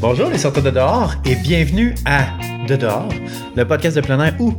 Bonjour 0.00 0.30
les 0.30 0.38
sorteurs 0.38 0.62
de 0.62 0.70
dehors 0.70 1.14
et 1.24 1.34
bienvenue 1.36 1.94
à 2.06 2.26
De 2.66 2.76
dehors, 2.76 3.08
le 3.56 3.64
podcast 3.66 3.96
de 3.96 4.00
plein 4.00 4.22
air 4.24 4.34
où 4.40 4.54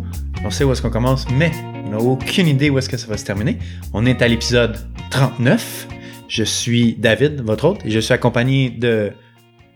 on 0.45 0.49
sait 0.49 0.63
où 0.63 0.71
est-ce 0.71 0.81
qu'on 0.81 0.89
commence, 0.89 1.25
mais 1.31 1.51
on 1.85 1.89
n'a 1.89 1.97
aucune 1.97 2.47
idée 2.47 2.69
où 2.69 2.77
est-ce 2.77 2.89
que 2.89 2.97
ça 2.97 3.07
va 3.07 3.17
se 3.17 3.25
terminer. 3.25 3.57
On 3.93 4.05
est 4.05 4.21
à 4.21 4.27
l'épisode 4.27 4.77
39. 5.09 5.87
Je 6.27 6.43
suis 6.43 6.95
David, 6.95 7.41
votre 7.41 7.65
hôte, 7.65 7.79
et 7.85 7.91
je 7.91 7.99
suis 7.99 8.13
accompagné 8.13 8.69
de 8.69 9.11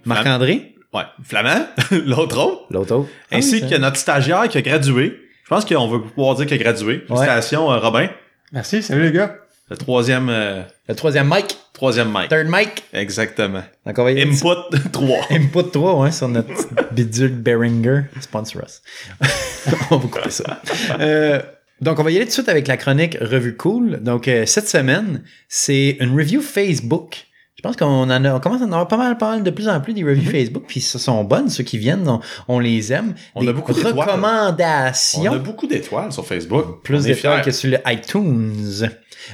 Marc-André, 0.06 0.72
Ouais, 0.94 1.04
Flamand, 1.24 1.66
l'autre 1.92 2.38
autre, 2.46 2.66
l'autre 2.70 2.96
hôte, 2.96 3.08
ainsi 3.32 3.60
Ah 3.62 3.66
oui, 3.66 3.70
que 3.72 3.78
notre 3.78 3.98
stagiaire 3.98 4.48
qui 4.48 4.58
a 4.58 4.62
gradué. 4.62 5.20
Je 5.44 5.50
pense 5.50 5.66
qu'on 5.66 5.88
va 5.90 6.00
pouvoir 6.00 6.36
dire 6.36 6.46
qu'il 6.46 6.56
a 6.56 6.64
gradué. 6.64 7.04
Félicitations, 7.08 7.70
euh, 7.72 7.80
Robin. 7.80 8.08
Merci, 8.54 8.82
salut 8.82 9.04
les 9.04 9.12
gars. 9.12 9.36
Le 9.70 9.78
troisième, 9.78 10.30
euh, 10.30 10.62
Le 10.88 10.96
troisième 10.96 11.28
mic, 11.28 11.58
troisième 11.74 12.10
mic. 12.12 12.30
third 12.30 12.48
mic? 12.48 12.84
Exactement. 12.94 13.64
Donc 13.86 13.98
on 13.98 14.04
va 14.04 14.12
y 14.12 14.22
aller. 14.22 14.32
Input 14.32 14.90
3. 14.92 15.26
Input 15.32 15.64
3 15.72 16.00
ouais, 16.02 16.12
sur 16.12 16.28
notre 16.28 16.52
bidule 16.94 17.34
Behringer. 17.34 18.02
Sponsor 18.22 18.62
us. 18.64 18.82
on 19.92 19.98
va 19.98 20.08
couper 20.08 20.30
ça. 20.30 20.62
Euh, 21.00 21.42
donc, 21.82 22.00
on 22.00 22.04
va 22.04 22.12
y 22.12 22.16
aller 22.16 22.26
tout 22.26 22.30
de 22.30 22.34
suite 22.34 22.50
avec 22.50 22.68
la 22.68 22.78
chronique 22.78 23.18
Revue 23.20 23.58
Cool. 23.58 24.02
Donc, 24.02 24.28
euh, 24.30 24.46
cette 24.46 24.70
semaine, 24.70 25.24
c'est 25.50 25.98
une 26.00 26.16
review 26.18 26.42
Facebook. 26.42 27.26
Je 27.66 27.70
pense 27.70 27.78
qu'on 27.78 28.12
en 28.12 28.26
a, 28.26 28.36
on 28.36 28.40
commence 28.40 28.62
à 28.62 28.66
en 28.66 28.68
avoir 28.68 28.88
pas 28.88 28.96
mal, 28.98 29.18
pas 29.18 29.32
mal 29.32 29.42
de 29.42 29.50
plus 29.50 29.68
en 29.68 29.82
plus 29.82 29.96
des 29.96 30.04
reviews 30.04 30.30
Facebook, 30.30 30.66
puis 30.68 30.82
ce 30.82 31.00
sont 31.00 31.24
bonnes, 31.24 31.50
ceux 31.50 31.64
qui 31.64 31.80
viennent, 31.80 32.08
on, 32.08 32.20
on 32.48 32.60
les 32.60 32.94
aime. 32.94 33.16
On 33.34 33.42
des 33.42 33.48
a 33.48 33.54
beaucoup 33.54 33.74
d'étoiles. 33.74 34.08
recommandations. 34.08 35.32
On 35.32 35.36
a 35.36 35.40
beaucoup 35.40 35.66
d'étoiles 35.66 36.12
sur 36.12 36.28
Facebook. 36.28 36.84
Plus 36.84 37.06
d'étoiles 37.06 37.42
que 37.42 37.50
sur 37.50 37.72
le 37.72 37.80
iTunes. 37.88 38.88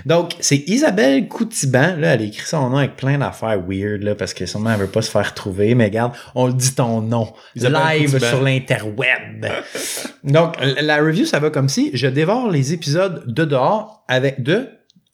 Donc, 0.06 0.32
c'est 0.40 0.64
Isabelle 0.70 1.28
Coutiban. 1.28 1.98
Là, 1.98 2.14
elle 2.14 2.22
a 2.22 2.24
écrit 2.24 2.48
son 2.48 2.70
nom 2.70 2.78
avec 2.78 2.96
plein 2.96 3.18
d'affaires 3.18 3.62
weird, 3.68 4.02
là, 4.02 4.16
parce 4.16 4.34
que 4.34 4.46
sûrement 4.46 4.72
elle 4.72 4.80
veut 4.80 4.88
pas 4.88 5.02
se 5.02 5.12
faire 5.12 5.34
trouver. 5.34 5.76
Mais 5.76 5.86
regarde, 5.86 6.14
on 6.34 6.48
le 6.48 6.54
dit 6.54 6.74
ton 6.74 7.02
nom. 7.02 7.34
Isabelle 7.58 8.00
live 8.00 8.12
Coutiban. 8.14 8.30
sur 8.30 8.42
l'interweb. 8.42 9.46
Donc, 10.24 10.56
la 10.62 11.00
review, 11.00 11.26
ça 11.26 11.40
va 11.40 11.50
comme 11.50 11.68
si 11.68 11.92
je 11.94 12.08
dévore 12.08 12.50
les 12.50 12.72
épisodes 12.72 13.24
de 13.28 13.44
dehors 13.44 14.06
avec 14.08 14.42
de, 14.42 14.70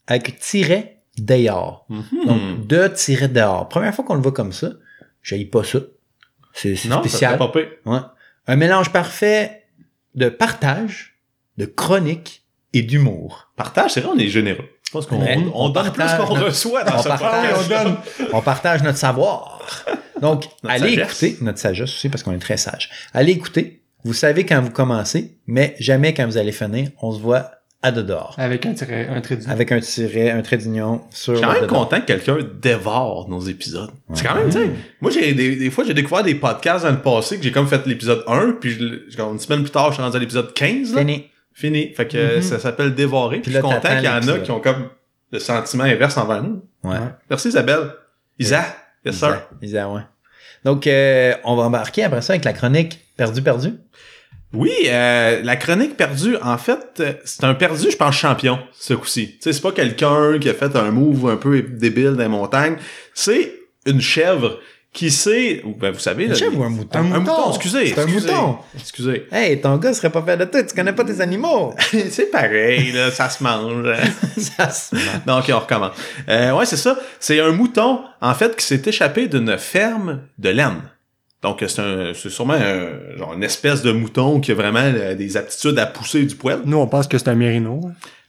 avec 0.06 0.38
tiret 0.38 0.97
dehors. 1.18 1.86
Mhm. 1.90 2.04
Donc, 2.26 2.68
de 2.68 2.88
tiret 2.88 3.28
dehors. 3.28 3.68
Première 3.70 3.94
fois 3.94 4.06
qu'on 4.06 4.16
le 4.16 4.22
voit 4.22 4.32
comme 4.34 4.52
ça, 4.54 4.70
j'aille 5.22 5.46
pas 5.46 5.64
ça. 5.64 5.80
C'est 6.54 6.76
spécial. 6.76 7.38
ça. 7.38 7.52
Ouais. 7.86 8.00
Un 8.48 8.56
mélange 8.56 8.92
parfait 8.92 9.64
de 10.16 10.30
partage, 10.30 11.18
de 11.58 11.66
chronique 11.66 12.44
et 12.74 12.82
d'humour. 12.82 13.52
Partage, 13.56 13.92
c'est 13.92 14.02
vrai, 14.02 14.12
on 14.16 14.20
est 14.20 14.28
généreux. 14.28 14.66
Je 14.86 14.92
pense 14.92 15.06
qu'on 15.06 15.18
on, 15.22 15.52
On 15.54 15.70
donne 15.70 15.92
plus 15.92 16.06
qu'on 16.18 16.26
reçoit 16.26 16.84
dans 16.84 16.96
on 16.98 17.04
ce 17.04 17.08
partage, 17.10 17.56
podcast. 17.68 17.88
on 18.32 18.42
partage 18.42 18.84
notre 18.84 18.98
savoir. 18.98 19.60
Donc, 20.22 20.46
Notre 20.64 20.76
allez 20.76 20.96
sagesse. 20.96 21.24
écouter 21.24 21.44
notre 21.44 21.60
sagesse 21.60 21.90
aussi 21.94 22.10
parce 22.10 22.24
qu'on 22.24 22.32
est 22.34 22.40
très 22.40 22.58
sage. 22.58 22.90
Allez 23.14 23.34
écouter. 23.34 23.84
Vous 24.04 24.14
savez 24.14 24.46
quand 24.46 24.62
vous 24.62 24.70
commencez, 24.72 25.38
mais 25.46 25.76
jamais 25.80 26.14
quand 26.14 26.26
vous 26.26 26.38
allez 26.38 26.54
finir. 26.54 26.90
On 27.02 27.12
se 27.12 27.20
voit 27.20 27.52
dehors. 27.84 28.36
Avec 28.38 28.66
un, 28.66 28.74
tiret, 28.74 29.08
un 29.08 29.22
trait 29.22 29.36
d'union. 29.38 29.52
Avec 29.52 29.72
un 29.72 29.80
tiret, 29.80 30.32
un 30.32 30.42
trait 30.42 30.58
d'union 30.58 31.02
sur 31.12 31.34
Je 31.34 31.38
suis 31.40 31.48
quand 31.48 31.54
même 31.54 31.68
content 31.68 32.02
que 32.02 32.06
quelqu'un 32.06 32.38
dévore 32.62 33.30
nos 33.30 33.40
épisodes. 33.42 33.92
C'est 34.14 34.26
quand 34.28 34.36
même, 34.36 34.48
tu 34.50 34.54
sais. 34.60 34.70
Moi, 35.00 35.12
j'ai 35.12 35.34
des, 35.34 35.56
des 35.56 35.70
fois, 35.70 35.84
j'ai 35.86 35.94
découvert 35.94 36.24
des 36.24 36.36
podcasts 36.36 36.86
dans 36.86 36.92
le 36.92 37.02
passé 37.02 37.38
que 37.38 37.44
j'ai 37.44 37.52
comme 37.52 37.68
fait 37.68 37.86
l'épisode 37.86 38.24
1, 38.28 38.58
puis 38.60 38.72
je 38.72 39.22
une 39.22 39.40
semaine 39.40 39.62
plus 39.62 39.72
tard, 39.72 39.90
je 39.90 39.94
suis 39.96 40.04
rendu 40.04 40.18
à 40.18 40.20
l'épisode 40.20 40.54
15, 40.54 40.94
là. 40.96 41.02
Fini. 41.02 41.26
Fini. 41.54 41.94
Fait 41.94 42.08
que 42.08 42.36
Mhm. 42.38 42.42
ça 42.42 42.60
s'appelle 42.60 42.94
dévorer. 42.94 43.38
Puis 43.42 43.52
Puis 43.52 43.54
je 43.54 43.58
suis 43.58 43.68
là, 43.68 43.76
content 43.76 43.96
qu'il 43.96 44.04
y 44.06 44.10
en 44.10 44.28
a 44.36 44.40
qui 44.40 44.52
ont 44.52 44.60
comme 44.60 44.90
le 45.32 45.40
sentiment 45.40 45.84
inverse 45.86 46.18
envers 46.18 46.44
nous. 46.44 46.64
Ouais. 46.84 46.98
Merci 47.30 47.50
Isabelle. 47.50 47.92
Isa. 48.40 48.64
Yes, 49.06 49.16
sir. 49.16 49.28
Isa, 49.62 49.80
Isa, 49.82 49.90
ouais. 49.90 50.02
Donc, 50.66 50.86
euh, 50.88 51.34
on 51.44 51.56
va 51.56 51.64
embarquer 51.64 52.04
après 52.04 52.22
ça 52.22 52.34
avec 52.34 52.44
la 52.46 52.54
chronique 52.54 53.00
Perdu, 53.16 53.42
perdu. 53.42 53.74
Oui, 54.54 54.72
euh, 54.86 55.42
la 55.44 55.56
chronique 55.58 55.98
perdue, 55.98 56.38
en 56.42 56.58
fait, 56.58 56.80
euh, 57.00 57.14
c'est 57.26 57.44
un 57.44 57.54
perdu, 57.54 57.92
je 57.92 57.98
pense, 57.98 58.16
champion, 58.16 58.60
ce 58.74 58.94
coup-ci. 58.94 59.38
C'est 59.42 59.62
pas 59.62 59.74
quelqu'un 59.74 60.40
qui 60.40 60.50
a 60.50 60.54
fait 60.54 60.74
un 60.76 60.92
move 60.92 61.30
un 61.30 61.36
peu 61.36 61.62
débile 61.62 62.14
dans 62.14 62.24
les 62.24 62.28
montagnes. 62.30 62.78
C'est 63.14 63.52
une 63.86 64.00
chèvre 64.00 64.60
qui 64.94 65.12
sait, 65.12 65.62
ben, 65.80 65.92
vous 65.92 66.00
savez, 66.00 66.24
Une 66.24 66.30
là, 66.32 66.36
chèvre 66.36 66.60
ou 66.60 66.64
un 66.64 66.70
mouton? 66.70 66.98
un 66.98 67.20
mouton, 67.20 67.50
excusez. 67.50 67.88
C'est 67.88 68.00
un 68.00 68.08
mouton. 68.08 68.58
Excusez. 68.74 69.28
Hey, 69.32 69.60
ton 69.62 69.76
gars 69.78 69.94
serait 69.94 70.10
pas 70.10 70.24
fait 70.24 70.38
de 70.38 70.46
toi, 70.46 70.64
tu 70.64 70.74
connais 70.74 70.94
pas 70.94 71.04
tes 71.04 71.20
animaux. 71.22 71.76
c'est 72.10 72.32
pareil, 72.32 72.94
là, 72.94 73.12
ça 73.12 73.30
se 73.30 73.44
mange. 73.44 73.86
ça 74.38 74.70
se 74.72 74.96
mange. 75.26 75.26
Donc, 75.26 75.44
on 75.50 75.60
recommence. 75.60 75.92
Euh, 76.30 76.54
ouais, 76.54 76.66
c'est 76.66 76.78
ça. 76.78 76.98
C'est 77.20 77.40
un 77.42 77.52
mouton, 77.52 78.00
en 78.22 78.34
fait, 78.34 78.56
qui 78.56 78.66
s'est 78.66 78.82
échappé 78.86 79.28
d'une 79.28 79.58
ferme 79.58 80.22
de 80.40 80.50
laine. 80.50 80.82
Donc, 81.44 81.64
c'est 81.68 81.80
un, 81.82 82.14
c'est 82.16 82.30
sûrement 82.30 82.54
un, 82.56 83.16
genre 83.18 83.34
une 83.34 83.44
espèce 83.44 83.82
de 83.84 83.92
mouton 83.92 84.40
qui 84.40 84.52
a 84.52 84.56
vraiment 84.56 84.82
euh, 84.84 85.14
des 85.16 85.38
aptitudes 85.38 85.78
à 85.78 85.86
pousser 85.86 86.24
du 86.26 86.36
poil. 86.36 86.62
Nous, 86.66 86.78
on 86.78 86.88
pense 86.88 87.08
que 87.08 87.18
c'est 87.18 87.28
un 87.30 87.36
mérino. 87.36 87.80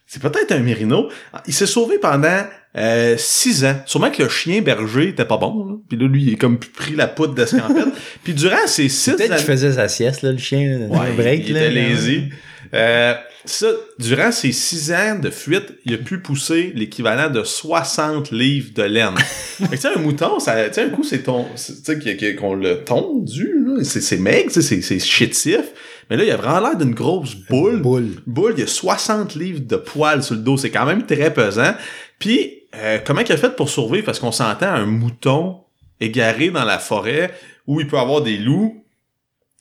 C'est 0.05 0.21
peut-être 0.21 0.51
un 0.51 0.59
mérino. 0.59 1.09
Il 1.47 1.53
s'est 1.53 1.65
sauvé 1.67 1.97
pendant 1.99 2.41
euh, 2.77 3.15
six 3.17 3.63
ans. 3.65 3.75
Sûrement 3.85 4.09
que 4.11 4.23
le 4.23 4.29
chien 4.29 4.61
berger 4.61 5.09
était 5.09 5.25
pas 5.25 5.37
bon. 5.37 5.65
Là. 5.67 5.75
Puis 5.87 5.97
là, 5.97 6.07
lui, 6.07 6.23
il 6.23 6.33
a 6.33 6.37
comme 6.37 6.59
pris 6.59 6.95
la 6.95 7.07
poudre 7.07 7.33
d'escampette. 7.35 7.87
Puis 8.23 8.33
durant 8.33 8.65
ces 8.67 8.89
six 8.89 9.11
Peut-être 9.11 9.35
qu'il 9.37 9.45
faisait 9.45 9.73
sa 9.73 9.87
sieste, 9.87 10.21
là, 10.23 10.31
le 10.31 10.37
chien, 10.37 10.79
là, 10.79 10.85
Ouais, 10.87 11.07
le 11.09 11.13
break. 11.13 11.43
il 11.47 11.53
là, 11.55 11.65
était 11.65 11.73
là. 11.75 11.89
lazy. 11.89 12.23
Euh, 12.73 13.13
ça, 13.45 13.67
durant 13.97 14.31
ces 14.31 14.51
six 14.51 14.91
ans 14.91 15.17
de 15.17 15.29
fuite, 15.29 15.73
il 15.85 15.93
a 15.93 15.97
pu 15.97 16.19
pousser 16.19 16.73
l'équivalent 16.75 17.29
de 17.29 17.43
60 17.43 18.31
livres 18.31 18.71
de 18.75 18.83
laine. 18.83 19.17
fait 19.17 19.65
que, 19.65 19.71
tu 19.71 19.77
sais, 19.77 19.87
un 19.95 19.99
mouton, 19.99 20.39
ça, 20.39 20.55
un 20.55 20.89
coup, 20.89 21.03
c'est 21.03 21.23
ton, 21.23 21.45
tu 21.55 21.73
sais, 21.83 22.35
qu'on 22.35 22.55
l'a 22.55 22.75
tondu, 22.75 23.63
là. 23.65 23.83
C'est, 23.83 24.17
maigre, 24.17 24.51
c'est 24.51 24.99
chétif. 24.99 25.71
Mais 26.09 26.17
là, 26.17 26.23
il 26.23 26.31
a 26.31 26.37
vraiment 26.37 26.59
l'air 26.59 26.77
d'une 26.77 26.93
grosse 26.93 27.35
boule. 27.35 27.81
Boule. 27.81 28.21
Boule, 28.25 28.53
il 28.57 28.61
y 28.61 28.63
a 28.63 28.67
60 28.67 29.35
livres 29.35 29.61
de 29.61 29.75
poils 29.75 30.23
sur 30.23 30.35
le 30.35 30.41
dos. 30.41 30.57
C'est 30.57 30.71
quand 30.71 30.85
même 30.85 31.05
très 31.05 31.33
pesant. 31.33 31.73
Puis, 32.17 32.63
euh, 32.75 32.99
comment 33.05 33.21
il 33.21 33.31
a 33.31 33.37
fait 33.37 33.55
pour 33.55 33.69
survivre? 33.69 34.05
Parce 34.05 34.19
qu'on 34.19 34.31
s'entend 34.31 34.69
un 34.69 34.85
mouton 34.85 35.61
égaré 35.99 36.49
dans 36.49 36.65
la 36.65 36.79
forêt 36.79 37.31
où 37.67 37.79
il 37.79 37.87
peut 37.87 37.99
avoir 37.99 38.21
des 38.21 38.37
loups. 38.37 38.83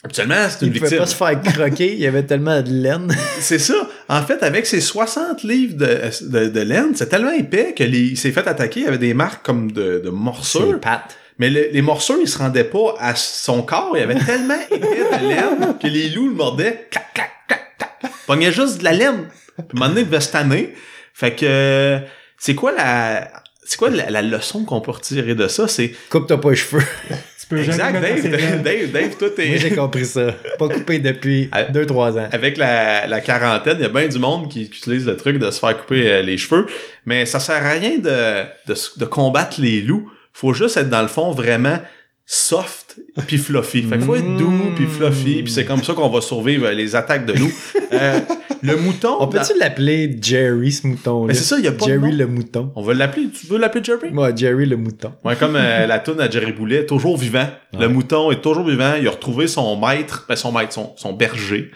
Habituellement, 0.04 0.36
c'est 0.48 0.64
une 0.64 0.72
Il 0.72 0.78
pouvait 0.80 0.90
victime. 0.96 0.98
pas 0.98 1.06
se 1.06 1.14
faire 1.16 1.42
croquer, 1.42 1.92
il 1.92 1.98
y 1.98 2.06
avait 2.06 2.22
tellement 2.22 2.62
de 2.62 2.70
laine. 2.70 3.12
C'est 3.40 3.58
ça. 3.58 3.74
En 4.08 4.22
fait, 4.22 4.42
avec 4.44 4.64
ses 4.64 4.80
60 4.80 5.42
livres 5.42 5.76
de, 5.76 6.00
de, 6.22 6.48
de 6.48 6.60
laine, 6.60 6.92
c'est 6.94 7.08
tellement 7.08 7.32
épais 7.32 7.74
que 7.74 7.82
les, 7.82 7.98
il 8.00 8.16
s'est 8.16 8.30
fait 8.30 8.46
attaquer. 8.46 8.80
Il 8.80 8.84
y 8.84 8.88
avait 8.88 8.96
des 8.98 9.12
marques 9.12 9.44
comme 9.44 9.72
de, 9.72 9.98
de 10.04 10.74
pattes. 10.76 11.16
Mais 11.40 11.50
le- 11.50 11.68
les 11.72 11.82
morsures, 11.82 12.18
ils 12.20 12.28
se 12.28 12.38
rendaient 12.38 12.62
pas 12.64 12.94
à 13.00 13.16
son 13.16 13.62
corps. 13.62 13.90
Il 13.94 14.00
y 14.00 14.02
avait 14.04 14.14
tellement 14.24 14.54
épais 14.70 14.78
de 14.78 15.28
laine 15.28 15.74
que 15.82 15.86
les 15.88 16.10
loups 16.10 16.28
le 16.28 16.34
mordaient. 16.34 16.86
Clac, 16.92 17.12
clac, 17.14 17.30
clac, 17.48 17.76
clac. 18.00 18.12
Pognait 18.26 18.52
juste 18.52 18.78
de 18.78 18.84
la 18.84 18.92
laine. 18.92 19.26
Puis 19.56 19.56
à 19.58 19.62
un 19.62 19.74
moment 19.74 19.88
donné, 19.88 20.02
il 20.02 20.06
devait 20.06 20.20
se 20.20 20.30
tanner. 20.30 20.74
Fait 21.12 21.34
que, 21.34 21.98
c'est 22.38 22.54
quoi 22.54 22.70
la, 22.70 23.28
c'est 23.64 23.76
quoi 23.76 23.90
la, 23.90 24.08
la 24.10 24.22
leçon 24.22 24.64
qu'on 24.64 24.80
peut 24.80 24.92
retirer 24.92 25.34
de 25.34 25.48
ça? 25.48 25.66
C'est, 25.66 25.92
Coupe-toi 26.08 26.40
pas 26.40 26.50
les 26.50 26.56
cheveux. 26.56 26.82
Peux 27.48 27.58
exact, 27.58 27.94
jamais 27.94 28.00
Dave, 28.00 28.30
Dave, 28.30 28.62
Dave, 28.62 28.90
Dave, 28.92 29.16
toi, 29.16 29.28
t'es... 29.34 29.46
Moi, 29.48 29.56
j'ai 29.56 29.70
compris 29.74 30.04
ça. 30.04 30.34
Pas 30.58 30.68
coupé 30.68 30.98
depuis 30.98 31.48
Ah. 31.52 31.64
2-3 31.64 32.18
ans. 32.18 32.28
avec 32.32 32.56
la, 32.58 33.06
la 33.06 33.20
quarantaine, 33.20 33.76
il 33.78 33.82
y 33.82 33.86
a 33.86 33.88
bien 33.88 34.06
du 34.08 34.18
monde 34.18 34.50
qui, 34.50 34.68
qui 34.68 34.78
utilise 34.78 35.06
le 35.06 35.16
truc 35.16 35.38
de 35.38 35.50
se 35.50 35.58
faire 35.58 35.76
couper 35.78 36.10
euh, 36.10 36.22
les 36.22 36.36
cheveux. 36.36 36.66
Mais 37.06 37.24
ça 37.26 37.40
sert 37.40 37.64
à 37.64 37.70
rien 37.70 37.98
de, 37.98 38.42
de, 38.72 38.74
de 38.98 39.04
combattre 39.06 39.60
les 39.60 39.80
loups. 39.80 40.10
Faut 40.32 40.52
juste 40.52 40.76
être 40.76 40.90
dans 40.90 41.02
le 41.02 41.08
fond 41.08 41.32
vraiment 41.32 41.78
soft 42.26 42.97
puis 43.26 43.38
fluffy. 43.38 43.82
Fait 43.82 43.96
qu'il 43.96 44.06
faut 44.06 44.14
être 44.14 44.36
doux 44.36 44.72
puis 44.74 44.86
fluffy 44.86 45.42
puis 45.42 45.52
c'est 45.52 45.64
comme 45.64 45.82
ça 45.82 45.94
qu'on 45.94 46.08
va 46.08 46.20
survivre 46.20 46.66
euh, 46.66 46.72
les 46.72 46.96
attaques 46.96 47.26
de 47.26 47.32
loups. 47.32 47.52
Euh, 47.92 48.20
le 48.62 48.76
mouton... 48.76 49.16
On 49.20 49.28
peut-tu 49.28 49.58
l'appeler 49.58 50.16
Jerry, 50.20 50.72
ce 50.72 50.86
mouton-là? 50.86 51.28
Mais 51.28 51.34
c'est 51.34 51.44
ça, 51.44 51.58
il 51.58 51.64
y 51.64 51.68
a 51.68 51.72
pas 51.72 51.86
de 51.86 51.90
Jerry 51.90 52.12
le 52.12 52.26
mouton. 52.26 52.72
On 52.74 52.82
va 52.82 52.94
l'appeler... 52.94 53.28
Tu 53.28 53.46
veux 53.46 53.58
l'appeler 53.58 53.84
Jerry? 53.84 54.10
Moi, 54.10 54.34
Jerry 54.34 54.66
le 54.66 54.76
mouton. 54.76 55.12
Ouais, 55.24 55.36
comme 55.36 55.56
euh, 55.56 55.86
la 55.86 55.98
toune 55.98 56.20
à 56.20 56.28
Jerry 56.28 56.52
Boulet, 56.52 56.86
toujours 56.86 57.16
vivant. 57.16 57.46
Le 57.78 57.88
mouton 57.88 58.30
est 58.30 58.40
toujours 58.40 58.66
vivant. 58.66 58.94
Il 59.00 59.06
a 59.06 59.10
retrouvé 59.10 59.46
son 59.46 59.78
maître, 59.78 60.26
ben 60.28 60.36
son 60.36 60.52
maître, 60.52 60.72
son, 60.72 60.92
son 60.96 61.12
berger. 61.12 61.70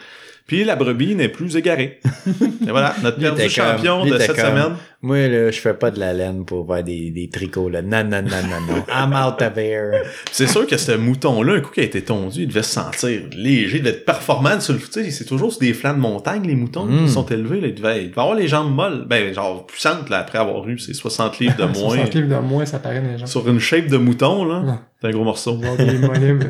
Puis 0.52 0.64
la 0.64 0.76
brebis 0.76 1.14
n'est 1.14 1.30
plus 1.30 1.56
égarée. 1.56 1.98
Et 2.26 2.70
voilà, 2.70 2.94
notre 3.02 3.16
était 3.18 3.30
comme- 3.44 3.48
champion 3.48 4.04
de 4.04 4.18
cette 4.18 4.36
comme- 4.36 4.50
semaine. 4.50 4.72
Moi, 5.00 5.26
là, 5.28 5.50
je 5.50 5.58
fais 5.58 5.72
pas 5.72 5.90
de 5.90 5.98
la 5.98 6.12
laine 6.12 6.44
pour 6.44 6.66
faire 6.66 6.84
des, 6.84 7.10
des 7.10 7.30
tricots, 7.30 7.70
là. 7.70 7.80
Non, 7.80 8.04
non, 8.04 8.20
non, 8.22 8.42
non, 8.50 8.60
non. 8.68 8.84
I'm 8.94 9.12
out 9.14 9.40
of 9.40 9.56
here. 9.56 10.02
C'est 10.30 10.46
sûr 10.46 10.66
que 10.66 10.76
ce 10.76 10.92
mouton-là, 10.92 11.54
un 11.54 11.60
coup 11.60 11.70
qui 11.72 11.80
a 11.80 11.84
été 11.84 12.02
tondu, 12.02 12.42
il 12.42 12.48
devait 12.48 12.62
se 12.62 12.72
sentir 12.72 13.22
léger, 13.34 13.80
d'être 13.80 14.04
performant 14.04 14.60
sur 14.60 14.74
le 14.74 14.80
c'est 15.10 15.24
toujours 15.24 15.50
sur 15.52 15.60
des 15.60 15.72
flancs 15.72 15.94
de 15.94 15.98
montagne, 16.00 16.46
les 16.46 16.54
moutons 16.54 16.84
Mm. 16.84 17.06
qui 17.06 17.10
sont 17.10 17.24
élevés, 17.26 17.60
là, 17.62 17.68
il, 17.68 17.74
devait, 17.74 18.04
il 18.04 18.10
devait 18.10 18.20
avoir 18.20 18.34
les 18.36 18.46
jambes 18.46 18.72
molles, 18.74 19.06
ben, 19.08 19.32
genre 19.32 19.66
puissantes, 19.66 20.10
là, 20.10 20.18
après 20.18 20.36
avoir 20.38 20.68
eu 20.68 20.78
ses 20.78 20.92
60 20.92 21.38
livres 21.38 21.56
de 21.56 21.64
moins. 21.80 21.96
60 21.96 22.14
livres 22.14 22.28
de 22.28 22.40
moins, 22.46 22.66
ça 22.66 22.78
paraît 22.78 23.00
les 23.00 23.18
gens. 23.18 23.26
sur 23.26 23.48
une 23.48 23.58
shape 23.58 23.86
de 23.86 23.96
mouton, 23.96 24.44
là. 24.44 24.80
C'est 25.00 25.08
un 25.08 25.12
gros 25.12 25.24
morceau. 25.24 25.58
Des 25.78 25.84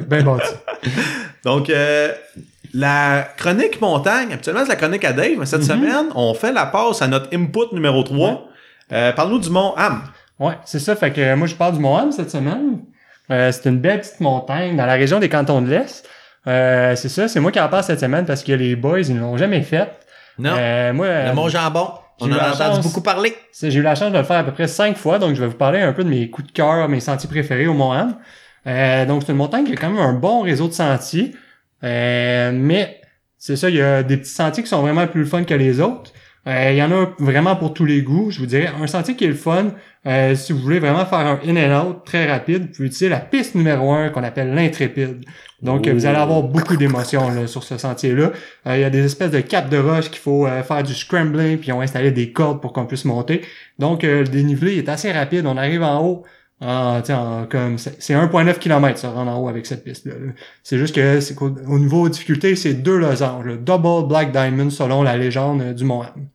bien 0.08 0.22
bâtis. 0.24 0.52
Donc, 1.44 1.70
euh, 1.70 2.10
la 2.74 3.26
chronique 3.36 3.80
montagne, 3.80 4.32
habituellement, 4.32 4.62
c'est 4.62 4.70
la 4.70 4.76
chronique 4.76 5.04
à 5.04 5.12
Dave, 5.12 5.36
mais 5.38 5.46
cette 5.46 5.64
semaine, 5.64 6.06
on 6.14 6.32
fait 6.34 6.52
la 6.52 6.66
passe 6.66 7.02
à 7.02 7.08
notre 7.08 7.28
input 7.34 7.72
numéro 7.72 8.02
3. 8.02 8.44
Euh, 8.92 9.12
Parle-nous 9.12 9.38
du 9.40 9.50
mont 9.50 9.74
Ham. 9.76 10.02
Ouais, 10.38 10.54
c'est 10.64 10.78
ça. 10.78 10.96
Fait 10.96 11.12
que 11.12 11.20
euh, 11.20 11.36
moi, 11.36 11.46
je 11.46 11.54
parle 11.54 11.74
du 11.74 11.80
Moab 11.80 12.10
cette 12.12 12.30
semaine. 12.30 12.78
Euh, 13.30 13.52
c'est 13.52 13.68
une 13.68 13.78
belle 13.78 14.00
petite 14.00 14.20
montagne 14.20 14.76
dans 14.76 14.86
la 14.86 14.94
région 14.94 15.18
des 15.20 15.28
cantons 15.28 15.62
de 15.62 15.68
l'Est. 15.70 16.06
Euh, 16.46 16.96
c'est 16.96 17.08
ça, 17.08 17.28
c'est 17.28 17.38
moi 17.40 17.52
qui 17.52 17.60
en 17.60 17.68
parle 17.68 17.84
cette 17.84 18.00
semaine 18.00 18.24
parce 18.24 18.42
que 18.42 18.52
les 18.52 18.74
boys, 18.74 19.00
ils 19.00 19.14
ne 19.14 19.20
l'ont 19.20 19.36
jamais 19.36 19.62
fait. 19.62 19.88
Non. 20.38 20.50
Euh, 20.58 20.92
moi, 20.92 21.06
le 21.06 21.12
euh, 21.12 21.32
Mont 21.34 21.48
Jambon. 21.48 21.90
On 22.20 22.26
en 22.30 22.32
a 22.34 22.48
entendu 22.50 22.56
chance- 22.76 22.80
beaucoup 22.82 23.00
parler. 23.00 23.34
j'ai 23.60 23.74
eu 23.74 23.82
la 23.82 23.94
chance 23.94 24.12
de 24.12 24.18
le 24.18 24.24
faire 24.24 24.38
à 24.38 24.44
peu 24.44 24.52
près 24.52 24.68
cinq 24.68 24.96
fois, 24.96 25.18
donc 25.18 25.34
je 25.34 25.40
vais 25.40 25.46
vous 25.48 25.56
parler 25.56 25.80
un 25.80 25.92
peu 25.92 26.04
de 26.04 26.08
mes 26.08 26.30
coups 26.30 26.48
de 26.48 26.52
cœur, 26.52 26.88
mes 26.88 27.00
sentiers 27.00 27.28
préférés 27.28 27.66
au 27.66 27.74
Mont-Ham. 27.74 28.16
Euh, 28.66 29.06
donc 29.06 29.22
c'est 29.26 29.32
une 29.32 29.38
montagne 29.38 29.64
qui 29.64 29.72
a 29.72 29.76
quand 29.76 29.88
même 29.90 29.98
un 29.98 30.12
bon 30.12 30.42
réseau 30.42 30.68
de 30.68 30.72
sentiers, 30.72 31.34
Euh, 31.84 32.52
mais 32.54 33.00
c'est 33.38 33.56
ça, 33.56 33.68
il 33.68 33.76
y 33.76 33.82
a 33.82 34.02
des 34.02 34.16
petits 34.16 34.30
sentiers 34.30 34.62
qui 34.62 34.68
sont 34.68 34.82
vraiment 34.82 35.06
plus 35.06 35.26
fun 35.26 35.44
que 35.44 35.54
les 35.54 35.80
autres. 35.80 36.12
Euh, 36.48 36.70
Il 36.72 36.76
y 36.76 36.82
en 36.82 36.90
a 36.90 37.06
vraiment 37.18 37.54
pour 37.54 37.72
tous 37.72 37.84
les 37.84 38.02
goûts. 38.02 38.30
Je 38.30 38.40
vous 38.40 38.46
dirais, 38.46 38.70
un 38.80 38.86
sentier 38.88 39.14
qui 39.14 39.24
est 39.24 39.28
le 39.28 39.34
fun, 39.34 39.66
euh, 40.06 40.34
si 40.34 40.52
vous 40.52 40.58
voulez 40.58 40.80
vraiment 40.80 41.06
faire 41.06 41.20
un 41.20 41.40
in 41.46 41.56
and 41.56 41.86
out 41.86 42.04
très 42.04 42.28
rapide, 42.28 42.62
vous 42.62 42.68
pouvez 42.68 42.86
utiliser 42.86 43.08
la 43.08 43.20
piste 43.20 43.54
numéro 43.54 43.92
un 43.92 44.08
qu'on 44.08 44.24
appelle 44.24 44.52
l'intrépide. 44.52 45.24
Donc, 45.60 45.86
vous 45.86 46.06
allez 46.06 46.18
avoir 46.18 46.42
beaucoup 46.42 46.76
d'émotions 46.76 47.46
sur 47.46 47.62
ce 47.62 47.78
sentier-là. 47.78 48.32
Euh, 48.66 48.76
Il 48.76 48.80
y 48.80 48.84
a 48.84 48.90
des 48.90 49.04
espèces 49.04 49.30
de 49.30 49.40
capes 49.40 49.68
de 49.70 49.78
roche 49.78 50.10
qu'il 50.10 50.18
faut 50.18 50.44
euh, 50.46 50.64
faire 50.64 50.82
du 50.82 50.94
scrambling, 50.94 51.58
puis 51.58 51.68
ils 51.68 51.72
ont 51.72 51.80
installé 51.80 52.10
des 52.10 52.32
cordes 52.32 52.60
pour 52.60 52.72
qu'on 52.72 52.86
puisse 52.86 53.04
monter. 53.04 53.42
Donc, 53.78 54.02
euh, 54.02 54.22
le 54.22 54.28
dénivelé 54.28 54.78
est 54.78 54.88
assez 54.88 55.12
rapide. 55.12 55.46
On 55.46 55.56
arrive 55.56 55.84
en 55.84 56.04
haut. 56.04 56.24
Sais, 57.04 57.12
en- 57.12 57.46
comme 57.50 57.76
c'est 57.78 58.00
c'est 58.00 58.14
1.9 58.14 58.58
km 58.58 58.96
ça 58.98 59.10
rendre 59.10 59.30
en 59.32 59.38
haut 59.42 59.48
avec 59.48 59.66
cette 59.66 59.82
piste 59.82 60.06
là. 60.06 60.12
C'est 60.62 60.78
juste 60.78 60.94
que 60.94 61.20
c'est 61.20 61.34
qu'au 61.34 61.52
au 61.66 61.78
niveau 61.78 62.08
difficulté, 62.08 62.54
c'est 62.56 62.74
deux 62.74 62.96
losanges, 62.98 63.44
le 63.44 63.56
double 63.56 64.06
black 64.08 64.30
diamond 64.32 64.70
selon 64.70 65.02
la 65.02 65.16
légende 65.16 65.60
euh, 65.62 65.72
du 65.72 65.84
Mont 65.84 66.02
Ham. 66.02 66.26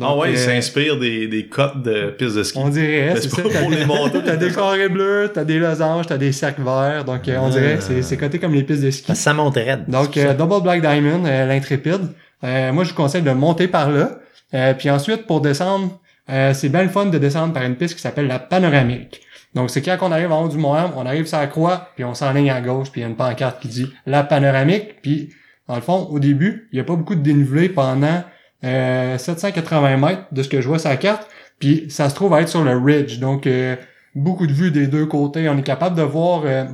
Ah 0.00 0.16
ouais, 0.16 0.30
il 0.32 0.36
euh, 0.36 0.38
s'inspire 0.38 0.98
des, 0.98 1.26
des 1.28 1.46
cotes 1.48 1.82
de 1.82 2.10
pistes 2.18 2.36
de 2.36 2.42
ski. 2.42 2.58
on 2.58 2.68
dirait, 2.70 3.14
c'est 3.16 3.28
ça. 3.28 3.42
pas 3.42 3.48
pour 3.50 3.70
les 3.70 3.84
montées, 3.84 4.20
T'as 4.24 4.36
des 4.36 4.50
carrés 4.50 4.88
bleus, 4.88 5.30
t'as 5.34 5.44
des 5.44 5.58
losanges, 5.58 6.06
t'as 6.06 6.16
des 6.16 6.32
cercles 6.32 6.62
verts. 6.62 7.04
Donc, 7.04 7.28
euh, 7.28 7.36
on 7.40 7.50
dirait, 7.50 7.74
Ah. 7.78 7.80
c'est 7.82 8.00
c'est 8.02 8.16
coté 8.16 8.38
comme 8.38 8.54
les 8.54 8.62
pistes 8.62 8.82
de 8.82 8.90
ski. 8.90 9.14
Ça 9.14 9.34
monte 9.34 9.56
raide. 9.56 9.84
Donc, 9.88 10.16
euh, 10.16 10.32
Double 10.34 10.62
Black 10.62 10.80
Diamond, 10.80 11.24
euh, 11.26 11.46
l'intrépide. 11.46 12.08
Euh, 12.42 12.72
moi, 12.72 12.84
je 12.84 12.90
vous 12.90 12.94
conseille 12.96 13.20
de 13.22 13.30
monter 13.32 13.68
par 13.68 13.90
là. 13.90 14.18
Euh, 14.54 14.72
puis 14.74 14.88
ensuite, 14.90 15.26
pour 15.26 15.42
descendre, 15.42 16.00
euh, 16.30 16.54
c'est 16.54 16.70
bien 16.70 16.82
le 16.84 16.88
fun 16.88 17.06
de 17.06 17.18
descendre 17.18 17.52
par 17.52 17.62
une 17.62 17.76
piste 17.76 17.94
qui 17.94 18.00
s'appelle 18.00 18.26
la 18.28 18.38
panoramique. 18.38 19.20
Donc, 19.54 19.70
c'est 19.70 19.82
quand 19.82 19.98
on 20.00 20.12
arrive 20.12 20.32
en 20.32 20.44
haut 20.44 20.48
du 20.48 20.56
Mont 20.56 20.74
on 20.96 21.04
arrive 21.04 21.26
sur 21.26 21.38
la 21.38 21.46
croix, 21.46 21.88
puis 21.94 22.04
on 22.04 22.14
s'enligne 22.14 22.50
à 22.50 22.60
gauche, 22.60 22.90
puis 22.90 23.00
il 23.00 23.04
y 23.04 23.06
a 23.06 23.08
une 23.08 23.16
pancarte 23.16 23.60
qui 23.60 23.68
dit 23.68 23.92
la 24.06 24.22
panoramique. 24.24 25.02
Puis, 25.02 25.30
dans 25.68 25.74
le 25.76 25.82
fond, 25.82 26.08
au 26.10 26.18
début, 26.18 26.68
il 26.72 26.76
n'y 26.76 26.80
a 26.80 26.84
pas 26.84 26.96
beaucoup 26.96 27.14
de 27.14 27.20
dénivelé 27.20 27.68
pendant 27.68 28.22
euh, 28.64 29.18
780 29.18 29.96
mètres 29.98 30.22
de 30.32 30.42
ce 30.42 30.48
que 30.48 30.60
je 30.60 30.68
vois 30.68 30.78
sur 30.78 30.88
la 30.88 30.96
carte. 30.96 31.28
Puis, 31.58 31.86
ça 31.90 32.08
se 32.08 32.14
trouve 32.14 32.32
à 32.34 32.40
être 32.40 32.48
sur 32.48 32.64
le 32.64 32.76
ridge. 32.76 33.18
Donc, 33.18 33.46
euh, 33.46 33.76
beaucoup 34.14 34.46
de 34.46 34.52
vues 34.52 34.70
des 34.70 34.86
deux 34.86 35.06
côtés. 35.06 35.48
On 35.48 35.58
est 35.58 35.62
capable 35.62 35.96
de 35.96 36.02
voir 36.02 36.42
euh, 36.46 36.64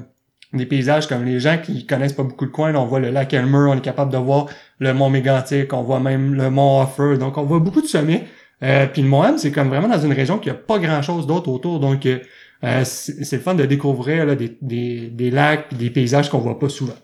des 0.52 0.64
paysages 0.64 1.08
comme 1.08 1.24
les 1.24 1.40
gens 1.40 1.58
qui 1.58 1.84
connaissent 1.84 2.12
pas 2.12 2.22
beaucoup 2.22 2.46
de 2.46 2.50
coins. 2.50 2.70
là, 2.70 2.80
on 2.80 2.86
voit 2.86 3.00
le 3.00 3.10
lac 3.10 3.34
Elmer, 3.34 3.66
on 3.68 3.76
est 3.76 3.80
capable 3.80 4.12
de 4.12 4.18
voir 4.18 4.46
le 4.78 4.94
mont 4.94 5.10
Mégantic, 5.10 5.72
on 5.72 5.82
voit 5.82 6.00
même 6.00 6.34
le 6.34 6.48
mont 6.48 6.80
Offer. 6.80 7.18
Donc, 7.18 7.38
on 7.38 7.42
voit 7.42 7.58
beaucoup 7.58 7.82
de 7.82 7.86
sommets. 7.86 8.24
Euh, 8.64 8.86
puis 8.86 9.02
le 9.02 9.08
Mont 9.08 9.38
c'est 9.38 9.52
comme 9.52 9.68
vraiment 9.68 9.86
dans 9.86 10.00
une 10.00 10.12
région 10.12 10.38
qui 10.38 10.50
a 10.50 10.54
pas 10.54 10.78
grand-chose 10.78 11.26
d'autre 11.26 11.48
autour. 11.48 11.78
Donc, 11.78 12.06
euh, 12.64 12.84
c'est 12.84 13.36
le 13.36 13.42
fun 13.42 13.54
de 13.54 13.64
découvrir 13.64 14.36
des, 14.36 14.56
des, 14.60 15.08
des 15.08 15.30
lacs 15.30 15.68
puis 15.68 15.76
des 15.76 15.90
paysages 15.90 16.28
qu'on 16.28 16.38
voit 16.38 16.58
pas 16.58 16.68
souvent. 16.68 16.96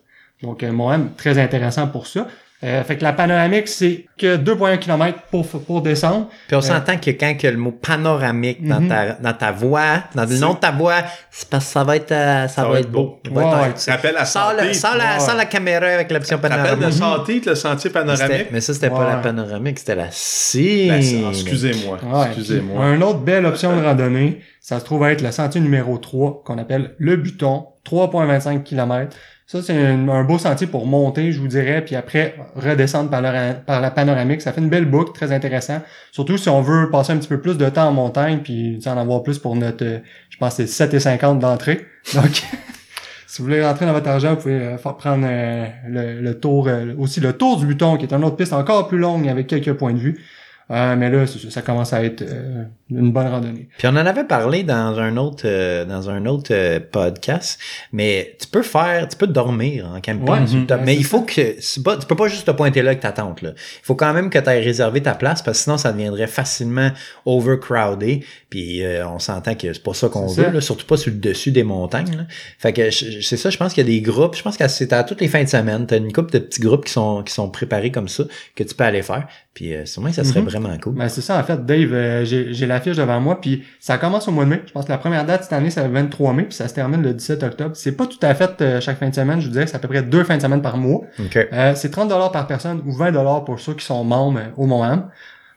Donc, 0.42 0.62
euh, 0.62 0.72
Mont 0.72 0.90
Ham, 0.90 1.10
très 1.16 1.38
intéressant 1.38 1.86
pour 1.86 2.06
ça. 2.06 2.26
Euh, 2.64 2.82
fait 2.82 2.96
que 2.96 3.02
la 3.04 3.12
panoramique, 3.12 3.68
c'est 3.68 4.06
que 4.16 4.36
2,1 4.38 4.78
km 4.78 5.18
pour, 5.30 5.46
pour 5.46 5.82
descendre. 5.82 6.28
Puis 6.48 6.56
on 6.56 6.62
s'entend 6.62 6.96
que 6.96 7.10
quand 7.10 7.36
que 7.36 7.46
le 7.46 7.58
mot 7.58 7.72
panoramique 7.72 8.66
dans, 8.66 8.80
Mhm. 8.80 8.88
ta, 8.88 9.12
dans 9.14 9.32
ta 9.34 9.52
voix, 9.52 10.04
dans 10.14 10.24
le 10.24 10.38
nom 10.38 10.54
de 10.54 10.58
ta 10.58 10.70
voix, 10.70 11.02
c'est 11.30 11.48
parce 11.48 11.66
que 11.66 11.70
ça 11.72 11.84
va 11.84 11.96
être, 11.96 12.12
euh, 12.12 12.48
ça, 12.48 12.64
va 12.66 12.80
être 12.80 12.90
beau. 12.90 13.20
Ça 13.24 13.30
va 13.32 13.40
Ouais, 13.40 13.46
être- 13.48 13.62
ouais. 13.66 13.72
c'est- 13.76 13.90
Rappelle 13.92 14.14
la 14.14 14.24
Sans, 14.24 14.50
santé. 14.50 14.66
le- 14.68 14.72
sans 14.72 14.94
la, 14.94 15.18
sans 15.20 15.34
la 15.34 15.44
caméra 15.44 15.84
avec 15.86 16.10
l'option 16.10 16.36
Rappelle 16.36 16.52
de 16.52 16.56
panoramique. 16.70 16.92
santé, 16.98 17.42
le 17.44 17.54
sentier 17.54 17.90
panoramique? 17.90 18.46
Mais 18.50 18.60
ça, 18.60 18.72
c'était 18.72 18.88
pas 18.90 19.08
la 19.08 19.16
panoramique, 19.16 19.78
c'était 19.78 19.94
la. 19.96 20.04
Ben, 20.04 20.10
c'est- 20.12 21.22
excusez-moi. 21.28 21.98
Ouais, 22.02 22.26
Excusez-moi. 22.28 22.90
Une 22.94 23.02
autre 23.02 23.18
belle 23.20 23.44
option 23.46 23.76
de 23.76 23.82
randonnée, 23.84 24.40
ça 24.60 24.80
se 24.80 24.84
trouve 24.84 25.04
être 25.06 25.20
le 25.22 25.32
sentier 25.32 25.60
numéro 25.60 25.98
3, 25.98 26.42
qu'on 26.44 26.56
appelle 26.58 26.94
le 26.98 27.16
Buton, 27.16 27.66
3,25 27.84 28.62
km. 28.64 29.14
Ça, 29.46 29.60
c'est 29.60 29.76
un, 29.76 30.24
beau 30.24 30.38
sentier 30.38 30.66
pour 30.66 30.86
monter, 30.86 31.30
je 31.30 31.38
vous 31.38 31.48
dirais, 31.48 31.84
puis 31.84 31.96
après 31.96 32.34
redescendre 32.56 33.10
par, 33.10 33.22
par 33.66 33.80
la 33.82 33.90
panoramique. 33.90 34.40
Ça 34.40 34.52
fait 34.52 34.62
une 34.62 34.70
belle 34.70 34.86
boucle, 34.86 35.12
très 35.12 35.32
intéressant. 35.32 35.82
Surtout 36.12 36.38
si 36.38 36.48
on 36.48 36.62
veut 36.62 36.90
passer 36.90 37.12
un 37.12 37.18
petit 37.18 37.28
peu 37.28 37.38
plus 37.38 37.58
de 37.58 37.68
temps 37.68 37.88
en 37.88 37.92
montagne, 37.92 38.38
puis 38.42 38.80
en 38.86 38.96
avoir 38.96 39.22
plus 39.22 39.38
pour 39.38 39.54
notre, 39.54 39.84
je 40.30 40.36
pense 40.38 40.54
c'est 40.54 40.64
7,50 40.64 41.40
d'entrée. 41.40 41.86
Donc, 42.14 42.42
si 43.26 43.42
vous 43.42 43.44
voulez 43.44 43.62
rentrer 43.62 43.84
dans 43.84 43.92
votre 43.92 44.08
argent, 44.08 44.30
vous 44.30 44.40
pouvez 44.40 44.54
euh, 44.54 44.78
faire 44.78 44.96
prendre 44.96 45.26
euh, 45.28 45.66
le, 45.88 46.22
le 46.22 46.40
tour, 46.40 46.68
euh, 46.68 46.94
aussi 46.98 47.20
le 47.20 47.34
tour 47.34 47.58
du 47.58 47.66
Buton, 47.66 47.98
qui 47.98 48.06
est 48.06 48.14
une 48.14 48.24
autre 48.24 48.36
piste 48.36 48.54
encore 48.54 48.88
plus 48.88 48.98
longue 48.98 49.28
avec 49.28 49.46
quelques 49.46 49.74
points 49.74 49.92
de 49.92 49.98
vue. 49.98 50.24
Euh, 50.70 50.96
mais 50.96 51.10
là, 51.10 51.26
ça, 51.26 51.60
commence 51.60 51.92
à 51.92 52.02
être 52.02 52.22
euh, 52.22 52.64
une 52.90 53.12
bonne 53.12 53.26
randonnée. 53.28 53.68
Puis 53.76 53.86
on 53.86 53.90
en 53.90 53.96
avait 54.06 54.24
parlé 54.24 54.62
dans 54.62 54.98
un 54.98 55.18
autre 55.18 55.42
euh, 55.44 55.84
dans 55.84 56.08
un 56.08 56.24
autre 56.24 56.52
euh, 56.54 56.80
podcast, 56.80 57.58
mais 57.92 58.34
tu 58.40 58.46
peux 58.46 58.62
faire, 58.62 59.06
tu 59.08 59.16
peux 59.18 59.26
dormir 59.26 59.86
en 59.94 60.00
camping, 60.00 60.26
Ouais, 60.26 60.78
mais 60.84 60.96
il 60.96 61.04
faut 61.04 61.20
que 61.20 61.82
pas, 61.82 61.98
tu 61.98 62.06
peux 62.06 62.16
pas 62.16 62.28
juste 62.28 62.46
te 62.46 62.50
pointer 62.50 62.80
là 62.80 62.90
avec 62.90 63.00
ta 63.00 63.12
tente 63.12 63.42
là. 63.42 63.50
Il 63.54 63.84
faut 63.84 63.94
quand 63.94 64.14
même 64.14 64.30
que 64.30 64.38
tu 64.38 64.48
aies 64.48 64.60
réservé 64.60 65.02
ta 65.02 65.14
place 65.14 65.42
parce 65.42 65.58
que 65.58 65.64
sinon 65.64 65.76
ça 65.76 65.92
deviendrait 65.92 66.26
facilement 66.28 66.90
overcrowded. 67.26 68.22
Puis 68.48 68.82
euh, 68.84 69.06
on 69.08 69.18
s'entend 69.18 69.54
que 69.54 69.72
c'est 69.72 69.82
pas 69.82 69.94
ça 69.94 70.08
qu'on 70.08 70.26
veut, 70.28 70.44
ça. 70.44 70.50
là, 70.50 70.60
surtout 70.60 70.86
pas 70.86 70.96
sur 70.96 71.10
le 71.12 71.18
dessus 71.18 71.50
des 71.50 71.64
montagnes. 71.64 72.16
là. 72.16 72.24
Fait 72.58 72.72
que 72.72 72.90
c'est 72.90 73.36
ça, 73.36 73.50
je 73.50 73.56
pense 73.58 73.74
qu'il 73.74 73.86
y 73.86 73.86
a 73.86 73.92
des 73.92 74.00
groupes. 74.00 74.36
Je 74.36 74.42
pense 74.42 74.56
que 74.56 74.66
c'est 74.68 74.92
à 74.92 75.04
toutes 75.04 75.20
les 75.20 75.28
fins 75.28 75.42
de 75.42 75.48
semaine, 75.48 75.86
t'as 75.86 75.98
une 75.98 76.12
couple 76.12 76.32
de 76.32 76.38
petits 76.38 76.60
groupes 76.60 76.84
qui 76.86 76.92
sont 76.92 77.22
qui 77.22 77.32
sont 77.34 77.50
préparés 77.50 77.90
comme 77.90 78.08
ça 78.08 78.24
que 78.54 78.62
tu 78.62 78.74
peux 78.74 78.84
aller 78.84 79.02
faire. 79.02 79.26
Puis 79.52 79.74
euh, 79.74 79.84
sûrement 79.86 80.08
que 80.08 80.14
ça 80.16 80.24
serait 80.24 80.40
Mhm. 80.40 80.46
Vraiment 80.58 80.76
cool. 80.78 80.94
Ben, 80.94 81.08
c'est 81.08 81.20
ça, 81.20 81.38
en 81.38 81.42
fait, 81.42 81.64
Dave, 81.64 81.92
euh, 81.92 82.24
j'ai 82.24 82.52
j'ai 82.52 82.66
l'affiche 82.66 82.96
devant 82.96 83.20
moi, 83.20 83.40
puis 83.40 83.64
ça 83.80 83.98
commence 83.98 84.28
au 84.28 84.32
mois 84.32 84.44
de 84.44 84.50
mai. 84.50 84.62
Je 84.66 84.72
pense 84.72 84.84
que 84.84 84.90
la 84.90 84.98
première 84.98 85.24
date 85.24 85.44
cette 85.44 85.52
année, 85.52 85.70
c'est 85.70 85.82
le 85.82 85.92
23 85.92 86.32
mai, 86.32 86.44
puis 86.44 86.54
ça 86.54 86.68
se 86.68 86.74
termine 86.74 87.02
le 87.02 87.14
17 87.14 87.42
octobre. 87.42 87.76
C'est 87.76 87.92
pas 87.92 88.06
tout 88.06 88.18
à 88.22 88.34
fait 88.34 88.60
euh, 88.60 88.80
chaque 88.80 88.98
fin 88.98 89.08
de 89.08 89.14
semaine, 89.14 89.40
je 89.40 89.46
vous 89.46 89.52
dirais 89.52 89.66
c'est 89.66 89.76
à 89.76 89.78
peu 89.78 89.88
près 89.88 90.02
deux 90.02 90.24
fins 90.24 90.36
de 90.36 90.42
semaine 90.42 90.62
par 90.62 90.76
mois. 90.76 91.02
Ok. 91.18 91.36
Euh, 91.52 91.72
c'est 91.74 91.90
30 91.90 92.08
par 92.32 92.46
personne 92.46 92.82
ou 92.86 92.92
20 92.92 93.12
pour 93.44 93.60
ceux 93.60 93.74
qui 93.74 93.84
sont 93.84 94.04
membres 94.04 94.38
euh, 94.38 94.50
au 94.56 94.66
Mont-Ham. 94.66 95.08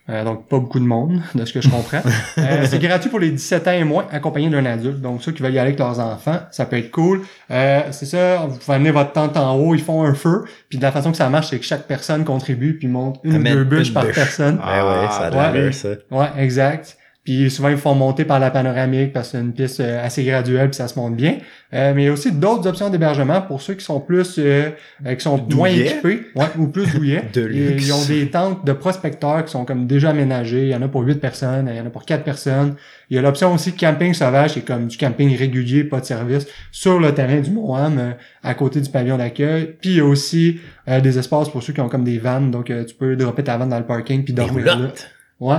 Euh, 0.09 0.23
donc, 0.23 0.47
pas 0.47 0.57
beaucoup 0.59 0.79
de 0.79 0.85
monde, 0.85 1.21
de 1.35 1.43
ce 1.43 1.51
que 1.53 1.61
je 1.61 1.69
comprends. 1.69 2.01
Euh, 2.37 2.65
c'est 2.69 2.79
gratuit 2.79 3.09
pour 3.09 3.19
les 3.19 3.31
17 3.31 3.67
ans 3.67 3.71
et 3.71 3.83
moins, 3.83 4.05
accompagné 4.11 4.49
d'un 4.49 4.65
adulte. 4.65 5.01
Donc, 5.01 5.23
ceux 5.23 5.31
qui 5.31 5.41
veulent 5.41 5.53
y 5.53 5.59
aller 5.59 5.69
avec 5.69 5.79
leurs 5.79 5.99
enfants, 5.99 6.39
ça 6.51 6.65
peut 6.65 6.77
être 6.77 6.91
cool. 6.91 7.21
Euh, 7.51 7.81
c'est 7.91 8.05
ça, 8.05 8.45
vous 8.47 8.57
pouvez 8.57 8.75
amener 8.75 8.91
votre 8.91 9.11
tente 9.11 9.35
en 9.37 9.55
haut, 9.55 9.73
ils 9.73 9.81
font 9.81 10.03
un 10.03 10.13
feu. 10.13 10.45
Puis 10.69 10.77
de 10.77 10.83
la 10.83 10.91
façon 10.91 11.11
que 11.11 11.17
ça 11.17 11.29
marche, 11.29 11.47
c'est 11.49 11.57
que 11.59 11.65
chaque 11.65 11.87
personne 11.87 12.23
contribue 12.23 12.77
puis 12.77 12.87
monte 12.87 13.19
une 13.23 13.37
ou 13.37 13.43
deux 13.43 13.63
bûches 13.63 13.93
par 13.93 14.05
personne. 14.05 14.59
Ouais, 14.59 14.81
ouais, 14.81 15.07
ça 15.09 15.27
a 15.27 15.51
Ouais. 15.51 15.71
ça. 15.71 15.89
Ouais, 16.11 16.27
exact. 16.37 16.97
Puis 17.27 17.51
souvent, 17.51 17.67
ils 17.67 17.75
font 17.75 17.93
monter 17.93 18.23
par 18.23 18.39
la 18.39 18.51
panoramique 18.51 19.11
parce 19.11 19.27
que 19.27 19.31
c'est 19.37 19.43
une 19.43 19.51
piste 19.51 19.81
euh, 19.81 20.01
assez 20.01 20.23
graduelle 20.23 20.69
puis 20.69 20.77
ça 20.77 20.87
se 20.87 20.97
monte 20.97 21.17
bien. 21.17 21.39
Euh, 21.73 21.91
mais 21.93 22.03
il 22.03 22.05
y 22.05 22.07
a 22.07 22.13
aussi 22.13 22.31
d'autres 22.31 22.65
options 22.69 22.89
d'hébergement 22.89 23.41
pour 23.41 23.61
ceux 23.61 23.73
qui 23.73 23.83
sont 23.83 23.99
plus 23.99 24.35
euh, 24.39 24.69
euh, 25.05 25.13
qui 25.13 25.21
sont 25.21 25.45
moins 25.53 25.67
équipés, 25.67 26.21
ouais, 26.35 26.45
ou 26.57 26.67
plus 26.67 26.89
douillets. 26.89 27.23
De 27.33 27.41
luxe. 27.41 27.85
Ils 27.85 27.91
ont 27.91 28.05
des 28.05 28.29
tentes 28.29 28.65
de 28.65 28.71
prospecteurs 28.71 29.43
qui 29.43 29.51
sont 29.51 29.65
comme 29.65 29.87
déjà 29.87 30.11
aménagées. 30.11 30.61
Il 30.61 30.69
y 30.69 30.75
en 30.75 30.81
a 30.81 30.87
pour 30.87 31.01
8 31.01 31.19
personnes, 31.19 31.69
il 31.69 31.75
y 31.77 31.81
en 31.81 31.85
a 31.85 31.89
pour 31.89 32.05
4 32.05 32.23
personnes. 32.23 32.77
Il 33.09 33.17
y 33.17 33.19
a 33.19 33.21
l'option 33.21 33.53
aussi 33.53 33.73
camping 33.73 34.13
sauvage, 34.13 34.53
qui 34.53 34.59
est 34.59 34.61
comme 34.61 34.87
du 34.87 34.95
camping 34.97 35.35
régulier, 35.35 35.83
pas 35.83 35.99
de 35.99 36.05
service, 36.05 36.47
sur 36.71 36.97
le 36.97 37.13
terrain 37.13 37.41
du 37.41 37.51
Mont-Ham, 37.51 37.97
euh, 37.99 38.11
à 38.41 38.53
côté 38.53 38.79
du 38.79 38.89
pavillon 38.89 39.17
d'accueil. 39.17 39.75
Puis 39.81 39.89
il 39.89 39.97
y 39.97 39.99
a 39.99 40.05
aussi 40.05 40.61
euh, 40.87 41.01
des 41.01 41.19
espaces 41.19 41.49
pour 41.49 41.61
ceux 41.61 41.73
qui 41.73 41.81
ont 41.81 41.89
comme 41.89 42.05
des 42.05 42.19
vannes, 42.19 42.51
donc 42.51 42.69
euh, 42.69 42.85
tu 42.85 42.95
peux 42.95 43.17
dropper 43.17 43.43
ta 43.43 43.57
vanne 43.57 43.69
dans 43.69 43.79
le 43.79 43.85
parking 43.85 44.23
puis 44.23 44.33
dormir 44.33 44.65
là. 44.65 44.93
Ouais. 45.41 45.57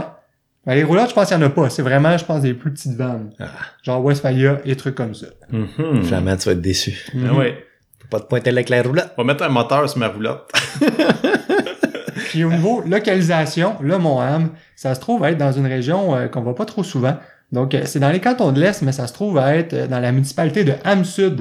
Ben, 0.68 0.74
les 0.74 0.84
roulottes, 0.84 1.08
je 1.08 1.14
pense 1.14 1.28
qu'il 1.28 1.36
y 1.38 1.40
en 1.40 1.46
a 1.46 1.48
pas. 1.48 1.70
C'est 1.70 1.80
vraiment, 1.80 2.14
je 2.18 2.26
pense, 2.26 2.42
des 2.42 2.52
plus 2.52 2.70
petites 2.70 2.92
vannes. 2.92 3.30
Ah. 3.40 3.46
Genre 3.82 4.04
Westphalia 4.04 4.60
et 4.66 4.76
trucs 4.76 4.96
comme 4.96 5.14
ça. 5.14 5.28
Mhm. 5.50 6.04
Finalement, 6.04 6.36
tu 6.36 6.44
vas 6.44 6.52
être 6.52 6.60
déçu. 6.60 7.06
Ah 7.26 7.32
ouais. 7.32 7.64
Faut 8.00 8.08
pas 8.10 8.20
te 8.20 8.26
pointer 8.26 8.50
là 8.50 8.58
avec 8.58 8.68
la 8.68 8.82
roulotte. 8.82 9.10
On 9.16 9.22
va 9.22 9.32
mettre 9.32 9.44
un 9.44 9.48
moteur 9.48 9.88
sur 9.88 9.98
ma 9.98 10.08
roulotte. 10.08 10.52
Puis 12.28 12.44
au 12.44 12.52
niveau 12.52 12.82
localisation, 12.86 13.76
le 13.80 13.96
Mont-Ham, 13.96 14.50
ça 14.76 14.94
se 14.94 15.00
trouve 15.00 15.24
à 15.24 15.30
être 15.30 15.38
dans 15.38 15.52
une 15.52 15.66
région 15.66 16.14
euh, 16.14 16.28
qu'on 16.28 16.42
voit 16.42 16.54
pas 16.54 16.66
trop 16.66 16.84
souvent. 16.84 17.16
Donc, 17.50 17.74
euh, 17.74 17.82
c'est 17.86 17.98
dans 17.98 18.10
les 18.10 18.20
cantons 18.20 18.52
de 18.52 18.60
l'Est, 18.60 18.82
mais 18.82 18.92
ça 18.92 19.06
se 19.06 19.14
trouve 19.14 19.38
à 19.38 19.56
être 19.56 19.72
euh, 19.72 19.86
dans 19.86 20.00
la 20.00 20.12
municipalité 20.12 20.64
de 20.64 20.74
Ham-Sud. 20.84 21.40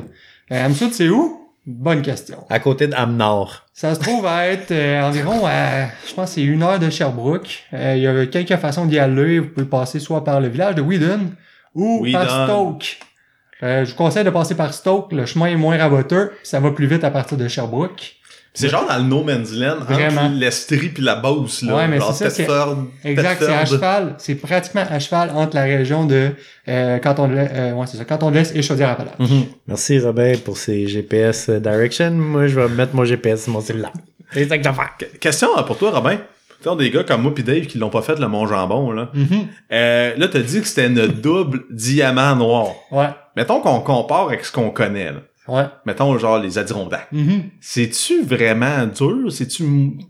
Euh, 0.53 0.65
Ham-Sud, 0.65 0.93
c'est 0.93 1.09
où? 1.09 1.46
Bonne 1.67 2.01
question. 2.01 2.45
À 2.49 2.59
côté 2.59 2.87
de 2.87 2.93
Ham-Nord. 2.93 3.65
Ça 3.73 3.93
se 3.93 3.99
trouve 3.99 4.25
à 4.25 4.47
être 4.47 4.71
euh, 4.71 5.01
environ 5.01 5.45
à, 5.45 5.87
je 6.07 6.13
pense, 6.13 6.29
que 6.29 6.35
c'est 6.35 6.43
une 6.43 6.63
heure 6.63 6.79
de 6.79 6.89
Sherbrooke. 6.89 7.65
Euh, 7.73 7.93
il 7.97 8.03
y 8.03 8.07
a 8.07 8.25
quelques 8.25 8.55
façons 8.55 8.85
d'y 8.85 8.97
aller. 8.97 9.39
Vous 9.39 9.49
pouvez 9.49 9.65
passer 9.65 9.99
soit 9.99 10.23
par 10.23 10.39
le 10.39 10.47
village 10.47 10.75
de 10.75 10.81
Whedon 10.81 11.31
ou 11.75 12.03
Whedon. 12.03 12.19
par 12.19 12.45
Stoke. 12.45 12.99
Euh, 13.63 13.83
je 13.83 13.91
vous 13.91 13.97
conseille 13.97 14.23
de 14.23 14.29
passer 14.29 14.55
par 14.55 14.73
Stoke. 14.73 15.11
Le 15.11 15.25
chemin 15.25 15.47
est 15.47 15.57
moins 15.57 15.77
raboteux. 15.77 16.31
Ça 16.41 16.61
va 16.61 16.71
plus 16.71 16.87
vite 16.87 17.03
à 17.03 17.11
partir 17.11 17.37
de 17.37 17.49
Sherbrooke. 17.49 18.15
C'est 18.59 18.69
genre 18.69 18.87
dans 18.87 18.97
le 18.97 19.03
no 19.03 19.23
man's 19.23 19.51
land, 19.53 19.77
Vraiment. 19.81 20.21
entre 20.23 20.35
l'Estrie 20.35 20.89
puis 20.89 21.03
la 21.03 21.15
Beauce, 21.15 21.61
là. 21.61 21.75
Ouais, 21.75 21.87
mais 21.87 21.99
genre 21.99 22.13
c'est 22.13 22.29
ça, 22.29 22.75
Exact, 23.03 23.37
c'est 23.41 23.53
à 23.53 23.65
cheval. 23.65 24.15
C'est 24.17 24.35
pratiquement 24.35 24.83
à 24.89 24.99
cheval 24.99 25.31
entre 25.35 25.55
la 25.55 25.63
région 25.63 26.05
de 26.05 26.31
euh, 26.67 26.97
de 26.97 27.33
l'Est, 27.33 27.51
euh, 27.53 27.73
ouais, 27.73 27.85
c'est 27.87 27.97
ça, 27.97 28.05
Canton 28.05 28.31
de 28.31 28.35
l'Est 28.35 28.55
et 28.55 28.61
Chaudière-Appalaches. 28.61 29.19
Mhm. 29.19 29.43
Merci 29.67 29.99
Robert 29.99 30.39
pour 30.41 30.57
ces 30.57 30.87
GPS 30.87 31.49
Direction. 31.49 32.11
Moi, 32.11 32.47
je 32.47 32.59
vais 32.59 32.67
mettre 32.69 32.95
mon 32.95 33.05
GPS 33.05 33.43
sur 33.43 33.53
mon 33.53 33.61
cellulaire. 33.61 33.93
C'est 34.31 34.47
ça 34.47 34.57
que 34.57 34.63
je 34.63 34.69
vais 34.69 34.75
faire. 34.75 34.89
Que- 34.99 35.17
Question 35.17 35.49
euh, 35.57 35.61
pour 35.63 35.77
toi, 35.77 35.91
Robin. 35.91 36.17
Tu 36.63 36.75
des 36.75 36.89
gars 36.89 37.03
comme 37.03 37.21
moi 37.21 37.35
pis 37.35 37.43
Dave 37.43 37.67
qui 37.67 37.77
l'ont 37.77 37.91
pas 37.91 38.01
fait 38.01 38.17
le 38.19 38.27
Mont 38.27 38.47
Jambon, 38.47 38.91
là. 38.91 39.09
Mhm. 39.13 39.47
Euh, 39.71 40.13
là, 40.17 40.27
t'as 40.27 40.39
dit 40.39 40.59
que 40.61 40.67
c'était 40.67 40.87
une 40.87 41.05
double 41.07 41.65
diamant 41.69 42.35
noir. 42.35 42.69
Ouais, 42.91 43.09
Mettons 43.35 43.61
qu'on 43.61 43.79
compare 43.81 44.23
avec 44.27 44.43
ce 44.43 44.51
qu'on 44.51 44.71
connaît, 44.71 45.11
là. 45.11 45.19
Ouais. 45.47 45.63
Mettons, 45.85 46.17
genre, 46.17 46.39
les 46.39 46.57
Adirondacks. 46.57 47.07
Mhm. 47.11 47.43
C'est-tu 47.61 48.23
vraiment 48.23 48.85
dur? 48.87 49.31
C'est-tu 49.31 49.63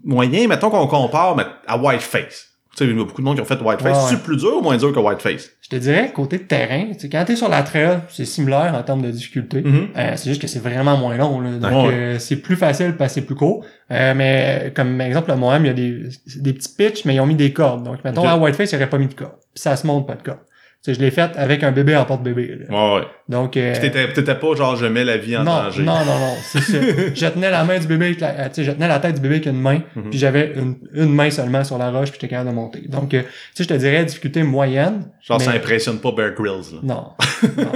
moyen? 0.04 0.48
Mettons 0.48 0.70
qu'on 0.70 0.88
compare 0.88 1.36
mais, 1.36 1.46
à 1.68 1.78
Whiteface. 1.78 2.46
Tu 2.76 2.84
sais, 2.86 2.92
il 2.92 2.96
y 2.96 3.02
a 3.02 3.04
beaucoup 3.04 3.22
de 3.22 3.26
monde 3.26 3.36
qui 3.38 3.42
ont 3.42 3.46
fait 3.46 3.60
Whiteface. 3.60 3.96
Ouais, 3.98 4.02
C'est-tu 4.04 4.16
ouais. 4.18 4.22
plus 4.24 4.38
dur 4.38 4.58
ou 4.58 4.62
moins 4.62 4.78
dur 4.78 4.94
que 4.94 5.00
Whiteface? 5.00 5.50
Je 5.62 5.70
te 5.70 5.76
dirais, 5.78 6.12
côté 6.14 6.38
de 6.38 6.44
terrain, 6.44 6.86
tu 6.94 7.00
sais, 7.00 7.10
quand 7.10 7.26
t'es 7.26 7.36
sur 7.36 7.50
la 7.50 7.64
trail, 7.64 8.02
c'est 8.10 8.24
similaire 8.24 8.76
en 8.78 8.84
termes 8.84 9.02
de 9.02 9.10
difficulté. 9.10 9.62
Mhm. 9.64 9.88
Euh, 9.98 10.14
c'est 10.16 10.30
juste 10.30 10.40
que 10.42 10.48
c'est 10.48 10.60
vraiment 10.60 10.96
moins 10.96 11.18
long. 11.18 11.40
Là. 11.42 11.52
Donc, 11.58 11.88
Ouais. 11.88 11.94
euh, 11.94 12.20
c'est 12.20 12.36
plus 12.36 12.56
facile 12.56 12.94
parce 12.96 13.14
que 13.16 13.22
c'est 13.22 13.26
plus 13.26 13.34
court. 13.36 13.66
Euh, 13.90 14.14
mais 14.16 14.72
comme 14.76 15.02
exemple, 15.02 15.32
le 15.32 15.38
Mohem, 15.38 15.66
il 15.66 15.68
y 15.70 15.72
a 15.72 15.74
des, 15.74 16.04
des 16.36 16.54
petits 16.54 16.70
pitchs, 16.78 17.04
mais 17.06 17.16
ils 17.16 17.20
ont 17.20 17.26
mis 17.26 17.34
des 17.36 17.52
cordes. 17.52 17.84
Donc, 17.84 18.04
mettons, 18.04 18.28
à 18.28 18.38
Whiteface, 18.38 18.72
il 18.72 18.76
n'y 18.76 18.84
aurait 18.84 18.90
pas 18.92 19.00
mis 19.00 19.08
de 19.08 19.14
cordes. 19.16 19.38
Puis 19.56 19.62
ça 19.64 19.76
se 19.76 19.88
monte 19.88 20.06
pas 20.06 20.14
de 20.16 20.22
cordes. 20.22 20.40
Tu 20.84 20.94
sais, 20.94 21.00
je 21.00 21.04
l'ai 21.04 21.12
fait 21.12 21.32
avec 21.36 21.64
un 21.64 21.72
bébé 21.72 21.96
en 21.96 22.06
porte-bébé. 22.06 22.60
Ouais, 22.70 22.94
ouais. 22.96 23.02
Donc, 23.28 23.58
euh, 23.58 23.74
t'étais, 23.80 24.14
t'étais 24.14 24.36
pas 24.36 24.56
genre, 24.56 24.76
je 24.76 24.86
mets 24.86 25.04
la 25.04 25.18
vie 25.18 25.36
en 25.36 25.44
non, 25.44 25.64
danger. 25.64 25.84
non, 25.84 25.98
non, 26.06 26.20
non, 26.20 26.34
c'est 26.44 26.62
ça. 26.62 26.78
je 27.16 27.26
tenais 27.28 27.50
la 27.50 27.64
main 27.66 27.80
du 27.80 27.88
bébé, 27.88 28.06
avec 28.06 28.20
la, 28.22 28.48
tu 28.50 28.56
sais, 28.56 28.64
je 28.64 28.72
tenais 28.72 28.88
la 28.88 29.00
tête 29.00 29.16
du 29.16 29.22
bébé 29.22 29.36
avec 29.36 29.48
une 29.48 29.60
main, 29.60 29.82
Mhm. 29.96 30.10
puis 30.12 30.20
j'avais 30.20 30.54
une, 30.56 30.76
une 30.94 31.14
main 31.14 31.30
seulement 31.32 31.64
sur 31.64 31.78
la 31.78 31.90
roche, 31.92 32.12
puis 32.12 32.20
j'étais 32.22 32.30
capable 32.30 32.52
de 32.52 32.56
monter. 32.56 32.82
Donc, 32.88 33.14
euh, 33.14 33.22
tu 33.24 33.28
sais, 33.56 33.64
je 33.64 33.70
te 33.70 33.74
dirais 33.74 34.06
difficulté 34.06 34.44
moyenne. 34.44 35.08
Genre, 35.28 35.42
ça 35.42 35.52
impressionne 35.52 36.00
pas 36.00 36.12
Bear 36.12 36.32
Grylls, 36.32 36.74
là. 36.76 36.80
Non. 36.84 37.08
non. 37.58 37.72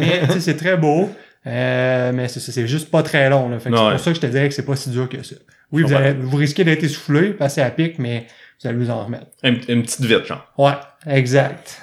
mais 0.00 0.20
tu 0.26 0.32
sais, 0.32 0.40
c'est 0.40 0.56
très 0.56 0.76
beau. 0.76 1.10
Euh, 1.46 2.12
mais 2.14 2.28
c'est 2.28 2.66
juste 2.66 2.90
pas 2.90 3.02
très 3.02 3.28
long. 3.30 3.48
Là. 3.48 3.58
Fait 3.58 3.70
que 3.70 3.76
c'est 3.76 3.82
Ouais. 3.82 3.90
pour 3.92 4.00
ça 4.00 4.10
que 4.10 4.16
je 4.16 4.20
te 4.20 4.26
dirais 4.26 4.48
que 4.48 4.54
c'est 4.54 4.64
pas 4.66 4.76
si 4.76 4.90
dur 4.90 5.08
que 5.08 5.22
ça. 5.22 5.34
Oui, 5.72 5.82
vous, 5.82 5.92
allez, 5.94 6.12
vous 6.12 6.36
risquez 6.36 6.64
d'être 6.64 6.84
essoufflé, 6.84 7.30
passer 7.30 7.62
à 7.62 7.70
pic, 7.70 7.98
mais 7.98 8.26
vous 8.62 8.68
allez 8.68 8.78
vous 8.78 8.90
en 8.90 9.04
remettre. 9.06 9.26
Une, 9.42 9.58
une 9.68 9.82
petite 9.82 10.02
vite, 10.04 10.26
genre. 10.26 10.46
Ouais, 10.58 10.74
exact. 11.06 11.80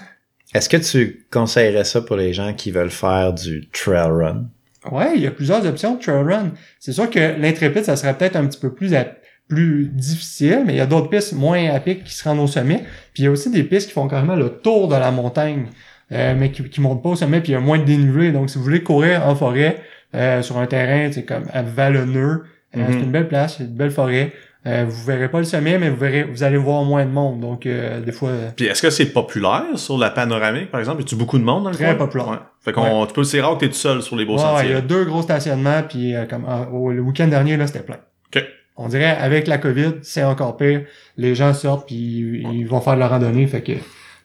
Est-ce 0.53 0.67
que 0.69 0.77
tu 0.77 1.25
conseillerais 1.31 1.83
ça 1.83 2.01
pour 2.01 2.15
les 2.15 2.33
gens 2.33 2.53
qui 2.53 2.71
veulent 2.71 2.89
faire 2.89 3.33
du 3.33 3.67
trail 3.71 4.09
run? 4.09 4.45
Ouais, 4.91 5.11
il 5.15 5.21
y 5.21 5.27
a 5.27 5.31
plusieurs 5.31 5.65
options 5.65 5.95
de 5.95 6.01
trail 6.01 6.23
run. 6.23 6.51
C'est 6.79 6.93
sûr 6.93 7.09
que 7.09 7.39
l'intrépide, 7.39 7.83
ça 7.83 7.95
serait 7.95 8.17
peut-être 8.17 8.35
un 8.35 8.45
petit 8.47 8.59
peu 8.59 8.73
plus 8.73 8.93
à- 8.95 9.07
plus 9.47 9.87
difficile, 9.87 10.61
mais 10.65 10.73
il 10.73 10.77
y 10.77 10.81
a 10.81 10.85
d'autres 10.85 11.09
pistes 11.09 11.33
moins 11.33 11.69
à 11.71 11.79
pic 11.79 12.03
qui 12.03 12.13
se 12.13 12.23
rendent 12.23 12.39
au 12.39 12.47
sommet. 12.47 12.83
Puis 13.13 13.23
il 13.23 13.25
y 13.25 13.27
a 13.27 13.31
aussi 13.31 13.49
des 13.49 13.63
pistes 13.63 13.87
qui 13.87 13.93
font 13.93 14.07
carrément 14.07 14.35
le 14.35 14.49
tour 14.49 14.87
de 14.87 14.95
la 14.95 15.09
montagne, 15.11 15.67
euh, 16.11 16.35
mais 16.37 16.51
qui, 16.51 16.63
qui 16.69 16.81
montent 16.81 17.01
pas 17.01 17.09
au 17.09 17.15
sommet, 17.15 17.41
puis 17.41 17.51
il 17.51 17.53
y 17.53 17.57
a 17.57 17.59
moins 17.59 17.79
de 17.79 17.83
dénivelé. 17.83 18.31
Donc, 18.31 18.49
si 18.49 18.57
vous 18.59 18.63
voulez 18.63 18.83
courir 18.83 19.25
en 19.27 19.35
forêt, 19.35 19.77
euh, 20.15 20.41
sur 20.43 20.57
un 20.59 20.67
terrain, 20.67 21.11
c'est 21.11 21.23
comme 21.25 21.45
à 21.51 21.61
vallonneux, 21.63 22.43
euh, 22.77 22.79
Mhm. 22.79 22.85
c'est 22.91 22.99
une 23.05 23.11
belle 23.11 23.27
place, 23.27 23.55
c'est 23.57 23.63
une 23.65 23.75
belle 23.75 23.91
forêt. 23.91 24.31
Euh, 24.67 24.85
vous 24.87 25.05
verrez 25.05 25.29
pas 25.29 25.37
le 25.37 25.45
sommet, 25.45 25.77
mais 25.77 25.89
vous 25.89 25.95
verrez, 25.95 26.23
vous 26.23 26.43
allez 26.43 26.57
voir 26.57 26.83
moins 26.83 27.05
de 27.05 27.09
monde. 27.11 27.39
Donc, 27.39 27.65
euh, 27.65 28.01
des 28.01 28.11
fois, 28.11 28.29
euh, 28.29 28.49
Puis 28.55 28.65
est-ce 28.65 28.81
que 28.81 28.89
c'est 28.89 29.05
populaire 29.05 29.63
sur 29.75 29.97
la 29.97 30.09
panoramique, 30.09 30.69
par 30.69 30.81
exemple? 30.81 31.01
Y 31.01 31.05
a-tu 31.05 31.15
beaucoup 31.15 31.39
de 31.39 31.43
monde 31.45 31.63
dans 31.63 31.69
le 31.69 31.75
Très 31.77 31.85
coin? 31.85 31.95
populaire. 31.95 32.27
Ouais. 32.29 32.37
Fait 32.61 32.73
qu'on, 32.73 33.05
tu 33.05 33.13
peux, 33.13 33.23
c'est 33.23 33.39
rare 33.39 33.53
que 33.55 33.61
t'es 33.61 33.69
tout 33.69 33.75
seul 33.75 34.01
sur 34.01 34.17
les 34.17 34.25
beaux 34.25 34.35
Ouais, 34.37 34.43
ouais, 34.43 34.49
il 34.49 34.55
y 34.55 34.59
sentiers. 34.63 34.75
a 34.75 34.81
deux 34.81 35.05
gros 35.05 35.21
stationnements, 35.21 35.81
puis 35.87 36.13
euh, 36.13 36.25
comme 36.25 36.45
euh, 36.45 36.65
au- 36.73 36.91
le 36.91 36.99
week-end 37.01 37.27
dernier, 37.29 37.55
là, 37.55 37.67
c'était 37.67 37.79
plein. 37.83 37.99
OK. 38.35 38.43
On 38.75 38.89
dirait, 38.89 39.05
avec 39.17 39.47
la 39.47 39.59
COVID, 39.59 39.93
c'est 40.01 40.23
encore 40.23 40.57
pire. 40.57 40.81
Les 41.15 41.35
gens 41.35 41.53
sortent, 41.53 41.87
puis 41.87 41.95
ils 41.95 42.65
vont 42.65 42.81
faire 42.81 42.95
de 42.95 42.99
la 42.99 43.07
randonnée, 43.07 43.47
fait 43.47 43.61
que 43.61 43.71
ils 43.71 43.79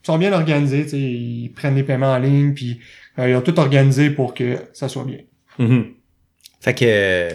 sont 0.06 0.18
bien 0.18 0.32
organisés, 0.32 0.82
tu 0.82 0.88
sais, 0.90 0.98
ils 1.00 1.52
prennent 1.54 1.76
les 1.76 1.82
paiements 1.84 2.12
en 2.12 2.18
ligne, 2.18 2.54
puis 2.54 2.80
euh, 3.20 3.28
ils 3.30 3.36
ont 3.36 3.40
tout 3.40 3.58
organisé 3.60 4.10
pour 4.10 4.34
que 4.34 4.56
ça 4.72 4.88
soit 4.88 5.04
bien. 5.04 5.18
Mhm. 5.60 5.86
Fait 6.60 6.74
que 6.74 7.28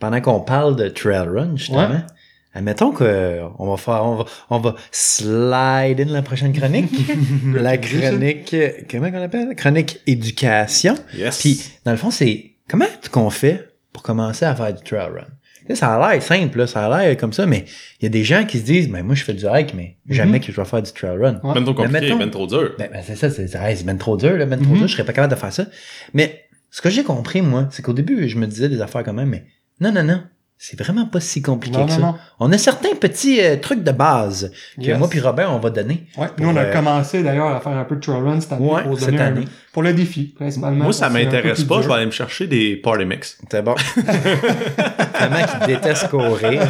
pendant 0.00 0.20
qu'on 0.22 0.40
parle 0.40 0.74
de 0.76 0.88
trail 0.88 1.28
run, 1.28 1.54
justement, 1.56 1.88
Ouais. 1.90 1.96
Admettons 2.56 2.90
que 2.90 3.04
euh, 3.04 3.46
on 3.58 3.68
va 3.70 3.76
faire, 3.76 4.04
on 4.04 4.16
va, 4.16 4.24
on 4.50 4.58
va 4.58 4.74
slide 4.90 6.00
in 6.00 6.06
la 6.12 6.22
prochaine 6.22 6.52
chronique. 6.52 6.90
la 7.54 7.76
chronique, 7.78 8.52
euh, 8.54 8.70
comment 8.90 9.08
on 9.12 9.22
appelle? 9.22 9.54
Chronique 9.54 10.00
éducation. 10.06 10.94
Yes. 11.16 11.38
Puis, 11.40 11.60
dans 11.84 11.92
le 11.92 11.96
fond, 11.96 12.10
c'est 12.10 12.52
comment 12.68 12.86
qu'on 13.10 13.30
fait 13.30 13.68
pour 13.92 14.02
commencer 14.02 14.44
à 14.44 14.54
faire 14.54 14.74
du 14.74 14.82
trail 14.82 15.10
run? 15.10 15.74
Ça 15.74 15.96
a 15.96 16.12
l'air 16.12 16.22
simple, 16.22 16.58
là, 16.58 16.66
ça 16.68 16.86
a 16.86 17.02
l'air 17.06 17.16
comme 17.16 17.32
ça, 17.32 17.44
mais 17.44 17.64
il 18.00 18.04
y 18.04 18.06
a 18.06 18.08
des 18.08 18.22
gens 18.22 18.44
qui 18.44 18.58
se 18.60 18.64
disent, 18.64 18.88
ben 18.88 19.02
moi 19.02 19.16
je 19.16 19.24
fais 19.24 19.34
du 19.34 19.46
hike, 19.46 19.74
mais 19.74 19.96
jamais 20.08 20.38
Mhm. 20.38 20.44
que 20.44 20.52
je 20.52 20.60
vais 20.60 20.64
faire 20.64 20.80
du 20.82 20.92
trail 20.92 21.16
run. 21.18 21.40
Ouais. 21.42 21.54
ben 21.54 21.64
trop 21.64 21.74
compliqué, 21.74 22.00
mettons- 22.06 22.18
ben 22.18 22.30
trop 22.30 22.46
dur. 22.46 22.74
Ben, 22.78 22.88
ben, 22.92 23.02
c'est 23.04 23.16
ça, 23.16 23.30
c'est 23.30 23.48
c'est 23.48 23.84
ben 23.84 23.98
trop 23.98 24.16
dur, 24.16 24.36
là, 24.36 24.46
ben 24.46 24.60
trop 24.60 24.70
Mhm. 24.74 24.78
dur, 24.78 24.86
je 24.86 24.92
serais 24.92 25.04
pas 25.04 25.12
capable 25.12 25.34
de 25.34 25.38
faire 25.40 25.52
ça. 25.52 25.66
Mais 26.14 26.44
ce 26.70 26.80
que 26.80 26.88
j'ai 26.88 27.02
compris, 27.02 27.42
moi, 27.42 27.66
c'est 27.72 27.82
qu'au 27.82 27.92
début, 27.94 28.28
je 28.28 28.38
me 28.38 28.46
disais 28.46 28.68
des 28.68 28.80
affaires 28.80 29.02
quand 29.02 29.12
même, 29.12 29.28
mais 29.28 29.44
non, 29.80 29.90
non, 29.90 30.04
non, 30.04 30.22
c'est 30.58 30.78
vraiment 30.78 31.04
pas 31.06 31.20
si 31.20 31.42
compliqué 31.42 31.76
Non, 31.76 31.84
que 31.86 31.90
non, 31.90 31.96
ça. 31.96 32.02
non. 32.02 32.14
On 32.40 32.50
a 32.52 32.56
certains 32.58 32.94
petits 32.94 33.40
euh, 33.42 33.56
trucs 33.56 33.82
de 33.84 33.90
base 33.92 34.50
que 34.76 34.82
Yes. 34.86 34.98
moi 34.98 35.08
puis 35.08 35.20
Robert, 35.20 35.52
on 35.52 35.58
va 35.58 35.68
donner. 35.70 36.06
Ouais, 36.16 36.28
pour, 36.34 36.46
nous, 36.46 36.52
on 36.52 36.56
a 36.56 36.62
euh, 36.62 36.72
commencé 36.72 37.22
d'ailleurs 37.22 37.48
à 37.54 37.60
faire 37.60 37.72
un 37.76 37.84
peu 37.84 37.96
de 37.96 38.00
trail 38.00 38.22
run 38.22 38.40
cette 38.40 38.52
année 38.52 38.66
Ouais, 38.70 38.82
pour, 38.82 38.98
cette 38.98 39.14
un- 39.14 39.18
année. 39.26 39.44
pour 39.72 39.82
le 39.82 39.92
défi, 39.92 40.34
principalement. 40.36 40.84
Moi, 40.84 40.92
ça 40.94 41.10
m'intéresse 41.10 41.62
pas, 41.64 41.82
je 41.82 41.88
vais 41.88 41.94
aller 41.94 42.06
me 42.06 42.10
chercher 42.10 42.46
des 42.46 42.76
party 42.76 43.04
mix. 43.04 43.38
C'est 43.50 43.62
bon. 43.62 43.74
Vraiment 43.96 45.46
qu'il 45.46 45.66
déteste 45.66 46.08
courir. 46.08 46.62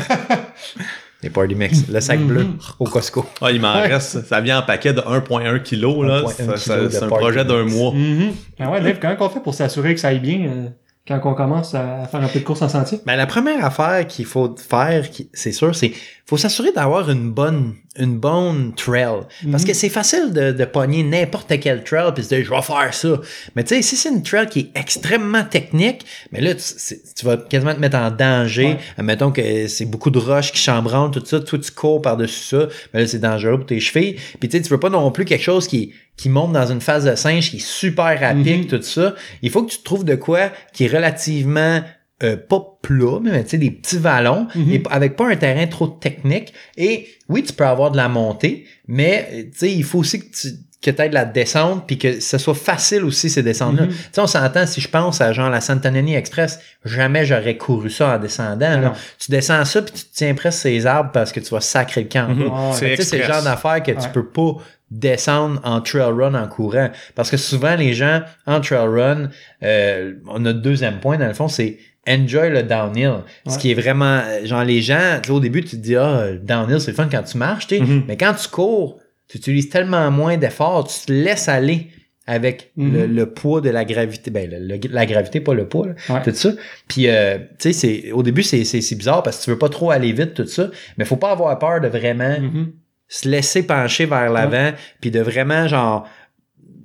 Les 1.23 1.31
party 1.31 1.55
mix, 1.55 1.89
le 1.89 2.01
sac 2.01 2.19
Mhm. 2.21 2.27
bleu 2.27 2.47
au 2.79 2.85
Costco. 2.85 3.25
Ah, 3.41 3.51
il 3.51 3.61
m'en 3.61 3.75
Ouais. 3.75 3.87
reste. 3.89 4.25
Ça 4.27 4.41
vient 4.41 4.59
en 4.59 4.63
paquet 4.63 4.93
de 4.93 5.01
1.1 5.01 5.59
kg, 5.61 6.03
là. 6.03 6.23
1.1 6.23 6.29
Ça- 6.29 6.43
kilo 6.45 6.57
ça- 6.57 6.81
de 6.83 6.89
C'est 6.91 7.03
un 7.05 7.09
projet 7.09 7.45
d'un 7.45 7.65
mois. 7.65 7.93
Mhm. 7.95 8.33
Ah 8.61 8.71
ouais, 8.71 8.81
Dave, 8.81 8.99
comment 9.01 9.17
on 9.21 9.29
fait 9.29 9.41
pour 9.41 9.55
s'assurer 9.55 9.95
que 9.95 10.01
ça 10.01 10.09
aille 10.09 10.21
bien 10.21 10.41
euh, 10.49 10.69
quand 11.07 11.21
on 11.25 11.35
commence 11.35 11.75
à 11.75 12.07
faire 12.07 12.23
un 12.23 12.29
peu 12.29 12.41
de 12.41 12.45
course 12.45 12.63
en 12.63 12.69
sentier? 12.69 13.01
Ben, 13.07 13.17
la 13.17 13.27
première 13.27 13.65
affaire 13.65 14.07
qu'il 14.07 14.25
faut 14.25 14.55
faire, 14.57 15.07
c'est 15.33 15.53
sûr, 15.53 15.75
c'est 15.75 15.93
faut 16.25 16.37
s'assurer 16.37 16.73
d'avoir 16.73 17.11
une 17.11 17.31
bonne 17.31 17.75
une 17.99 18.19
bonne 18.19 18.73
trail. 18.75 19.21
Parce 19.51 19.63
Mhm. 19.63 19.69
que 19.69 19.75
c'est 19.75 19.89
facile 19.89 20.33
de, 20.33 20.53
de 20.53 20.65
pogner 20.65 21.03
n'importe 21.03 21.53
quel 21.61 21.83
trail 21.85 22.13
puis 22.15 22.25
se 22.25 22.29
dire 22.35 22.45
je 22.45 22.51
vais 22.51 22.63
faire 22.63 22.93
ça. 22.93 23.21
Mais 23.55 23.65
tu 23.65 23.75
sais, 23.75 23.83
si 23.83 23.97
c'est 23.97 24.11
une 24.11 24.23
trail 24.23 24.49
qui 24.49 24.61
est 24.61 24.79
extrêmement 24.79 25.45
technique, 25.45 26.05
mais 26.33 26.41
là 26.41 26.55
tu, 26.55 27.25
vas 27.25 27.37
quasiment 27.37 27.75
te 27.75 27.81
mettre 27.81 27.97
en 27.97 28.11
danger. 28.11 28.65
Ouais. 28.67 28.79
Admettons 28.99 29.31
que 29.33 29.67
c'est 29.69 29.85
beaucoup 29.87 30.11
de 30.11 30.19
roches 30.19 30.53
qui 30.53 30.59
chambranlent, 30.59 31.11
tout 31.11 31.23
ça, 31.25 31.41
toi 31.41 31.59
tu 31.59 31.71
cours 31.71 32.03
par-dessus 32.03 32.45
ça, 32.57 32.69
mais 32.93 33.01
là 33.01 33.07
c'est 33.07 33.19
dangereux 33.19 33.57
pour 33.59 33.67
tes 33.67 33.81
chevilles. 33.81 34.17
Puis 34.41 34.49
tu 34.49 34.57
sais, 34.57 34.63
tu 34.63 34.69
veux 34.71 34.81
pas 34.81 34.91
non 34.91 35.11
plus 35.11 35.25
quelque 35.25 35.43
chose 35.45 35.67
qui 35.69 35.93
qui 36.17 36.31
monte 36.31 36.53
dans 36.55 36.65
une 36.73 36.81
phase 36.81 37.05
de 37.05 37.15
singe 37.15 37.51
qui 37.51 37.57
est 37.59 37.67
super 37.67 38.19
rapide, 38.19 38.61
Mhm. 38.61 38.67
tout 38.69 38.83
ça. 38.83 39.15
Il 39.43 39.51
faut 39.51 39.63
que 39.65 39.71
tu 39.73 39.83
trouves 39.83 40.05
de 40.05 40.15
quoi 40.15 40.51
qui 40.73 40.85
est 40.85 40.89
relativement 40.89 41.83
euh, 42.23 42.37
pas 42.37 42.63
plat, 42.83 43.19
mais 43.23 43.43
tu 43.45 43.51
sais, 43.51 43.59
des 43.59 43.71
petits 43.71 43.99
vallons, 43.99 44.47
Mhm. 44.55 44.71
et 44.73 44.83
avec 44.91 45.17
pas 45.17 45.29
un 45.29 45.37
terrain 45.37 45.67
trop 45.67 45.87
technique. 45.89 46.53
Et 46.77 47.09
oui, 47.29 47.43
tu 47.43 47.53
peux 47.53 47.67
avoir 47.67 47.91
de 47.91 47.97
la 47.97 48.09
montée, 48.09 48.65
mais 48.89 49.29
euh, 49.33 49.43
tu 49.45 49.59
sais, 49.59 49.73
il 49.73 49.85
faut 49.85 49.99
aussi 49.99 50.21
que 50.21 50.35
tu 50.35 50.49
que 50.83 50.91
aies 51.03 51.09
de 51.09 51.15
la 51.15 51.25
descente, 51.25 51.85
puis 51.87 51.99
que 51.99 52.21
ce 52.21 52.39
soit 52.39 52.55
facile 52.55 53.03
aussi, 53.05 53.29
ces 53.29 53.43
descentes-là. 53.43 53.85
Mhm. 53.87 53.89
Tu 53.89 53.97
sais, 54.13 54.21
on 54.21 54.27
s'entend, 54.29 54.67
si 54.67 54.81
je 54.81 54.89
pense 54.89 55.21
à 55.21 55.33
genre 55.33 55.51
la 55.51 55.61
Santanani 55.61 56.15
Express, 56.15 56.61
jamais 56.85 57.25
j'aurais 57.25 57.57
couru 57.57 57.91
ça 57.91 58.15
en 58.15 58.19
descendant. 58.19 58.79
là. 58.81 58.93
Tu 59.19 59.31
descends 59.33 59.65
ça, 59.65 59.83
puis 59.83 59.93
tu 59.95 60.05
te 60.05 60.15
tiens 60.15 60.35
presque 60.35 60.61
ces 60.61 60.87
arbres 60.87 61.11
parce 61.13 61.33
que 61.33 61.41
tu 61.41 61.49
vas 61.51 61.61
sacrer 61.63 62.03
le 62.03 62.09
camp. 62.09 62.29
Mhm. 62.29 62.51
C'est 62.75 62.91
Tu 62.91 62.97
sais, 62.99 63.03
c'est 63.03 63.19
le 63.19 63.25
genre 63.25 63.43
d'affaire 63.43 63.83
que 63.83 63.91
tu 63.91 64.09
peux 64.13 64.27
pas 64.27 64.57
descendre 64.91 65.61
en 65.65 65.81
trail 65.81 66.03
run 66.13 66.35
en 66.35 66.47
courant. 66.49 66.91
Parce 67.15 67.31
que 67.31 67.37
souvent, 67.37 67.75
les 67.77 67.93
gens, 67.95 68.23
en 68.47 68.61
trail 68.61 68.87
run, 68.87 69.31
euh, 69.63 70.15
on 70.29 70.45
a 70.45 70.53
le 70.53 70.59
deuxième 70.61 71.01
point, 71.01 71.19
dans 71.19 71.27
le 71.27 71.35
fond, 71.35 71.49
c'est 71.49 71.79
enjoy 72.09 72.51
le 72.51 72.63
downhill. 72.63 73.17
Ce 73.49 73.59
qui 73.59 73.73
est 73.73 73.75
vraiment, 73.75 74.23
genre, 74.45 74.63
les 74.63 74.81
gens, 74.81 75.19
tu 75.23 75.27
sais, 75.29 75.33
au 75.33 75.41
début, 75.41 75.63
tu 75.65 75.71
te 75.71 75.83
dis, 75.83 75.97
ah, 75.97 76.27
le 76.33 76.39
downhill, 76.39 76.81
c'est 76.81 76.93
le 76.93 76.97
fun 76.97 77.09
quand 77.11 77.23
tu 77.25 77.37
marches, 77.37 77.67
tu 77.67 77.77
sais. 77.79 77.83
Mhm. 77.83 78.05
Mais 78.07 78.17
quand 78.17 78.33
tu 78.35 78.49
cours, 78.49 79.01
tu 79.29 79.39
utilises 79.39 79.69
tellement 79.71 80.09
moins 80.13 80.37
d'efforts, 80.37 80.87
tu 80.87 81.07
te 81.07 81.13
laisses 81.13 81.49
aller 81.49 81.89
avec 82.29 82.71
le, 82.77 83.07
Mhm. 83.09 83.15
le 83.15 83.27
poids 83.33 83.61
de 83.61 83.71
la 83.71 83.85
gravité. 83.85 84.31
Ben, 84.31 84.49
le- 84.49 84.59
le- 84.59 84.81
la 84.91 85.07
gravité, 85.07 85.41
pas 85.41 85.55
le 85.55 85.67
poids, 85.69 85.89
là, 85.89 85.95
Ouais. 86.15 86.23
tout 86.23 86.33
ça. 86.33 86.51
Puis, 86.89 87.09
euh, 87.09 87.39
tu 87.59 87.73
sais, 87.73 87.73
c'est, 87.73 88.13
au 88.13 88.23
début, 88.23 88.43
c'est, 88.45 88.63
bizarre 88.97 89.23
parce 89.25 89.39
que 89.39 89.45
tu 89.45 89.51
veux 89.51 89.59
pas 89.59 89.69
trop 89.69 89.91
aller 89.91 90.13
vite, 90.13 90.35
tout 90.35 90.47
ça. 90.47 90.71
Mais 90.99 91.05
faut 91.05 91.17
pas 91.17 91.31
avoir 91.33 91.57
peur 91.59 91.81
de 91.81 91.89
vraiment 91.89 92.39
Mhm. 92.41 92.73
Se 93.09 93.29
laisser 93.29 93.63
pencher 93.65 94.07
vers 94.07 94.31
l'avant, 94.33 94.73
puis 95.01 95.11
de 95.11 95.21
vraiment, 95.21 95.69
genre, 95.69 96.09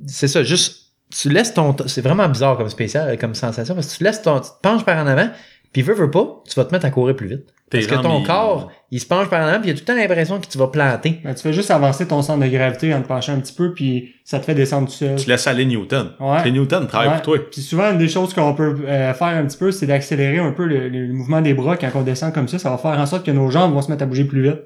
c'est 0.07 0.27
ça, 0.27 0.43
juste, 0.43 0.93
tu 1.15 1.29
laisses 1.29 1.53
ton, 1.53 1.75
c'est 1.87 2.01
vraiment 2.01 2.29
bizarre 2.29 2.57
comme 2.57 2.69
spécial, 2.69 3.17
comme 3.17 3.35
sensation, 3.35 3.75
parce 3.75 3.91
que 3.91 3.97
tu 3.97 4.03
laisses 4.03 4.21
ton, 4.21 4.39
tu 4.39 4.49
te 4.49 4.61
penches 4.61 4.85
par 4.85 4.97
en 5.03 5.07
avant, 5.07 5.29
puis 5.73 5.81
veux, 5.81 5.93
veux 5.93 6.11
pas, 6.11 6.43
tu 6.49 6.55
vas 6.55 6.65
te 6.65 6.73
mettre 6.73 6.85
à 6.85 6.89
courir 6.91 7.15
plus 7.15 7.27
vite. 7.27 7.45
Tes 7.69 7.77
Parce 7.79 7.87
que 8.01 8.03
ton 8.05 8.21
corps, 8.23 8.69
il 8.91 8.99
se 8.99 9.05
penche 9.05 9.29
par 9.29 9.41
en 9.41 9.47
avant, 9.47 9.59
puis 9.61 9.69
il 9.69 9.71
y 9.71 9.73
a 9.73 9.79
tout 9.79 9.85
le 9.87 9.93
temps 9.93 9.95
l'impression 9.99 10.41
que 10.41 10.45
tu 10.47 10.57
vas 10.57 10.67
planter. 10.67 11.21
Ben, 11.23 11.33
tu 11.33 11.41
fais 11.41 11.53
juste 11.53 11.71
avancer 11.71 12.05
ton 12.05 12.21
centre 12.21 12.43
de 12.43 12.49
gravité 12.49 12.93
en 12.93 13.01
te 13.01 13.07
penchant 13.07 13.31
un 13.33 13.39
petit 13.39 13.53
peu, 13.53 13.73
puis 13.73 14.13
ça 14.25 14.39
te 14.39 14.45
fait 14.45 14.53
descendre 14.55 14.89
tout 14.89 14.93
seul. 14.93 15.15
Tu 15.15 15.29
laisses 15.29 15.47
aller 15.47 15.63
Newton. 15.63 16.11
Ouais. 16.19 16.43
Les 16.43 16.51
Newton 16.51 16.85
travaillent 16.87 17.07
Ouais. 17.11 17.15
pour 17.15 17.23
toi. 17.23 17.37
Puis 17.49 17.61
souvent, 17.61 17.89
une 17.91 17.97
des 17.97 18.09
choses 18.09 18.33
qu'on 18.33 18.53
peut 18.53 18.75
euh, 18.85 19.13
faire 19.13 19.27
un 19.27 19.45
petit 19.45 19.57
peu, 19.57 19.71
c'est 19.71 19.85
d'accélérer 19.85 20.39
un 20.39 20.51
peu 20.51 20.65
le, 20.65 20.89
le 20.89 21.13
mouvement 21.13 21.39
des 21.39 21.53
bras 21.53 21.77
quand 21.77 21.89
on 21.95 22.01
descend 22.01 22.33
comme 22.33 22.49
ça. 22.49 22.59
Ça 22.59 22.69
va 22.71 22.77
faire 22.77 22.99
en 22.99 23.05
sorte 23.05 23.25
que 23.25 23.31
nos 23.31 23.49
jambes 23.49 23.73
vont 23.73 23.81
se 23.81 23.89
mettre 23.89 24.03
à 24.03 24.05
bouger 24.05 24.25
plus 24.25 24.43
vite. 24.43 24.59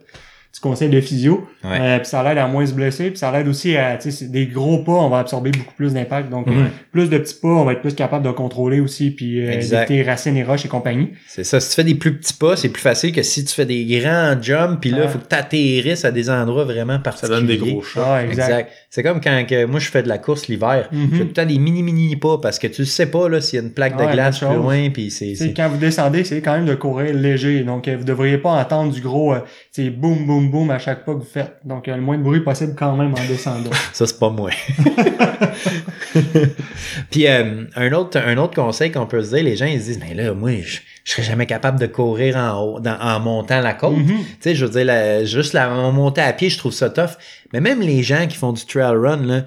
Tu 0.56 0.62
conseilles 0.62 0.90
de 0.90 1.02
physio. 1.02 1.46
Ouais. 1.66 1.78
Euh, 1.82 1.98
puis 2.00 2.08
ça 2.08 2.24
l'aide 2.24 2.38
à 2.38 2.48
moins 2.48 2.66
se 2.66 2.72
blesser. 2.72 3.10
Puis 3.10 3.18
ça 3.20 3.30
l'aide 3.30 3.48
aussi 3.50 3.76
à, 3.76 3.98
tu 3.98 4.04
sais, 4.10 4.12
c'est 4.12 4.32
des 4.32 4.46
gros 4.48 4.78
pas, 4.78 4.94
on 4.94 5.10
va 5.10 5.20
absorber 5.20 5.52
beaucoup 5.52 5.74
plus 5.76 5.94
d'impact. 5.94 6.30
Donc, 6.30 6.48
euh, 6.48 6.52
plus 6.94 7.10
de 7.10 7.18
petits 7.18 7.36
pas, 7.42 7.50
on 7.50 7.66
va 7.66 7.74
être 7.74 7.82
plus 7.82 7.94
capable 7.94 8.26
de 8.26 8.32
contrôler 8.32 8.80
aussi, 8.80 9.12
puis 9.12 9.46
euh, 9.46 9.52
éviter 9.52 10.02
racines 10.04 10.38
et 10.38 10.44
roches 10.46 10.64
et 10.66 10.70
compagnie. 10.70 11.10
C'est 11.28 11.44
ça. 11.44 11.60
Si 11.60 11.70
tu 11.72 11.76
fais 11.76 11.84
des 11.84 11.96
plus 11.96 12.18
petits 12.18 12.34
pas, 12.34 12.56
c'est 12.56 12.70
plus 12.70 12.82
facile 12.82 13.12
que 13.12 13.22
si 13.22 13.44
tu 13.44 13.54
fais 13.54 13.66
des 13.66 13.84
grands 13.86 14.42
jumps, 14.42 14.78
puis 14.80 14.92
là, 14.92 14.98
il 14.98 15.02
Ouais. 15.02 15.08
faut 15.10 15.20
que 15.20 15.28
tu 15.28 15.36
atterrisses 15.36 16.06
à 16.06 16.12
des 16.12 16.30
endroits 16.30 16.64
vraiment 16.64 16.94
Ça 16.94 17.00
particuliers. 17.00 17.36
donne 17.36 17.48
des 17.48 17.58
gros 17.58 17.82
chocs. 17.82 18.04
Ah, 18.06 18.24
exact. 18.24 18.44
Exact. 18.46 18.72
C'est 18.90 19.04
comme 19.04 19.20
quand 19.20 19.46
que 19.46 19.66
moi 19.66 19.82
je 19.82 19.90
fais 19.90 20.04
de 20.04 20.08
la 20.08 20.18
course 20.20 20.48
l'hiver. 20.48 20.88
Mhm. 20.92 21.08
Je 21.12 21.16
fais 21.18 21.22
tout 21.24 21.28
le 21.28 21.34
temps 21.34 21.46
des 21.46 21.58
mini 21.60 21.84
mini 21.84 22.16
pas 22.16 22.38
parce 22.42 22.60
que 22.60 22.68
tu 22.68 22.86
sais 22.86 23.08
pas 23.08 23.28
là 23.28 23.42
s'il 23.42 23.60
y 23.60 23.62
a 23.62 23.66
une 23.66 23.74
plaque 23.74 23.98
de 23.98 24.06
glace 24.10 24.40
plus 24.40 24.56
loin 24.56 24.90
puis 24.90 25.12
c'est 25.12 25.36
c'est- 25.36 25.54
quand 25.54 25.68
vous 25.68 25.78
descendez, 25.78 26.24
c'est 26.24 26.40
quand 26.42 26.54
même 26.54 26.66
de 26.66 26.76
courir 26.76 27.14
léger. 27.14 27.62
Donc, 27.64 27.90
euh, 27.90 27.98
vous 27.98 28.06
devriez 28.06 28.38
pas 28.38 28.52
entendre 28.52 28.94
du 28.94 29.02
gros, 29.02 29.34
euh, 29.34 29.40
tu 29.74 29.84
sais, 29.84 29.90
boum, 29.90 30.26
boum, 30.50 30.68
boum 30.68 30.72
à 30.72 30.80
chaque 30.80 31.06
pas 31.06 31.14
que 31.14 31.20
vous 31.20 31.26
faites. 31.26 31.58
Donc, 31.64 31.88
le 31.88 32.02
moins 32.02 32.18
de 32.18 32.24
bruit 32.24 32.40
possible 32.42 32.74
quand 32.78 32.96
même 32.96 33.12
en 33.14 33.28
descendant. 33.28 33.72
ça 33.94 34.06
c'est 34.08 34.20
pas 34.20 34.30
moi. 34.30 34.50
puis 37.12 37.28
euh, 37.28 37.66
un 37.76 37.92
autre 37.92 38.18
un 38.20 38.38
autre 38.38 38.56
conseil 38.56 38.92
qu'on 38.92 39.06
peut 39.06 39.24
se 39.24 39.36
dire 39.36 39.44
les 39.44 39.56
gens 39.56 39.66
ils 39.66 39.80
se 39.80 39.86
disent 39.86 40.00
mais 40.00 40.14
là 40.14 40.34
moi 40.34 40.52
je, 40.62 40.80
je 41.04 41.12
serais 41.12 41.24
jamais 41.24 41.46
capable 41.46 41.80
de 41.80 41.88
courir 41.88 42.36
en 42.38 42.60
haut 42.62 42.80
dans- 42.80 42.98
en 43.00 43.20
montant 43.20 43.62
la 43.62 43.74
côte. 43.74 43.98
Mhm. 43.98 44.08
Tu 44.08 44.26
sais, 44.40 44.56
je 44.56 44.66
veux 44.66 44.72
dire, 44.72 44.86
la- 44.86 45.24
juste 45.26 45.54
la 45.54 45.70
monter 45.92 46.22
à 46.22 46.34
pied, 46.34 46.50
je 46.50 46.58
trouve 46.58 46.72
ça 46.72 46.90
tough. 46.90 47.18
Mais 47.54 47.62
même 47.62 47.80
les 47.82 48.02
gens 48.02 48.26
qui 48.28 48.38
font 48.38 48.54
du 48.54 48.66
trail 48.66 48.96
run, 48.96 49.18
là, 49.26 49.42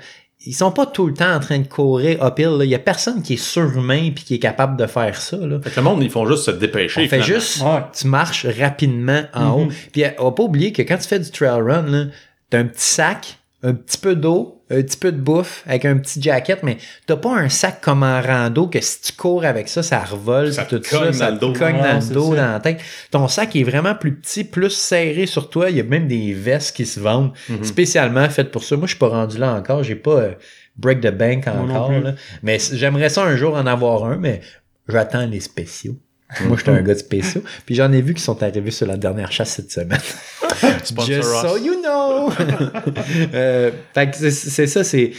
ils 0.48 0.54
sont 0.54 0.70
pas 0.72 0.86
tout 0.86 1.06
le 1.06 1.14
temps 1.14 1.32
en 1.34 1.40
train 1.40 1.58
de 1.58 1.66
courir 1.66 2.24
uphill. 2.26 2.56
là. 2.58 2.64
Il 2.64 2.70
y 2.70 2.74
a 2.74 2.78
personne 2.78 3.22
qui 3.22 3.34
est 3.34 3.36
surhumain 3.36 4.10
puis 4.14 4.24
qui 4.24 4.34
est 4.34 4.38
capable 4.38 4.76
de 4.76 4.86
faire 4.86 5.20
ça. 5.20 5.36
Là. 5.36 5.60
Fait 5.62 5.70
que 5.70 5.76
le 5.76 5.82
monde, 5.82 6.02
ils 6.02 6.10
font 6.10 6.26
juste 6.26 6.44
se 6.44 6.50
dépêcher. 6.50 7.00
On 7.02 7.08
fait 7.08 7.20
finalement. 7.22 7.26
juste, 7.40 7.62
Ouais. 7.62 7.82
tu 7.96 8.06
marches 8.06 8.46
rapidement 8.46 9.22
en 9.34 9.50
haut. 9.50 9.64
Mhm. 9.66 9.72
Puis 9.92 10.04
on 10.18 10.24
va 10.24 10.32
pas 10.32 10.42
oublier 10.42 10.72
que 10.72 10.82
quand 10.82 10.96
tu 10.98 11.06
fais 11.08 11.18
du 11.18 11.30
trail 11.30 11.60
run, 11.60 11.82
là, 11.82 12.04
t'as 12.50 12.58
un 12.58 12.64
petit 12.64 12.84
sac, 12.84 13.38
un 13.62 13.74
petit 13.74 13.98
peu 13.98 14.14
d'eau, 14.16 14.57
un 14.70 14.82
petit 14.82 14.96
peu 14.98 15.12
de 15.12 15.20
bouffe 15.20 15.62
avec 15.66 15.84
un 15.84 15.96
petit 15.96 16.20
jacket, 16.20 16.62
mais 16.62 16.76
t'as 17.06 17.16
pas 17.16 17.34
un 17.34 17.48
sac 17.48 17.80
comme 17.80 18.02
en 18.02 18.20
rando 18.20 18.66
que 18.66 18.80
si 18.80 19.00
tu 19.00 19.12
cours 19.12 19.44
avec 19.44 19.68
ça, 19.68 19.82
ça 19.82 20.00
revole, 20.00 20.52
Ça 20.52 20.64
tout 20.64 20.80
cogne 20.80 21.12
ça, 21.12 21.26
ça 21.26 21.32
te 21.32 21.40
dos. 21.40 21.52
cogne 21.52 21.78
dans 21.78 21.98
le 22.06 22.14
dos, 22.14 22.34
dans 22.34 22.52
la 22.52 22.60
tête. 22.60 22.80
Ton 23.10 23.28
sac 23.28 23.56
est 23.56 23.62
vraiment 23.64 23.94
plus 23.94 24.14
petit, 24.14 24.44
plus 24.44 24.70
serré 24.70 25.26
sur 25.26 25.48
toi. 25.50 25.70
Il 25.70 25.76
y 25.76 25.80
a 25.80 25.84
même 25.84 26.06
des 26.08 26.32
vestes 26.34 26.76
qui 26.76 26.84
se 26.87 27.00
vendent 27.00 27.32
Mhm. 27.48 27.64
spécialement 27.64 28.28
faites 28.28 28.50
pour 28.50 28.62
ça. 28.64 28.76
Moi, 28.76 28.87
je 28.87 28.90
suis 28.90 28.98
pas 28.98 29.08
rendu 29.08 29.38
là 29.38 29.54
encore. 29.54 29.82
J'ai 29.82 29.94
pas 29.96 30.10
euh, 30.20 30.32
break 30.76 31.00
the 31.00 31.10
bank 31.10 31.46
encore. 31.48 31.90
là. 31.92 32.14
Mais 32.42 32.58
j'aimerais 32.72 33.08
ça 33.08 33.25
un 33.25 33.37
jour 33.37 33.54
en 33.54 33.66
avoir 33.66 34.04
un, 34.04 34.16
mais 34.16 34.40
j'attends 34.88 35.26
les 35.26 35.40
spéciaux. 35.40 35.96
Moi, 36.44 36.56
j'étais 36.58 36.70
un 36.73 36.82
gars 36.82 36.92
de 36.94 36.99
spéciaux. 36.99 37.42
Puis 37.64 37.75
j'en 37.75 37.90
ai 37.90 38.02
vu 38.02 38.12
qui 38.12 38.23
sont 38.23 38.42
arrivés 38.42 38.70
sur 38.70 38.87
la 38.87 38.97
dernière 38.99 39.32
chasse 39.32 39.49
cette 39.50 39.73
semaine. 39.73 39.99
Just 41.06 41.08
us. 41.08 41.25
so 41.42 41.56
you 41.56 41.80
know! 41.82 42.30
euh, 43.35 43.70
fait 43.94 44.11
que 44.11 44.30
c'est- 44.30 44.66
ça, 44.66 44.85
c'est. 44.85 45.12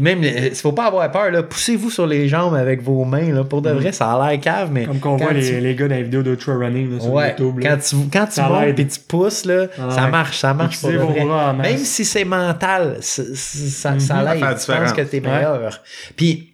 Même, 0.00 0.22
il 0.22 0.54
faut 0.54 0.72
pas 0.72 0.86
avoir 0.86 1.10
peur, 1.10 1.30
là. 1.30 1.42
Poussez-vous 1.42 1.90
sur 1.90 2.06
les 2.06 2.28
jambes 2.28 2.54
avec 2.54 2.82
vos 2.82 3.04
mains, 3.04 3.32
là. 3.32 3.44
Pour 3.44 3.62
de 3.62 3.70
vrai, 3.70 3.92
ça 3.92 4.12
a 4.12 4.30
l'air 4.30 4.40
cave, 4.40 4.70
mais. 4.72 4.84
Comme 4.86 5.00
qu'on 5.00 5.16
voit 5.16 5.28
tu- 5.28 5.34
les, 5.40 5.60
les 5.60 5.74
gars 5.74 5.88
dans 5.88 5.94
les 5.94 6.02
vidéos 6.02 6.22
de 6.22 6.34
trail 6.34 6.56
running 6.56 6.94
là, 6.94 7.00
sur 7.00 7.12
Ouais, 7.12 7.30
YouTube. 7.30 7.58
là. 7.60 7.70
quand 7.70 7.78
tu, 7.78 7.96
quand 8.12 8.26
tu 8.26 8.40
montes 8.40 8.78
et 8.78 8.86
tu 8.86 9.00
pousses, 9.00 9.44
là, 9.44 9.66
Ah 9.78 9.90
ça 9.90 10.06
marche, 10.08 10.38
ça 10.38 10.52
marche 10.54 10.80
pour 10.80 10.90
de 10.90 10.94
Utilisez 10.96 11.12
vos 11.20 11.26
vrai. 11.26 11.26
bras. 11.26 11.52
Même 11.54 11.78
si 11.78 12.04
c'est 12.04 12.24
mental, 12.24 12.96
ça, 13.00 13.22
ça 13.34 13.90
Mhm. 13.92 13.98
l'aide. 13.98 14.04
Ça 14.08 14.14
fait 14.16 14.24
la 14.24 14.34
Tu 14.34 14.40
penses 14.40 14.60
différence. 14.60 14.92
que 14.92 15.00
t'es 15.02 15.20
Ouais. 15.20 15.28
meilleur. 15.32 15.82
Puis, 16.16 16.49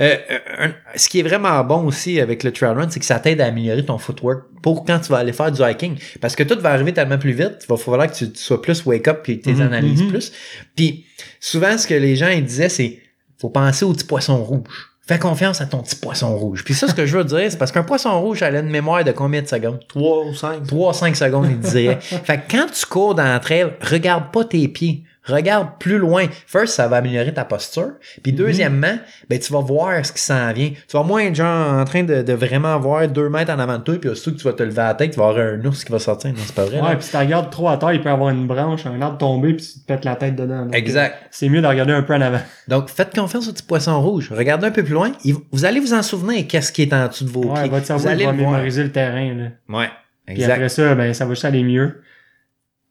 euh, 0.00 0.16
un- 0.58 0.72
ce 0.96 1.08
qui 1.08 1.20
est 1.20 1.22
vraiment 1.22 1.62
bon 1.64 1.84
aussi 1.84 2.20
avec 2.20 2.42
le 2.44 2.52
trail 2.52 2.74
run, 2.74 2.88
c'est 2.90 3.00
que 3.00 3.06
ça 3.06 3.18
t'aide 3.18 3.40
à 3.40 3.46
améliorer 3.46 3.84
ton 3.84 3.98
footwork 3.98 4.44
pour 4.62 4.84
quand 4.84 4.98
tu 5.00 5.10
vas 5.10 5.18
aller 5.18 5.32
faire 5.32 5.50
du 5.52 5.62
hiking. 5.62 5.96
Parce 6.20 6.34
que 6.36 6.42
tout 6.42 6.58
va 6.60 6.70
arriver 6.72 6.92
tellement 6.92 7.18
plus 7.18 7.32
vite, 7.32 7.58
il 7.62 7.66
va 7.68 7.76
falloir 7.76 8.10
que 8.10 8.16
tu, 8.16 8.32
tu 8.32 8.38
sois 8.42 8.60
plus 8.62 8.84
wake 8.86 9.08
up 9.08 9.20
puis 9.22 9.38
que 9.40 9.44
tu 9.44 9.54
Mhm, 9.54 9.60
analyses 9.62 10.02
mhm. 10.02 10.08
plus. 10.08 10.32
Puis, 10.74 11.04
souvent, 11.40 11.76
ce 11.78 11.86
que 11.86 11.94
les 11.94 12.16
gens 12.16 12.28
ils 12.28 12.44
disaient, 12.44 12.68
c'est 12.68 12.98
faut 13.40 13.50
penser 13.50 13.84
au 13.84 13.92
petit 13.92 14.04
poisson 14.06 14.42
rouge. 14.42 14.90
Fais 15.06 15.18
confiance 15.20 15.60
à 15.60 15.66
ton 15.66 15.82
petit 15.82 15.94
poisson 15.94 16.36
rouge. 16.36 16.64
Puis 16.64 16.74
ça, 16.74 16.88
ce 16.88 16.94
que 16.94 17.06
je 17.06 17.16
veux 17.16 17.22
dire, 17.22 17.46
c'est 17.48 17.58
parce 17.58 17.70
qu'un 17.70 17.84
poisson 17.84 18.20
rouge, 18.20 18.42
elle 18.42 18.56
a 18.56 18.58
une 18.58 18.70
mémoire 18.70 19.04
de 19.04 19.12
combien 19.12 19.40
de 19.40 19.46
secondes? 19.46 19.78
3 19.88 20.24
ou 20.24 20.34
5. 20.34 20.64
3-5 20.66 21.14
secondes, 21.14 21.46
il 21.48 21.60
dirait. 21.60 21.98
fait 22.00 22.38
que 22.38 22.50
quand 22.56 22.66
tu 22.72 22.84
cours 22.86 23.14
dans 23.14 23.22
la 23.22 23.38
trail, 23.38 23.66
regarde 23.82 24.32
pas 24.32 24.42
tes 24.44 24.66
pieds. 24.66 25.04
Regarde 25.26 25.68
plus 25.80 25.98
loin. 25.98 26.26
First, 26.46 26.74
ça 26.74 26.88
va 26.88 26.96
améliorer 26.98 27.34
ta 27.34 27.44
posture. 27.44 27.92
Puis 28.22 28.32
Mhm. 28.32 28.38
deuxièmement, 28.38 28.98
ben, 29.28 29.38
tu 29.38 29.52
vas 29.52 29.60
voir 29.60 30.04
ce 30.06 30.12
qui 30.12 30.22
s'en 30.22 30.52
vient. 30.52 30.70
Tu 30.70 30.96
vas 30.96 31.02
moins 31.02 31.20
être 31.22 31.34
genre 31.34 31.72
en 31.74 31.84
train 31.84 32.02
de, 32.04 32.22
de 32.22 32.32
vraiment 32.32 32.78
voir 32.78 33.06
deux 33.08 33.28
mètres 33.28 33.52
en 33.52 33.58
avant 33.58 33.78
de 33.78 33.82
toi, 33.82 33.94
puis 34.00 34.08
aussitôt 34.10 34.32
que 34.32 34.36
tu 34.36 34.44
vas 34.44 34.52
te 34.52 34.62
lever 34.62 34.80
à 34.82 34.86
la 34.88 34.94
tête, 34.94 35.10
tu 35.12 35.18
vas 35.18 35.28
avoir 35.28 35.44
un 35.44 35.64
ours 35.64 35.84
qui 35.84 35.92
va 35.92 35.98
sortir. 35.98 36.30
Non, 36.30 36.36
c'est 36.44 36.54
pas 36.54 36.64
vrai. 36.64 36.80
Ouais, 36.80 36.94
puis 36.96 37.04
si 37.04 37.10
tu 37.10 37.16
regardes 37.16 37.50
trop 37.50 37.68
à 37.68 37.76
terre, 37.76 37.92
il 37.92 38.00
peut 38.00 38.08
y 38.08 38.12
avoir 38.12 38.30
une 38.30 38.46
branche, 38.46 38.86
un 38.86 39.00
arbre 39.02 39.18
tombé, 39.18 39.54
puis 39.54 39.64
tu 39.66 39.80
te 39.80 39.86
pètes 39.86 40.04
la 40.04 40.16
tête 40.16 40.36
dedans. 40.36 40.64
Donc, 40.66 40.74
Exact. 40.76 41.14
euh, 41.22 41.26
C'est 41.30 41.48
mieux 41.48 41.60
de 41.60 41.66
regarder 41.66 41.92
un 41.92 42.02
peu 42.02 42.14
en 42.14 42.20
avant. 42.20 42.40
Donc, 42.68 42.88
faites 42.88 43.14
confiance 43.14 43.48
au 43.48 43.52
petit 43.52 43.62
poisson 43.64 44.00
rouge. 44.00 44.32
Regardez 44.32 44.66
un 44.66 44.70
peu 44.70 44.82
plus 44.84 44.94
loin. 44.94 45.12
Vous 45.52 45.64
allez 45.64 45.80
vous 45.80 45.92
en 45.94 46.02
souvenir 46.02 46.46
qu'est-ce 46.48 46.70
qui 46.72 46.82
est 46.82 46.92
en 46.92 47.08
dessous 47.08 47.24
de 47.24 47.30
vos 47.30 47.44
Ouais, 47.46 47.62
pieds. 47.62 47.70
votre 47.70 47.92
vous 47.92 47.98
cerveau 48.00 48.24
va 48.26 48.32
mémoriser 48.32 48.82
le 48.84 48.92
terrain. 48.92 49.34
Là. 49.34 49.44
Ouais. 49.78 49.88
Puis 50.26 50.36
Exact. 50.36 50.52
après 50.54 50.68
ça, 50.68 50.94
ben 50.94 51.14
ça 51.14 51.24
va 51.24 51.34
juste 51.34 51.44
aller 51.44 51.62
mieux. 51.62 52.00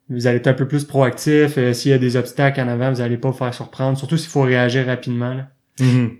Vous 0.10 0.28
allez 0.28 0.38
être 0.38 0.48
un 0.48 0.54
peu 0.54 0.68
plus 0.68 0.84
proactif. 0.84 1.58
Euh, 1.58 1.74
S'il 1.74 1.91
y 1.91 1.94
a 1.94 1.98
des 1.98 2.15
obstacles 2.15 2.62
en 2.62 2.68
avant, 2.68 2.91
vous 2.91 3.02
allez 3.02 3.18
pas 3.18 3.30
vous 3.32 3.38
faire 3.38 3.54
surprendre. 3.54 3.98
Surtout 3.98 4.18
s'il 4.18 4.30
faut 4.30 4.41
réagir 4.44 4.86
rapidement. 4.86 5.34
Là. 5.34 5.48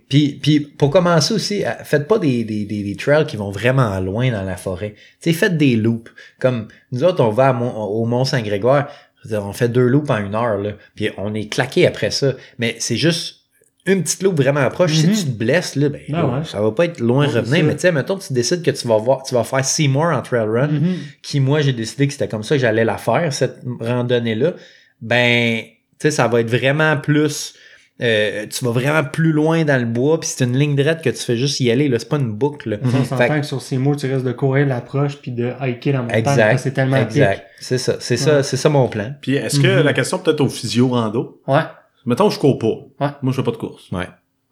Puis, 0.10 0.40
puis 0.42 0.60
pour 0.60 0.90
commencer 0.90 1.34
aussi, 1.34 1.66
euh, 1.66 1.70
faites 1.84 2.08
pas 2.08 2.20
des, 2.20 2.44
des, 2.44 2.66
des, 2.66 2.96
trails 2.98 3.26
qui 3.26 3.38
vont 3.38 3.52
vraiment 3.52 3.98
loin 4.02 4.30
dans 4.32 4.44
la 4.44 4.58
forêt. 4.58 4.96
Sais, 5.20 5.32
faites 5.32 5.58
des 5.58 5.76
loops. 5.78 6.12
Comme 6.40 6.68
nous 6.92 7.04
autres, 7.04 7.24
on 7.24 7.30
va 7.30 7.54
Mont- 7.54 7.74
au 7.74 8.06
veux 9.26 9.30
dire, 9.30 9.46
on 9.46 9.54
fait 9.54 9.70
deux 9.70 9.88
loops 9.88 10.10
en 10.10 10.18
une 10.18 10.36
heure, 10.36 10.58
là, 10.58 10.72
puis 10.96 11.10
on 11.18 11.34
est 11.34 11.48
claqué 11.52 11.88
après 11.88 12.12
ça. 12.12 12.34
Mais 12.60 12.76
c'est 12.80 12.98
juste 12.98 13.35
une 13.88 14.02
petite 14.04 14.24
loupe 14.24 14.38
vraiment 14.38 14.68
proche. 14.70 14.92
Mhm. 15.04 15.14
Si 15.14 15.26
tu 15.26 15.32
te 15.32 15.38
blesses, 15.38 15.76
là, 15.76 15.90
ben, 15.90 16.02
Ah 16.10 16.12
là, 16.14 16.26
ouais. 16.26 16.44
ça 16.44 16.60
va 16.62 16.72
pas 16.72 16.86
être 16.86 17.00
loin 17.00 17.28
Ouais, 17.28 17.34
revenir. 17.40 17.64
Mais 17.66 17.76
tu 17.76 17.82
sais, 17.82 17.92
mettons, 17.92 18.18
tu 18.18 18.34
décides 18.34 18.64
que 18.64 18.72
tu 18.72 18.88
vas 18.88 18.98
voir, 18.98 19.22
tu 19.24 19.36
vas 19.36 19.44
faire 19.44 19.64
Seymour 19.64 20.06
en 20.06 20.22
trail 20.22 20.48
run, 20.48 20.68
Mhm. 20.70 20.96
qui 21.22 21.40
moi 21.40 21.62
j'ai 21.62 21.74
décidé 21.74 22.08
que 22.08 22.14
c'était 22.14 22.28
comme 22.28 22.44
ça 22.44 22.56
que 22.56 22.62
j'allais 22.62 22.84
la 22.86 22.98
faire 22.98 23.32
cette 23.32 23.60
randonnée 23.80 24.36
là 24.36 24.54
ben 25.02 25.60
tu 25.62 25.68
sais 26.00 26.12
ça 26.12 26.28
va 26.28 26.42
être 26.42 26.50
vraiment 26.50 26.98
plus 26.98 27.54
euh, 28.02 28.46
tu 28.50 28.66
vas 28.66 28.72
vraiment 28.72 29.04
plus 29.06 29.32
loin 29.32 29.64
dans 29.64 29.78
le 29.80 29.86
bois 29.86 30.20
puis 30.20 30.30
c'est 30.34 30.44
une 30.44 30.58
ligne 30.58 30.76
droite 30.76 31.02
que 31.02 31.10
tu 31.10 31.18
fais 31.18 31.38
juste 31.38 31.60
y 31.62 31.72
aller 31.72 31.88
là 31.88 31.98
c'est 32.00 32.10
pas 32.10 32.18
une 32.18 32.34
boucle 32.34 32.72
là. 32.72 32.78
On 32.84 32.90
Fait 32.90 33.06
s'entend 33.06 33.40
que 33.40 33.46
sur 33.46 33.62
ces 33.62 33.78
mots, 33.78 33.96
tu 33.96 34.12
risques 34.12 34.26
de 34.26 34.32
courir 34.34 34.66
l'approche 34.68 35.18
puis 35.22 35.32
de 35.32 35.52
hiker 35.62 35.94
la 35.94 36.02
montagne. 36.02 36.24
parce 36.24 36.36
exact 36.38 36.56
que 36.56 36.62
C'est 36.62 36.72
tellement 36.72 36.98
exact 36.98 37.44
c'est 37.60 37.78
ça 37.78 37.96
c'est 38.00 38.18
ça 38.18 38.44
c'est 38.44 38.58
ça 38.58 38.70
mon 38.70 38.88
plan 38.90 39.14
Puis 39.22 39.36
est-ce 39.36 39.60
que 39.60 39.80
Mhm. 39.80 39.84
la 39.86 39.94
question 39.94 40.18
peut-être 40.20 40.42
au 40.42 40.50
physio 40.50 40.90
rando. 40.90 41.42
Ouais. 41.48 41.62
Mettons 42.06 42.30
je 42.30 42.40
cours 42.40 42.58
pas. 42.60 42.68
Ouais. 43.06 43.12
Moi 43.22 43.32
je 43.32 43.38
fais 43.38 43.44
pas 43.44 43.52
de 43.52 43.58
course. 43.58 43.90
ouais 43.92 44.08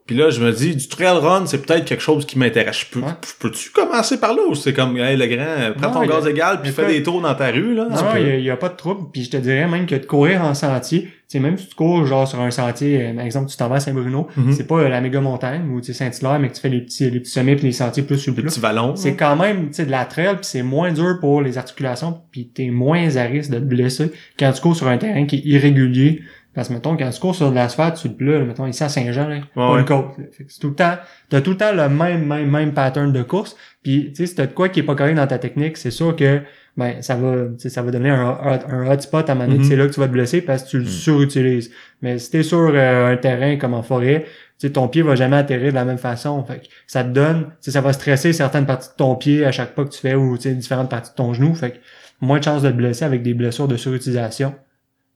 Puis 0.06 0.16
là 0.18 0.30
je 0.30 0.44
me 0.44 0.52
dis 0.52 0.76
du 0.76 0.88
trail 0.88 1.18
run 1.18 1.46
c'est 1.46 1.66
peut-être 1.66 1.86
quelque 1.86 2.02
chose 2.04 2.26
qui 2.26 2.38
m'intéresse. 2.38 2.82
Je 2.82 2.86
peux, 3.00 3.06
Ouais. 3.06 3.14
peux-tu 3.40 3.70
commencer 3.72 4.20
par 4.20 4.34
là 4.36 4.42
ou 4.50 4.56
c'est 4.56 4.74
comme 4.74 4.98
hey, 4.98 5.16
le 5.16 5.28
grand, 5.28 5.44
euh, 5.46 5.72
prends 5.74 5.88
Non, 5.88 5.94
ton 5.94 6.02
a- 6.02 6.08
gaz 6.08 6.28
égal 6.28 6.62
puis 6.62 6.72
fais 6.72 6.88
des 6.88 7.04
tours 7.04 7.22
dans 7.22 7.36
ta 7.36 7.52
rue 7.52 7.74
là. 7.76 7.88
Non, 7.90 7.98
il 8.18 8.22
y 8.28 8.32
a- 8.32 8.36
il 8.38 8.44
y, 8.44 8.50
a 8.50 8.58
pas 8.58 8.70
de 8.70 8.76
trouble. 8.76 9.10
Puis 9.14 9.24
je 9.24 9.30
te 9.32 9.38
dirais 9.38 9.68
même 9.68 9.86
que 9.86 9.96
de 9.96 10.06
courir 10.06 10.44
en 10.44 10.54
sentier, 10.54 11.04
tu 11.04 11.10
sais, 11.28 11.40
même 11.40 11.58
si 11.58 11.68
tu 11.70 11.74
cours 11.76 12.06
genre 12.06 12.28
sur 12.28 12.40
un 12.42 12.52
sentier, 12.52 13.02
euh, 13.02 13.14
par 13.16 13.26
exemple, 13.26 13.50
tu 13.50 13.58
t'en 13.58 13.68
vas 13.70 13.78
à 13.78 13.80
Saint-Bruno, 13.80 14.28
Mhm. 14.38 14.52
c'est 14.52 14.68
pas 14.68 14.76
euh, 14.80 14.90
la 14.90 15.00
méga 15.02 15.20
montagne 15.22 15.68
ou 15.72 15.80
tu 15.80 15.94
sais 15.94 15.94
Saint-Hilaire, 15.94 16.38
mais 16.40 16.50
que 16.50 16.56
tu 16.56 16.62
fais 16.62 16.70
les 16.70 16.82
petits, 16.82 17.10
les 17.10 17.20
petits 17.22 17.32
sommets 17.32 17.56
puis 17.56 17.66
les 17.68 17.72
sentiers 17.72 18.04
plus 18.04 18.18
sur 18.20 18.34
le 18.36 18.44
petits 18.44 18.60
vallons. 18.60 18.96
C'est 18.98 19.16
quand 19.16 19.36
même, 19.38 19.68
tu 19.70 19.76
sais, 19.76 19.86
de 19.86 19.92
la 19.92 20.04
trail, 20.06 20.36
puis 20.36 20.44
c'est 20.46 20.64
moins 20.64 20.92
dur 20.92 21.18
pour 21.22 21.42
les 21.42 21.58
articulations, 21.58 22.20
puis 22.32 22.50
t'es 22.54 22.70
moins 22.70 23.16
à 23.16 23.24
risque 23.24 23.50
de 23.52 23.58
te 23.58 23.64
blesser 23.64 24.12
quand 24.38 24.52
tu 24.52 24.62
cours 24.62 24.76
sur 24.76 24.88
un 24.90 24.98
terrain 24.98 25.26
qui 25.26 25.38
est 25.38 25.42
irrégulier. 25.46 26.22
Parce 26.56 26.68
que, 26.68 26.74
mettons, 26.74 26.96
quand 26.96 27.10
tu 27.10 27.20
cours 27.20 27.34
sur 27.36 27.50
de 27.50 27.56
l'asphalte, 27.56 27.98
sur 27.98 28.12
le 28.20 28.38
là, 28.40 28.46
mettons, 28.46 28.68
ici 28.68 28.84
à 28.84 28.90
Saint-Jean, 28.90 29.28
là, 29.28 29.38
pas 29.56 29.72
ouais. 29.74 29.80
une 29.80 29.86
côte. 29.86 30.12
c'est 30.48 30.60
tout 30.60 30.70
le 30.70 30.76
temps, 30.76 30.96
t'as 31.30 31.42
tout 31.42 31.52
le 31.52 31.58
temps 31.58 31.74
le 31.74 31.90
même, 31.90 32.28
même, 32.28 32.50
même 32.50 32.74
pattern 32.74 33.12
de 33.12 33.24
course. 33.24 33.56
Puis, 33.82 34.10
tu 34.10 34.16
sais, 34.18 34.28
si 34.28 34.36
t'as 34.36 34.46
de 34.46 34.54
quoi 34.54 34.70
qui 34.70 34.82
est 34.82 34.84
pas 34.84 34.94
correct 34.96 35.16
dans 35.16 35.26
ta 35.26 35.40
technique, 35.40 35.78
c'est 35.78 35.90
sûr 35.92 36.16
que, 36.16 36.42
ben, 36.78 37.02
ça 37.02 37.16
va, 37.16 37.46
tu 37.48 37.54
sais, 37.58 37.70
ça 37.70 37.82
va 37.82 37.90
donner 37.92 38.12
un, 38.12 38.30
hot- 38.30 38.68
un 38.72 38.92
hotspot 38.92 39.28
à 39.28 39.32
un 39.32 39.36
moment 39.36 39.48
donné, 39.48 39.58
Mhm. 39.58 39.64
que 39.64 39.68
c'est 39.68 39.76
là 39.76 39.88
que 39.88 39.94
tu 39.94 40.00
vas 40.00 40.08
te 40.08 40.12
blesser 40.14 40.42
parce 40.42 40.64
que 40.64 40.70
tu 40.70 40.78
le 40.78 40.84
Mhm. 40.84 40.90
surutilises. 40.90 41.72
Mais 42.04 42.20
si 42.20 42.30
t'es 42.30 42.44
sur 42.44 42.60
euh, 42.74 43.12
un 43.14 43.18
terrain 43.18 43.58
comme 43.58 43.74
en 43.74 43.82
forêt, 43.84 44.26
tu 44.60 44.68
sais, 44.68 44.74
ton 44.74 44.88
pied 44.88 45.02
va 45.02 45.16
jamais 45.16 45.38
atterrir 45.38 45.70
de 45.72 45.76
la 45.76 45.86
même 45.86 45.98
façon. 45.98 46.44
Fait 46.46 46.60
que 46.60 46.66
ça 46.86 47.04
te 47.04 47.10
donne, 47.10 47.46
tu 47.46 47.50
sais, 47.62 47.72
ça 47.72 47.82
va 47.82 47.94
stresser 47.94 48.32
certaines 48.32 48.68
parties 48.68 48.90
de 48.90 48.96
ton 48.96 49.16
pied 49.16 49.44
à 49.44 49.52
chaque 49.52 49.74
pas 49.74 49.84
que 49.86 49.90
tu 49.90 50.00
fais 50.00 50.14
ou, 50.14 50.38
tu 50.38 50.44
sais, 50.50 50.54
différentes 50.56 50.90
parties 50.92 51.10
de 51.12 51.16
ton 51.16 51.34
genou. 51.34 51.54
Fait 51.56 51.72
que 51.72 51.78
moins 52.22 52.38
de 52.40 52.44
chances 52.44 52.62
de 52.62 52.70
te 52.70 52.76
blesser 52.76 53.06
avec 53.06 53.24
des 53.24 53.34
blessures 53.34 53.68
de 53.68 53.76
surutilisation. 53.76 54.54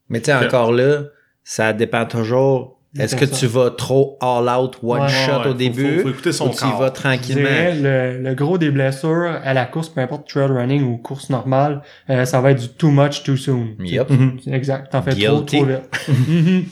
mais 0.10 0.20
tu 0.22 0.32
encore 0.32 0.72
là 0.72 1.04
ça 1.50 1.72
dépend 1.72 2.06
toujours 2.06 2.78
Est-ce 3.00 3.16
que 3.16 3.26
tu 3.26 3.46
vas 3.48 3.70
trop 3.70 4.18
all 4.22 4.50
out 4.50 4.78
one 4.84 5.02
Ouais, 5.02 5.08
shot 5.08 5.42
ouais, 5.44 5.48
au 5.50 5.54
début? 5.54 5.98
faut- 5.98 6.04
faut 6.04 6.10
écouter 6.10 6.32
son 6.32 6.48
ou 6.48 6.52
tu 6.52 6.58
corps. 6.58 6.80
vas 6.80 6.90
tranquillement? 6.90 7.42
dirais, 7.44 7.76
le, 7.76 8.24
le 8.24 8.34
gros 8.36 8.58
des 8.58 8.72
blessures 8.72 9.32
à 9.44 9.54
la 9.54 9.66
course, 9.66 9.90
peu 9.90 10.02
importe 10.02 10.28
trail 10.28 10.48
running 10.50 10.84
ou 10.84 10.98
course 10.98 11.30
normale, 11.30 11.82
euh, 12.10 12.26
ça 12.26 12.42
va 12.42 12.52
être 12.52 12.60
du 12.60 12.70
too 12.70 12.90
much 12.90 13.24
too 13.24 13.38
soon. 13.38 13.76
Yep. 13.80 14.10
Mhm. 14.10 14.40
Exact. 14.52 14.92
T'en 14.92 15.02
fais 15.04 15.12
trop, 15.16 15.42
trop 15.42 15.66
vite. 15.66 15.80
Mhm. 16.10 16.64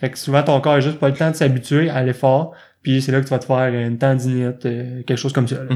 Fait 0.00 0.10
que 0.10 0.18
souvent, 0.18 0.42
ton 0.42 0.60
corps 0.60 0.74
a 0.74 0.80
juste 0.80 0.98
pas 0.98 1.08
le 1.08 1.14
temps 1.14 1.30
de 1.30 1.36
s'habituer 1.36 1.88
à 1.90 2.02
l'effort. 2.02 2.52
Puis 2.82 3.02
c'est 3.02 3.12
là 3.12 3.20
que 3.20 3.24
tu 3.24 3.30
vas 3.30 3.38
te 3.38 3.44
faire 3.46 3.72
une 3.74 3.98
tendinite, 3.98 4.64
euh, 4.66 5.02
quelque 5.02 5.18
chose 5.18 5.32
comme 5.32 5.48
ça. 5.48 5.56
là. 5.56 5.70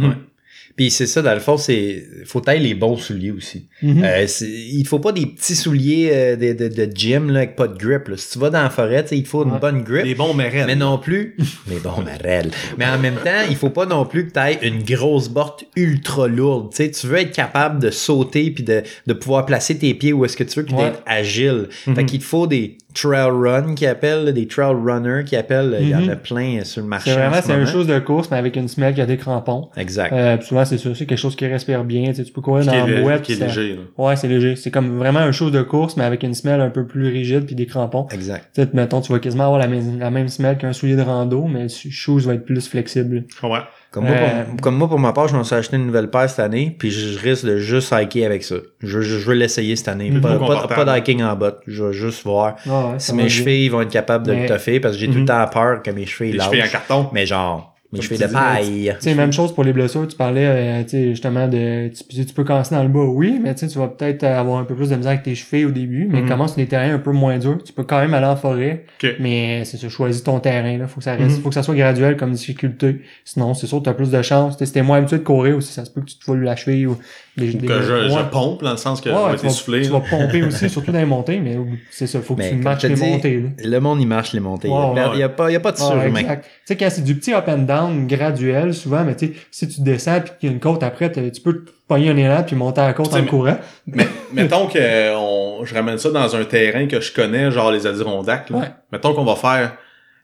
Puis 0.77 0.91
c'est 0.91 1.07
ça, 1.07 1.23
dans 1.23 1.35
le 1.35 1.41
fond, 1.41 1.57
c'est 1.57 2.05
faut 2.25 2.41
tailler 2.41 2.61
les 2.61 2.75
bons 2.75 2.97
souliers 2.97 3.31
aussi. 3.31 3.67
Mhm. 3.81 4.03
Euh, 4.03 4.27
c'est- 4.27 4.47
il 4.51 4.83
te 4.83 4.89
faut 4.89 4.99
pas 4.99 5.13
des 5.13 5.27
petits 5.27 5.55
souliers 5.55 6.11
euh, 6.13 6.37
de, 6.37 6.53
de, 6.53 6.69
de 6.69 6.91
gym 6.93 7.31
là, 7.31 7.41
avec 7.41 7.55
pas 7.55 7.69
de 7.69 7.79
grip. 7.79 8.09
là. 8.09 8.17
Si 8.17 8.31
tu 8.33 8.39
vas 8.41 8.51
dans 8.51 8.63
la 8.63 8.71
forêt, 8.71 9.03
tu 9.05 9.11
sais, 9.11 9.17
il 9.19 9.23
te 9.23 9.29
faut 9.29 9.45
une 9.45 9.59
bonne 9.61 9.83
grip. 9.85 10.05
Les 10.05 10.17
bons 10.17 10.35
mérènes. 10.35 10.67
Mais 10.67 10.75
non 10.75 10.99
plus. 10.99 11.37
Mais 11.69 11.77
bon, 11.77 12.03
Marel. 12.03 12.51
Mais 12.77 12.87
en 12.87 12.99
même 12.99 13.15
temps, 13.23 13.43
il 13.49 13.55
faut 13.57 13.71
pas 13.71 13.87
non 13.87 14.05
plus 14.05 14.27
que 14.27 14.33
tu 14.33 14.41
aies 14.41 14.59
une 14.67 14.83
grosse 14.83 15.29
botte 15.29 15.65
ultra 15.77 16.27
lourde. 16.27 16.71
Tu 16.71 16.79
sais, 16.85 16.91
tu 16.91 17.07
veux 17.07 17.19
être 17.19 17.33
capable 17.33 17.81
de 17.81 17.91
sauter 17.91 18.51
puis 18.51 18.65
de, 18.65 18.83
de 19.07 19.13
pouvoir 19.13 19.47
placer 19.47 19.79
tes 19.79 19.95
pieds 19.95 20.13
où 20.13 20.25
est-ce 20.25 20.37
que 20.37 20.45
tu 20.45 20.59
veux 20.59 20.67
puis 20.67 20.75
Ouais. 20.75 20.85
d'être 20.91 21.03
agile. 21.07 21.69
Mhm. 21.87 21.95
Fait 21.95 22.05
qu'il 22.05 22.19
te 22.19 22.25
faut 22.25 22.47
des 22.49 22.79
trail 22.95 23.29
run 23.31 23.75
qui 23.75 23.87
appellent, 23.87 24.33
des 24.33 24.47
trail 24.47 24.75
runners 24.75 25.25
qui 25.27 25.37
appellent. 25.37 25.77
Il 25.81 25.89
y 25.91 25.95
en 25.95 26.01
Mhm. 26.01 26.11
a 26.11 26.17
plein 26.17 26.59
euh, 26.61 26.65
sur 26.65 26.81
le 26.83 26.89
marché. 26.89 27.11
C'est 27.11 27.17
en 27.17 27.21
vraiment, 27.21 27.37
ce 27.43 27.49
c'est 27.49 27.55
une 27.61 27.67
chose 27.67 27.87
de 27.87 27.99
course, 27.99 28.31
mais 28.31 28.37
avec 28.39 28.57
une 28.57 28.69
semelle 28.69 28.95
qui 28.95 29.01
a 29.01 29.07
des 29.07 29.17
crampons. 29.17 29.69
Exact. 29.77 30.13
Euh, 30.13 30.41
souvent, 30.41 30.65
c'est 30.65 30.79
ça, 30.79 30.91
c'est 30.95 31.05
quelque 31.07 31.19
chose 31.19 31.37
qui 31.37 31.47
respire 31.47 31.85
bien. 31.85 32.07
Tu, 32.11 32.15
sais, 32.15 32.25
tu 32.25 32.33
peux 32.33 32.41
courir 32.41 32.63
qui 32.63 32.69
dans 32.71 32.87
la 32.87 33.01
boîte. 33.03 33.23
qui 33.23 33.33
est 33.33 33.41
léger. 33.47 33.75
là. 33.77 33.83
Ouais, 34.05 34.17
c'est 34.17 34.29
léger. 34.29 34.57
C'est 34.57 34.71
comme 34.71 34.97
vraiment 34.99 35.21
une 35.21 35.33
chose 35.33 35.53
de 35.53 35.63
course, 35.63 35.97
mais 35.97 36.05
avec 36.05 36.23
une 36.23 36.35
semelle 36.35 36.61
un 36.61 36.71
peu 36.71 36.87
plus 36.87 37.09
rigide 37.09 37.45
puis 37.47 37.55
des 37.55 37.67
crampons. 37.67 38.07
Exact. 38.13 38.49
Tu 38.55 38.63
sais, 38.63 38.69
mettons, 38.73 39.01
tu 39.01 39.13
vas 39.13 39.19
quasiment 39.19 39.45
avoir 39.45 39.59
la 39.59 39.67
même, 39.67 39.99
la 39.99 40.11
même 40.11 40.29
semelle 40.29 40.57
qu'un 40.57 40.73
soulier 40.73 40.97
de 40.97 41.03
rando, 41.03 41.45
mais 41.45 41.65
le 41.65 41.69
shoes 41.69 42.21
va 42.21 42.35
être 42.35 42.45
plus 42.45 42.69
flexible. 42.69 43.25
Comprends. 43.41 43.61
Comme, 43.95 44.07
moi, 44.07 44.17
Euh, 44.17 44.43
pour, 44.45 44.61
comme 44.61 44.77
moi, 44.77 44.89
pour 44.89 44.99
ma 44.99 45.13
part, 45.13 45.29
je 45.29 45.37
m'en 45.37 45.45
suis 45.45 45.55
acheté 45.55 45.77
une 45.77 45.87
nouvelle 45.87 46.11
paire 46.11 46.29
cette 46.29 46.41
année, 46.41 46.75
puis 46.77 46.91
je 46.91 47.17
risque 47.19 47.45
de 47.47 47.59
juste 47.59 47.93
hiker 47.97 48.27
avec 48.27 48.43
ça. 48.43 48.57
Je, 48.81 49.01
je, 49.01 49.19
je 49.21 49.27
veux 49.29 49.35
l'essayer 49.35 49.77
cette 49.77 49.87
année. 49.87 50.11
Mhm. 50.11 50.21
Pas, 50.21 50.37
pas, 50.37 50.67
pas 50.67 50.85
d'hiking 50.97 51.23
en 51.23 51.37
botte. 51.37 51.61
Je 51.69 51.85
vais 51.85 51.93
juste 51.93 52.25
voir 52.25 52.57
ouais, 52.67 52.73
si 52.99 53.15
mes 53.15 53.29
chevilles 53.29 53.69
vont 53.69 53.83
être 53.83 53.91
capables 53.93 54.27
de 54.27 54.33
Mais- 54.33 54.43
le 54.43 54.49
toffer, 54.49 54.81
parce 54.81 54.95
que 54.95 55.01
j'ai 55.01 55.07
tout 55.07 55.15
le 55.15 55.21
Mhm. 55.21 55.27
temps 55.27 55.47
peur 55.47 55.81
que 55.83 55.91
mes 55.93 56.07
chevilles 56.07 56.33
Les 56.33 56.39
lâchent. 56.39 56.49
chevilles 56.51 56.65
en 56.65 56.69
carton. 56.73 57.09
Mais 57.13 57.25
genre, 57.25 57.74
chevilles 58.03 58.19
tu 58.19 58.27
de 58.27 58.33
paille. 58.33 58.97
Même 59.17 59.33
chose 59.33 59.55
pour 59.55 59.65
les 59.65 59.73
blessures, 59.73 60.07
tu 60.09 60.17
parlais, 60.17 60.47
euh, 60.47 60.83
justement, 61.11 61.49
de, 61.49 61.89
tu, 61.89 62.25
tu 62.25 62.35
peux 62.35 62.45
commencer 62.45 62.75
dans 62.75 62.83
le 62.83 62.89
bas, 62.89 63.05
oui, 63.05 63.39
mais 63.43 63.55
tu 63.55 63.67
vas 63.79 63.89
peut-être 63.89 64.25
avoir 64.25 64.59
un 64.59 64.65
peu 64.65 64.75
plus 64.75 64.91
de 64.91 64.97
misère 64.97 65.13
avec 65.13 65.23
tes 65.23 65.35
chevilles 65.35 65.65
au 65.67 65.71
début, 65.71 66.07
mais 66.11 66.23
Mhm. 66.23 66.29
commence 66.29 66.51
sur 66.53 66.59
des 66.59 66.67
terrains 66.67 66.95
un 66.95 66.99
peu 66.99 67.13
moins 67.13 67.39
durs. 67.39 67.59
Tu 67.65 67.73
peux 67.73 67.85
quand 67.85 68.01
même 68.01 68.15
aller 68.15 68.27
en 68.27 68.37
forêt, 68.37 68.85
mais 69.21 69.65
c'est 69.65 69.77
ça, 69.77 69.89
choisis 69.89 70.23
ton 70.23 70.41
terrain, 70.41 70.77
là. 70.79 70.87
Faut 70.87 70.99
que 70.99 71.05
ça 71.05 71.15
reste, 71.15 71.37
Mhm. 71.37 71.43
faut 71.43 71.49
que 71.51 71.55
ça 71.55 71.63
soit 71.63 71.75
graduel 71.75 72.17
comme 72.17 72.33
difficulté. 72.33 73.01
Sinon, 73.25 73.55
c'est 73.55 73.67
sûr, 73.67 73.83
tu 73.83 73.89
as 73.89 73.95
plus 73.95 74.11
de 74.11 74.23
chance. 74.23 74.57
Si 74.63 74.73
t'es 74.73 74.83
moins 74.83 74.99
habitué 74.99 75.19
de 75.19 75.23
courir 75.25 75.57
aussi, 75.57 75.73
ça 75.73 75.85
se 75.85 75.91
peut 75.91 76.01
que 76.01 76.07
tu 76.07 76.19
te 76.19 76.25
foules 76.25 76.43
la 76.43 76.57
cheville 76.57 76.87
ou 76.87 76.97
des, 77.37 77.55
Ou 77.55 77.59
des- 77.59 77.67
que 77.67 77.83
je, 77.83 77.93
ouais. 77.93 78.09
je 78.11 78.23
pompe, 78.31 78.63
dans 78.63 78.71
le 78.71 78.77
sens 78.77 79.01
que 79.01 79.09
Ouais, 79.09 79.17
je 79.17 79.31
vais 79.33 79.37
tu 79.39 79.43
vas, 79.47 79.49
essoufflé. 79.51 79.83
tu 79.83 79.89
vas 79.91 80.01
pomper 80.01 80.43
aussi, 80.45 80.71
surtout 80.71 80.93
dans 80.93 80.99
les 80.99 81.05
montées, 81.05 81.41
mais 81.41 81.57
c'est 81.91 82.07
ça, 82.07 82.21
faut 82.21 82.35
que 82.35 82.41
Mais 82.43 82.51
tu 82.51 82.57
matches 82.57 82.83
les 82.85 82.95
dis, 82.95 83.03
montées, 83.03 83.41
là. 83.41 83.49
Le 83.65 83.79
monde, 83.81 84.01
il 84.01 84.07
marche 84.07 84.33
les 84.33 84.41
montées. 84.41 84.69
Ouais, 84.69 84.77
il 84.91 84.93
n'y 84.95 85.01
a, 85.01 85.11
ouais. 85.11 85.19
y 85.19 85.23
a 85.25 85.29
pas, 85.29 85.51
y 85.51 85.57
a 85.57 85.61
pas 85.61 85.73
de 85.73 85.79
surhumain. 85.79 86.21
exact. 86.21 86.45
Tu 86.45 86.51
sais, 86.67 86.77
quand 86.77 86.89
c'est 86.91 87.03
du 87.03 87.17
petit 87.17 87.33
up 87.35 87.45
and 87.49 87.59
down 87.59 88.07
graduel, 88.07 88.73
souvent, 88.75 89.03
mais 89.05 89.17
tu 89.17 89.27
sais, 89.27 89.33
si 89.51 89.69
tu 89.69 89.81
descends 89.81 90.21
puis 90.21 90.33
qu'il 90.39 90.49
y 90.49 90.53
a 90.53 90.55
une 90.55 90.61
côte 90.61 90.83
après, 90.85 91.11
tu 91.11 91.41
peux 91.41 91.65
te 91.65 91.71
pogner 91.89 92.11
un 92.11 92.17
élan 92.17 92.45
puis 92.45 92.55
monter 92.57 92.81
à 92.83 92.87
la 92.87 92.93
côte 92.93 93.13
en 93.13 93.21
mais- 93.21 93.27
courant. 93.27 93.59
Mais 93.87 94.07
mettons 94.33 94.67
que 94.69 95.15
on, 95.17 95.65
je 95.65 95.75
ramène 95.75 95.99
ça 95.99 96.11
dans 96.11 96.37
un 96.37 96.45
terrain 96.45 96.87
que 96.87 97.01
je 97.01 97.13
connais, 97.13 97.51
genre 97.51 97.73
les 97.73 97.87
Adirondacks. 97.87 98.49
là. 98.51 98.59
Ouais. 98.59 98.71
Mettons 98.93 99.13
qu'on 99.13 99.25
va 99.25 99.35
faire 99.37 99.73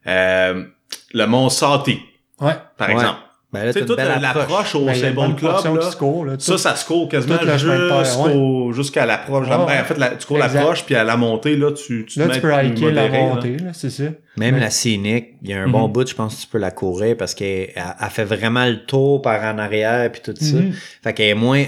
euh, 0.06 0.64
le 1.12 1.26
Mont 1.26 1.48
Sati, 1.48 1.98
Ouais. 2.40 2.52
par 2.78 2.88
Ouais. 2.88 2.94
exemple. 2.94 3.18
Ben 3.52 3.64
là, 3.64 3.72
Tu 3.72 3.80
sais, 3.80 3.84
toute 3.84 3.98
l'approche 3.98 4.76
au 4.76 4.84
Ben, 4.84 4.94
une 4.94 5.00
Symbol 5.00 5.26
bonne 5.26 5.36
Club, 5.36 5.52
là, 5.52 5.90
court, 5.98 6.24
là. 6.24 6.34
ça, 6.38 6.52
Tout- 6.52 6.58
ça 6.58 6.76
se 6.76 6.84
court 6.86 7.08
quasiment 7.08 7.36
jusqu'au, 7.40 8.72
jusqu'à 8.72 9.06
l'approche. 9.06 9.48
Ouais, 9.48 9.56
Ben, 9.66 9.80
en 9.80 9.84
fait, 9.84 9.98
la- 9.98 10.10
tu 10.10 10.24
cours 10.26 10.38
l'approche, 10.38 10.84
puis 10.84 10.94
à 10.94 11.02
la 11.02 11.16
montée, 11.16 11.56
là, 11.56 11.72
tu, 11.72 12.06
tu 12.06 12.18
Là, 12.20 12.26
te 12.28 12.30
tu 12.30 12.36
mets 12.36 12.40
peux 12.42 12.48
plus 12.58 12.68
hiker 12.84 12.92
la 12.92 13.08
montée, 13.08 13.56
là, 13.58 13.70
c'est 13.72 13.90
ça. 13.90 14.04
Même 14.36 14.54
Ouais. 14.54 14.60
la 14.60 14.70
scénique, 14.70 15.34
il 15.42 15.50
y 15.50 15.52
a 15.52 15.60
un 15.62 15.68
bon 15.68 15.86
Mhm. 15.88 15.92
bout, 15.92 16.08
je 16.08 16.14
pense 16.14 16.36
que 16.36 16.40
tu 16.42 16.46
peux 16.46 16.58
la 16.58 16.70
courir 16.70 17.16
parce 17.16 17.34
qu'elle 17.34 17.70
elle- 17.74 17.82
elle 18.00 18.10
fait 18.10 18.24
vraiment 18.24 18.64
le 18.66 18.84
tour 18.86 19.20
par 19.20 19.42
en 19.42 19.58
arrière 19.58 20.10
puis 20.12 20.20
tout 20.24 20.34
ça. 20.40 20.56
Mhm. 20.56 20.72
Fait 21.02 21.12
qu'elle 21.12 21.28
est 21.30 21.34
moins 21.34 21.64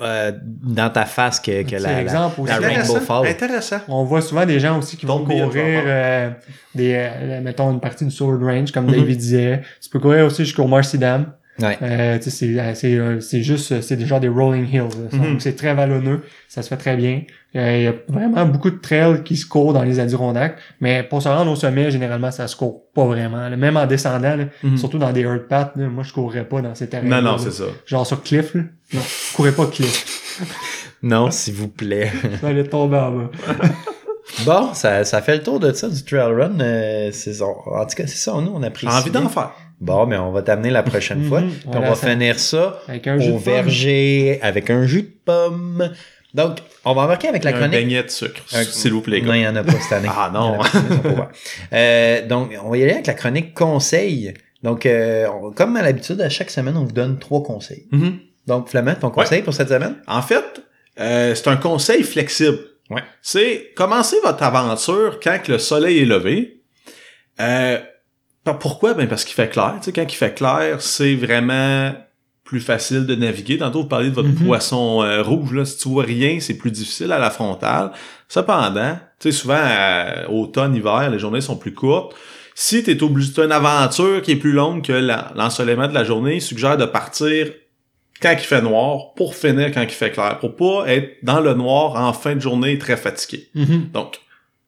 euh, 0.00 0.32
dans 0.42 0.90
ta 0.90 1.04
face 1.04 1.38
que, 1.40 1.62
que 1.62 1.76
la, 1.76 1.80
la, 1.92 1.98
l'exemple 1.98 2.40
aussi. 2.40 2.50
la 2.50 2.56
Rainbow 2.58 2.80
Intéressant. 2.80 3.00
Fall. 3.00 3.26
Intéressant. 3.28 3.80
On 3.88 4.04
voit 4.04 4.22
souvent 4.22 4.44
des 4.46 4.58
gens 4.60 4.78
aussi 4.78 4.96
qui 4.96 5.06
vont 5.06 5.20
Don't 5.20 5.26
courir 5.26 5.82
euh, 5.86 6.30
des, 6.74 6.94
euh, 6.96 7.40
mettons, 7.40 7.70
une 7.72 7.80
partie 7.80 8.04
du 8.04 8.10
Sword 8.10 8.40
Range, 8.42 8.70
comme 8.72 8.86
Mhm. 8.86 8.92
David 8.92 9.18
disait. 9.18 9.62
Tu 9.82 9.88
peux 9.90 10.00
courir 10.00 10.26
aussi 10.26 10.44
jusqu'au 10.44 10.66
Marcy 10.66 10.98
Dam. 10.98 11.26
Ouais. 11.60 11.78
Euh, 11.82 12.18
tu 12.18 12.30
sais, 12.30 12.54
c'est, 12.56 12.74
c'est, 12.74 13.20
c'est 13.20 13.42
juste, 13.44 13.80
c'est 13.80 13.94
déjà 13.94 14.18
des 14.18 14.26
rolling 14.26 14.66
hills. 14.68 14.88
Mhm. 15.12 15.22
Donc, 15.22 15.40
c'est 15.42 15.54
très 15.54 15.72
vallonneux. 15.72 16.22
Ça 16.48 16.62
se 16.62 16.68
fait 16.68 16.76
très 16.76 16.96
bien. 16.96 17.22
Euh, 17.54 17.76
Il 17.78 17.82
y 17.84 17.86
a 17.86 17.92
vraiment 18.08 18.44
beaucoup 18.44 18.70
de 18.70 18.78
trails 18.80 19.22
qui 19.22 19.36
se 19.36 19.46
courent 19.46 19.72
dans 19.72 19.84
les 19.84 20.00
Adirondacks. 20.00 20.56
Mais 20.80 21.04
pour 21.04 21.22
se 21.22 21.28
rendre 21.28 21.52
au 21.52 21.54
sommet, 21.54 21.92
généralement, 21.92 22.32
ça 22.32 22.48
se 22.48 22.56
court 22.56 22.82
pas 22.92 23.04
vraiment. 23.04 23.48
là. 23.48 23.56
Même 23.56 23.76
en 23.76 23.86
descendant, 23.86 24.34
là, 24.34 24.46
Mhm. 24.64 24.76
surtout 24.76 24.98
dans 24.98 25.12
des 25.12 25.20
earth 25.20 25.46
paths, 25.48 25.70
là, 25.76 25.86
moi, 25.86 26.02
je 26.02 26.12
courrais 26.12 26.42
pas 26.44 26.60
dans 26.60 26.74
ces 26.74 26.88
terrains. 26.88 27.06
Non, 27.06 27.22
non, 27.22 27.38
c'est 27.38 27.52
ça. 27.52 27.64
Genre 27.86 28.04
sur 28.04 28.20
Cliff, 28.24 28.52
là. 28.56 28.62
Non, 28.94 29.00
je 29.02 29.36
courais 29.36 29.52
pas 29.52 29.66
Cliff. 29.66 30.40
Non, 31.02 31.30
s'il 31.30 31.54
vous 31.54 31.68
plaît. 31.68 32.10
Ça 32.40 32.48
allait 32.48 32.64
tomber 32.64 32.96
en 32.96 33.10
bas. 33.10 33.30
bon, 34.46 34.74
ça, 34.74 35.04
ça 35.04 35.20
fait 35.22 35.36
le 35.36 35.42
tour 35.42 35.60
de 35.60 35.72
ça, 35.72 35.88
du 35.88 36.02
trail 36.04 36.32
run. 36.32 36.58
euh, 36.60 37.10
c'est. 37.12 37.40
En 37.42 37.52
tout 37.54 37.94
cas, 37.96 38.06
c'est 38.06 38.16
ça, 38.16 38.32
nous, 38.40 38.52
on 38.54 38.62
apprécie. 38.62 38.86
J'ai 38.92 38.98
envie 39.00 39.10
d'en 39.10 39.28
faire. 39.28 39.52
Bon, 39.80 40.06
mais 40.06 40.16
on 40.16 40.30
va 40.32 40.42
t'amener 40.42 40.70
la 40.70 40.82
prochaine 40.82 41.18
Mhm. 41.20 41.28
fois. 41.28 41.40
Puis 41.42 41.50
on 41.66 41.72
Voilà, 41.72 41.90
va 41.90 41.94
ça- 41.94 42.08
finir 42.10 42.38
ça 42.38 42.80
Avec 42.88 43.06
un 43.06 43.18
jus 43.18 43.30
au 43.30 43.38
de 43.38 43.38
pomme. 43.44 43.52
verger 43.54 44.38
avec 44.42 44.70
un 44.70 44.86
jus 44.86 45.02
de 45.02 45.12
pomme. 45.24 45.90
Donc, 46.32 46.58
on 46.84 46.94
va 46.94 47.02
embarquer 47.02 47.28
avec 47.28 47.44
la 47.44 47.50
un 47.50 47.52
chronique. 47.54 47.70
beignet 47.72 48.02
de 48.02 48.08
sucre, 48.10 48.42
Un- 48.54 48.64
s'il 48.64 48.92
vous 48.92 49.02
plaît. 49.02 49.20
Non, 49.20 49.28
gars. 49.28 49.36
il 49.36 49.40
n'y 49.40 49.46
en 49.48 49.56
a 49.56 49.62
pas 49.64 49.72
cette 49.72 49.92
année. 49.92 50.08
Ah, 50.16 50.30
non. 50.32 50.54
Il 50.54 50.54
y 50.54 50.56
en 50.56 50.60
a 50.60 50.64
pas, 50.64 50.68
ils 50.72 50.94
sont 50.96 51.02
pas 51.02 51.08
ouverts. 51.10 51.28
Euh, 51.72 52.26
donc, 52.26 52.50
on 52.64 52.70
va 52.70 52.76
y 52.78 52.82
aller 52.82 52.92
avec 52.92 53.06
la 53.06 53.14
chronique 53.14 53.52
conseil. 53.54 54.34
Donc, 54.62 54.86
euh, 54.86 55.26
on- 55.28 55.50
comme 55.52 55.76
à 55.76 55.82
l'habitude, 55.82 56.20
à 56.22 56.28
chaque 56.28 56.50
semaine, 56.50 56.76
on 56.76 56.84
vous 56.84 56.92
donne 56.92 57.18
trois 57.18 57.42
conseils. 57.42 57.86
Mhm. 57.92 58.18
Donc, 58.46 58.68
Flamand, 58.68 58.94
ton 58.94 59.10
conseil 59.10 59.42
pour 59.42 59.54
cette 59.54 59.68
semaine? 59.68 59.96
En 60.06 60.22
fait, 60.22 60.62
euh, 61.00 61.34
c'est 61.34 61.48
un 61.48 61.56
conseil 61.56 62.02
flexible. 62.02 62.58
Ouais. 62.90 63.02
C'est 63.22 63.72
commencer 63.74 64.16
votre 64.22 64.42
aventure 64.42 65.18
quand 65.22 65.38
que 65.42 65.52
le 65.52 65.58
soleil 65.58 66.00
est 66.00 66.04
levé. 66.04 66.62
Euh, 67.40 67.78
pourquoi? 68.44 68.94
Ben 68.94 69.08
parce 69.08 69.24
qu'il 69.24 69.34
fait 69.34 69.48
clair. 69.48 69.74
Tu 69.78 69.84
sais, 69.84 69.92
quand 69.92 70.02
il 70.02 70.14
fait 70.14 70.34
clair, 70.34 70.80
c'est 70.80 71.14
vraiment 71.14 71.94
plus 72.44 72.60
facile 72.60 73.06
de 73.06 73.14
naviguer. 73.14 73.56
Tantôt, 73.56 73.82
vous 73.82 73.88
parliez 73.88 74.10
de 74.10 74.14
votre 74.14 74.34
poisson 74.34 75.02
euh, 75.02 75.22
rouge. 75.22 75.54
Là. 75.54 75.64
Si 75.64 75.78
tu 75.78 75.88
vois 75.88 76.04
rien, 76.04 76.38
c'est 76.40 76.58
plus 76.58 76.70
difficile 76.70 77.10
à 77.10 77.18
la 77.18 77.30
frontale. 77.30 77.92
Cependant, 78.28 78.98
tu 79.18 79.32
sais, 79.32 79.38
souvent, 79.38 79.58
à 79.58 80.28
automne, 80.28 80.76
hiver, 80.76 81.08
les 81.10 81.18
journées 81.18 81.40
sont 81.40 81.56
plus 81.56 81.72
courtes. 81.72 82.14
Si 82.54 82.84
tu 82.84 82.90
es 82.90 83.02
obligé, 83.02 83.42
une 83.42 83.50
aventure 83.50 84.20
qui 84.20 84.32
est 84.32 84.36
plus 84.36 84.52
longue 84.52 84.84
que 84.84 84.92
l'ensoleillement 85.34 85.88
de 85.88 85.94
la 85.94 86.04
journée, 86.04 86.36
il 86.36 86.42
suggère 86.42 86.76
de 86.76 86.84
partir 86.84 87.48
quand 88.24 88.32
il 88.32 88.38
fait 88.44 88.62
noir 88.62 89.12
pour 89.14 89.34
finir 89.36 89.70
quand 89.72 89.82
il 89.82 89.88
fait 89.90 90.10
clair, 90.10 90.38
pour 90.40 90.56
pas 90.56 90.88
être 90.88 91.10
dans 91.22 91.40
le 91.40 91.54
noir 91.54 91.94
en 91.96 92.12
fin 92.12 92.34
de 92.34 92.40
journée 92.40 92.78
très 92.78 92.96
fatigué. 92.96 93.48
Mhm. 93.54 93.90
Donc, 93.92 94.20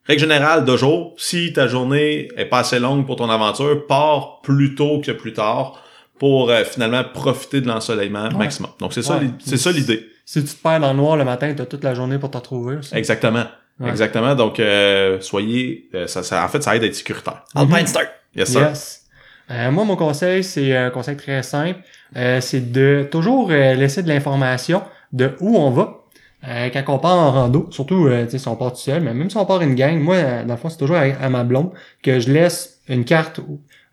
règle 0.07 0.21
générale 0.21 0.65
de 0.65 0.77
jour, 0.77 1.15
si 1.17 1.53
ta 1.53 1.67
journée 1.67 2.29
est 2.37 2.45
pas 2.47 2.61
assez 2.61 2.79
longue 2.79 3.07
pour 3.07 3.17
ton 3.17 3.29
aventure, 3.31 3.87
pars 3.87 4.41
plus 4.43 4.75
tôt 4.75 5.01
que 5.05 5.11
plus 5.13 5.33
tard 5.33 5.83
pour 6.19 6.51
euh, 6.51 6.65
finalement 6.65 7.03
profiter 7.13 7.61
de 7.61 7.67
l'ensoleillement 7.69 8.29
Ouais. 8.29 8.35
maximum. 8.45 8.71
Donc 8.79 8.93
c'est 8.95 9.03
ça, 9.03 9.17
Ouais. 9.19 9.27
c'est 9.45 9.57
ça 9.59 9.71
l'idée. 9.73 10.07
Si 10.25 10.43
tu 10.45 10.51
te 10.55 10.63
perds 10.63 10.81
dans 10.81 10.91
le 10.93 10.97
noir 10.97 11.17
le 11.17 11.25
matin, 11.25 11.53
t'as 11.57 11.67
toute 11.67 11.85
la 11.85 11.95
journée 11.95 12.19
pour 12.19 12.31
te 12.31 12.37
retrouver. 12.39 12.77
aussi. 12.77 12.95
Exactement. 12.97 13.45
Ouais. 13.81 13.91
Exactement. 13.91 14.35
Donc 14.35 14.59
euh, 14.59 15.21
soyez, 15.21 15.89
euh, 15.95 16.07
ça, 16.07 16.23
ça- 16.23 16.43
en 16.45 16.49
fait, 16.49 16.63
ça 16.63 16.75
aide 16.77 16.83
à 16.83 16.87
être 16.87 16.95
sécuritaire. 16.95 17.43
Alpine 17.55 17.87
Start. 17.87 18.09
Yes, 18.35 18.51
sir. 18.51 18.61
Yes. 18.69 19.06
Euh, 19.51 19.71
moi, 19.71 19.85
mon 19.85 19.97
conseil, 19.97 20.43
c'est 20.43 20.77
un 20.77 20.91
conseil 20.91 21.17
très 21.17 21.43
simple. 21.43 21.81
Euh, 22.17 22.41
c'est 22.41 22.73
de 22.73 23.09
toujours 23.11 23.51
euh, 23.51 23.75
laisser 23.75 24.03
de 24.03 24.09
l'information 24.09 24.83
de 25.13 25.37
où 25.41 25.57
on 25.57 25.71
va. 25.71 26.05
Euh, 26.47 26.69
quand 26.71 26.85
on 26.95 26.99
part 26.99 27.17
en 27.17 27.33
rando, 27.33 27.69
surtout 27.71 28.07
euh, 28.07 28.27
si 28.29 28.49
on 28.49 28.57
part 28.57 28.73
tout 28.73 28.79
seul, 28.79 29.03
mais 29.03 29.15
même 29.15 29.31
si 29.31 29.37
on 29.37 29.47
part 29.47 29.63
une 29.63 29.75
gang, 29.75 29.99
moi, 29.99 30.17
euh, 30.17 30.45
dans 30.45 30.55
le 30.55 30.59
fond, 30.61 30.69
c'est 30.69 30.77
toujours 30.79 30.97
à, 30.97 31.01
à 31.03 31.29
ma 31.29 31.45
blonde 31.45 31.71
que 32.03 32.21
je 32.21 32.31
laisse 32.31 32.76
une 32.89 33.05
carte 33.05 33.41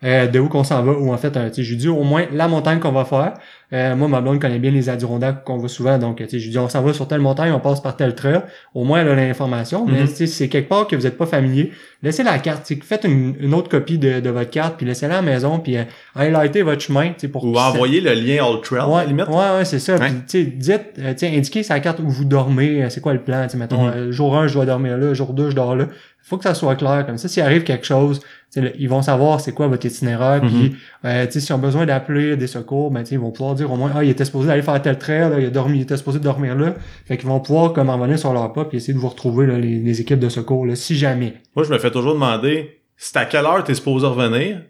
euh, 0.03 0.27
de 0.27 0.38
où 0.38 0.49
qu'on 0.49 0.65
s'en 0.65 0.84
va, 0.84 0.91
ou 0.91 1.13
en 1.13 1.17
fait, 1.17 1.38
euh, 1.38 1.47
tu 1.49 1.56
sais, 1.56 1.63
je 1.63 1.69
lui 1.71 1.77
dis 1.77 1.88
au 1.88 2.03
moins 2.03 2.25
la 2.34 2.49
montagne 2.49 2.79
qu'on 2.79 2.91
va 2.91 3.06
faire. 3.06 3.36
Euh, 3.71 3.95
moi, 3.95 4.08
ma 4.10 4.19
blonde 4.21 4.39
connaît 4.39 4.60
bien 4.60 4.69
les 4.69 4.89
Adirondacks 4.89 5.43
qu'on 5.45 5.58
va 5.58 5.67
souvent, 5.69 5.97
donc 5.97 6.17
tu 6.17 6.27
sais, 6.29 6.39
je 6.39 6.43
lui 6.43 6.51
dis 6.51 6.60
on 6.60 6.67
s'en 6.67 6.82
va 6.84 6.91
sur 6.93 7.08
telle 7.08 7.21
montagne, 7.21 7.53
on 7.53 7.60
passe 7.62 7.82
par 7.82 7.95
tel 7.95 8.13
trail. 8.13 8.41
Au 8.75 8.84
moins, 8.84 8.99
elle 9.01 9.08
a 9.08 9.15
l'information. 9.15 9.86
Mais 9.88 10.01
Mhm. 10.01 10.08
si 10.08 10.27
c'est 10.27 10.49
quelque 10.49 10.67
part 10.67 10.88
que 10.88 10.95
vous 10.97 11.03
n'êtes 11.03 11.17
pas 11.17 11.25
familier, 11.25 11.71
laissez 12.03 12.21
la 12.23 12.38
carte. 12.38 12.69
Faites 12.84 13.06
une, 13.06 13.36
une 13.39 13.53
autre 13.53 13.69
copie 13.69 13.97
de, 13.97 14.19
de 14.19 14.29
votre 14.29 14.49
carte, 14.49 14.75
puis 14.75 14.86
laissez-la 14.86 15.19
à 15.19 15.21
la 15.21 15.32
maison, 15.32 15.58
puis 15.60 15.77
euh, 15.77 15.84
highlightez 16.17 16.63
votre 16.63 16.82
chemin, 16.82 17.08
tu 17.13 17.13
sais, 17.19 17.27
pour 17.29 17.45
Ou 17.45 17.56
envoyer 17.58 18.01
le 18.01 18.13
lien 18.13 18.45
All 18.45 18.60
Trail, 18.62 18.84
Ouais, 18.91 19.08
limite. 19.08 19.27
ouais, 19.29 19.58
ouais, 19.58 19.65
c'est 19.65 19.79
ça. 19.79 19.95
Ouais. 19.95 20.08
Puis, 20.10 20.15
tu 20.27 20.43
sais, 20.43 20.43
dites, 20.77 20.99
euh, 20.99 21.13
tiens, 21.15 21.32
indiquez 21.34 21.63
la 21.69 21.79
carte 21.79 21.99
où 21.99 22.10
vous 22.10 22.25
dormez, 22.25 22.84
euh, 22.84 22.89
c'est 22.89 22.99
quoi 23.01 23.13
le 23.13 23.21
plan, 23.23 23.43
tu 23.45 23.51
sais, 23.51 23.58
mettons, 23.58 23.88
euh, 23.88 24.12
jour 24.12 24.38
1, 24.38 24.47
je 24.47 24.53
dois 24.56 24.65
dormir 24.65 24.97
là, 24.97 25.13
jour 25.13 25.34
2, 25.34 25.49
je 25.49 25.56
dors 25.56 25.75
là. 25.77 25.86
Faut 26.25 26.38
que 26.38 26.43
ça 26.43 26.53
soit 26.53 26.75
clair, 26.75 27.05
comme 27.05 27.17
ça, 27.17 27.27
s'il 27.27 27.43
arrive 27.43 27.63
quelque 27.63 27.86
chose, 27.86 28.21
ils 28.55 28.88
vont 28.88 29.01
savoir 29.01 29.41
c'est 29.41 29.51
quoi 29.51 29.67
votre 29.67 29.86
itinéraire, 29.86 30.41
Mhm. 30.43 30.49
puis, 30.49 30.75
euh, 31.05 31.25
tu 31.25 31.33
sais, 31.33 31.39
s'ils 31.41 31.53
ont 31.55 31.59
besoin 31.59 31.86
d'appeler 31.86 32.38
des 32.38 32.47
secours, 32.47 32.91
ben, 32.91 33.03
ils 33.12 33.19
vont 33.19 33.31
pouvoir 33.31 33.55
dire 33.55 33.71
au 33.71 33.75
moins, 33.75 33.91
ah, 33.93 34.03
il 34.03 34.09
était 34.09 34.23
supposé 34.25 34.49
aller 34.49 34.62
faire 34.62 34.81
tel 34.81 34.97
trait, 34.97 35.29
là, 35.29 35.39
il 35.39 35.45
a 35.45 35.49
dormi, 35.49 35.79
il 35.79 35.81
était 35.81 35.97
supposé 35.97 36.19
dormir 36.19 36.55
là. 36.55 36.75
Fait 37.05 37.17
qu'ils 37.17 37.27
vont 37.27 37.39
pouvoir, 37.41 37.73
comme, 37.73 37.89
en 37.89 37.97
venir 37.97 38.17
sur 38.17 38.31
leur 38.31 38.53
pas, 38.53 38.63
puis 38.65 38.77
essayer 38.77 38.93
de 38.93 38.99
vous 38.99 39.09
retrouver, 39.09 39.47
là, 39.47 39.57
les, 39.57 39.79
les 39.79 40.01
équipes 40.01 40.19
de 40.19 40.29
secours, 40.29 40.65
là, 40.65 40.75
si 40.75 40.95
jamais. 40.95 41.33
Moi, 41.55 41.65
je 41.65 41.71
me 41.73 41.77
fais 41.77 41.91
toujours 41.91 42.13
demander, 42.13 42.79
c'est 42.95 43.17
à 43.17 43.25
quelle 43.25 43.45
heure 43.45 43.63
t'es 43.63 43.73
supposé 43.73 44.05
revenir, 44.07 44.62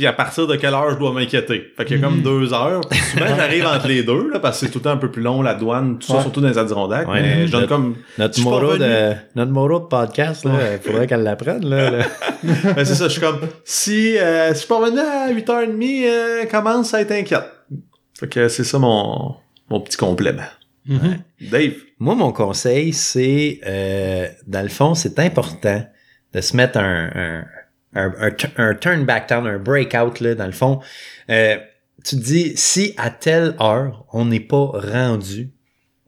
puis 0.00 0.06
à 0.06 0.14
partir 0.14 0.46
de 0.46 0.56
quelle 0.56 0.72
heure 0.72 0.90
je 0.92 0.98
dois 0.98 1.12
m'inquiéter? 1.12 1.72
Fait 1.76 1.84
qu'il 1.84 1.98
y 1.98 2.00
a 2.00 2.02
comme 2.02 2.16
Mhm. 2.16 2.22
deux 2.22 2.54
heures. 2.54 2.80
Puis 2.88 2.98
souvent, 2.98 3.36
j'arrive 3.36 3.66
entre 3.66 3.86
les 3.86 4.02
deux, 4.02 4.30
là, 4.30 4.38
parce 4.40 4.58
que 4.58 4.64
c'est 4.66 4.72
tout 4.72 4.78
le 4.78 4.84
temps 4.84 4.92
un 4.92 4.96
peu 4.96 5.10
plus 5.10 5.20
long, 5.22 5.42
la 5.42 5.52
douane, 5.52 5.98
tout 5.98 6.06
ça, 6.06 6.14
Ouais. 6.16 6.22
surtout 6.22 6.40
dans 6.40 6.48
les 6.48 6.56
Adirondacks. 6.56 7.06
Ouais. 7.06 7.20
mais 7.20 7.46
je 7.46 7.52
donne 7.52 7.66
comme... 7.66 7.96
Notre 8.16 8.42
revenu. 8.42 8.78
de, 8.78 9.12
notre 9.36 9.52
de 9.80 9.86
podcast, 9.88 10.46
là, 10.46 10.52
il 10.72 10.78
faudrait 10.78 11.06
qu'elle 11.06 11.22
l'apprenne. 11.22 11.68
Là, 11.68 11.90
là. 11.90 12.04
Ben, 12.74 12.84
c'est 12.86 12.94
ça, 12.94 13.04
je 13.08 13.12
suis 13.12 13.20
comme, 13.20 13.40
si, 13.62 14.16
euh, 14.16 14.48
si 14.48 14.52
je 14.54 14.58
suis 14.60 14.68
pas 14.68 14.78
revenu 14.78 15.00
à 15.00 15.30
8h30, 15.30 16.04
euh, 16.06 16.46
commence 16.46 16.94
à 16.94 17.02
être 17.02 17.12
inquiète. 17.12 17.44
Fait 18.18 18.28
que 18.28 18.48
c'est 18.48 18.64
ça 18.64 18.78
mon, 18.78 19.34
mon 19.68 19.80
petit 19.82 19.98
complément. 19.98 20.48
Mhm. 20.86 21.18
Dave? 21.50 21.74
Moi, 21.98 22.14
mon 22.14 22.32
conseil, 22.32 22.94
c'est, 22.94 23.60
euh, 23.66 24.26
dans 24.46 24.62
le 24.62 24.68
fond, 24.70 24.94
c'est 24.94 25.18
important 25.18 25.84
de 26.32 26.40
se 26.40 26.56
mettre 26.56 26.78
un, 26.78 27.10
un, 27.14 27.44
un, 27.94 28.12
un, 28.20 28.30
un 28.56 28.74
turn 28.74 29.04
back 29.04 29.28
down, 29.28 29.46
un 29.46 29.58
breakout, 29.58 30.20
là, 30.20 30.34
dans 30.34 30.46
le 30.46 30.52
fond. 30.52 30.80
Euh, 31.30 31.56
tu 32.04 32.16
te 32.16 32.22
dis, 32.22 32.52
si 32.56 32.94
à 32.96 33.10
telle 33.10 33.54
heure, 33.60 34.04
on 34.12 34.24
n'est 34.26 34.40
pas 34.40 34.64
rendu 34.74 35.50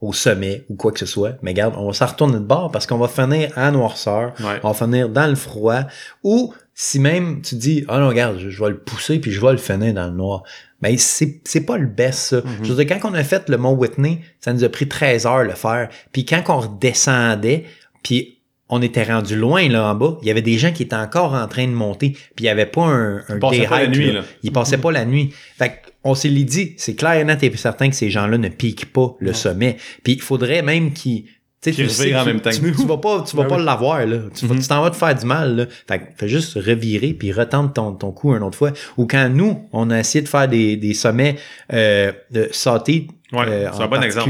au 0.01 0.11
sommet 0.11 0.65
ou 0.69 0.75
quoi 0.75 0.91
que 0.91 0.99
ce 0.99 1.05
soit, 1.05 1.37
mais 1.41 1.51
regarde, 1.51 1.75
on 1.77 1.93
s'en 1.93 2.07
retourne 2.07 2.33
de 2.33 2.39
bord 2.39 2.71
parce 2.71 2.85
qu'on 2.87 2.97
va 2.97 3.07
finir 3.07 3.51
en 3.55 3.71
noirceur, 3.71 4.33
Ouais. 4.41 4.59
on 4.63 4.71
va 4.71 4.73
finir 4.73 5.07
dans 5.07 5.27
le 5.27 5.35
froid, 5.35 5.81
ou 6.23 6.53
si 6.73 6.99
même 6.99 7.41
tu 7.41 7.55
dis, 7.55 7.85
ah 7.87 7.99
non, 7.99 8.09
regarde, 8.09 8.37
je, 8.39 8.49
je 8.49 8.61
vais 8.63 8.71
le 8.71 8.79
pousser 8.79 9.19
puis 9.19 9.31
je 9.31 9.39
vais 9.39 9.51
le 9.53 9.57
finir 9.57 9.93
dans 9.93 10.07
le 10.07 10.13
noir. 10.13 10.43
Mais 10.81 10.97
c'est, 10.97 11.39
c'est 11.45 11.61
pas 11.65 11.77
le 11.77 11.85
best, 11.87 12.19
ça. 12.19 12.37
Mhm. 12.37 12.43
Je 12.63 12.73
veux 12.73 12.83
dire, 12.83 12.97
quand 12.99 13.09
on 13.09 13.13
a 13.13 13.23
fait 13.23 13.47
le 13.47 13.57
Mont 13.57 13.73
Whitney, 13.75 14.19
ça 14.41 14.51
nous 14.51 14.63
a 14.65 14.69
pris 14.69 14.89
13 14.89 15.25
heures 15.25 15.43
le 15.43 15.51
faire. 15.53 15.87
Puis 16.11 16.25
quand 16.25 16.43
on 16.49 16.57
redescendait, 16.59 17.63
puis 18.03 18.32
on 18.73 18.81
était 18.81 19.03
rendu 19.03 19.35
loin 19.35 19.67
là 19.69 19.85
en 19.91 19.95
bas, 19.95 20.17
il 20.21 20.27
y 20.27 20.31
avait 20.31 20.41
des 20.41 20.57
gens 20.57 20.71
qui 20.71 20.83
étaient 20.83 20.95
encore 20.95 21.33
en 21.33 21.47
train 21.47 21.65
de 21.67 21.71
monter, 21.73 22.11
puis 22.35 22.43
il 22.43 22.45
y 22.45 22.49
avait 22.49 22.65
pas 22.65 22.83
un, 22.83 23.17
un 23.17 23.23
Ils 23.35 23.39
passaient 23.39 23.67
pas 23.67 23.79
la 23.81 23.87
nuit, 23.87 24.07
là. 24.07 24.13
là. 24.13 24.21
Ils 24.43 24.51
passaient 24.51 24.77
pas 24.77 24.91
la 24.91 25.05
nuit. 25.05 25.33
Fait 25.57 25.81
on 26.03 26.15
s'est 26.15 26.29
dit, 26.29 26.73
c'est 26.77 26.95
clair 26.95 27.13
et 27.13 27.23
net 27.23 27.41
et 27.43 27.55
certain 27.55 27.89
que 27.89 27.95
ces 27.95 28.09
gens-là 28.09 28.37
ne 28.37 28.49
piquent 28.49 28.91
pas 28.91 29.15
le 29.19 29.31
sommet. 29.33 29.77
Puis 30.03 30.13
il 30.13 30.21
faudrait 30.21 30.61
même 30.61 30.91
qu'ils 30.91 31.23
tu 31.61 31.69
sais, 31.71 31.75
Qu'ils 31.77 31.87
tu 31.87 31.93
sais 31.93 32.03
revirent 32.03 32.19
en 32.19 32.25
même 32.25 32.41
temps 32.41 32.49
Tu, 32.49 32.59
vas 32.85 32.97
pas, 32.97 33.23
tu 33.25 33.37
vas 33.37 33.43
Ben 33.43 33.49
pas 33.51 33.55
oui. 33.55 33.63
l'avoir, 33.63 34.05
là. 34.05 34.17
Tu 34.35 34.45
vas- 34.45 34.53
Mhm. 34.53 34.61
tu 34.61 34.67
t'en 34.67 34.81
vas 34.81 34.89
te 34.89 34.97
faire 34.97 35.15
du 35.15 35.25
mal, 35.25 35.55
là. 35.55 35.65
Fait 35.87 35.99
que 35.99 36.03
fais 36.17 36.27
juste 36.27 36.55
revirer 36.55 37.13
puis 37.13 37.31
retente 37.31 37.73
ton, 37.75 37.93
ton 37.93 38.11
coup 38.11 38.35
une 38.35 38.43
autre 38.43 38.57
fois. 38.57 38.71
Ou 38.97 39.05
quand 39.07 39.29
nous, 39.29 39.61
on 39.71 39.89
a 39.91 39.97
essayé 39.99 40.21
de 40.21 40.27
faire 40.27 40.49
des, 40.49 40.75
des 40.75 40.93
sommets, 40.93 41.37
euh, 41.71 42.11
de 42.31 42.49
sauter, 42.51 43.07
Ouais, 43.31 43.45
euh, 43.47 43.69
c'est 43.73 43.81
un 43.81 43.85
en 43.85 43.87
bon 43.87 44.03
exemple. 44.03 44.29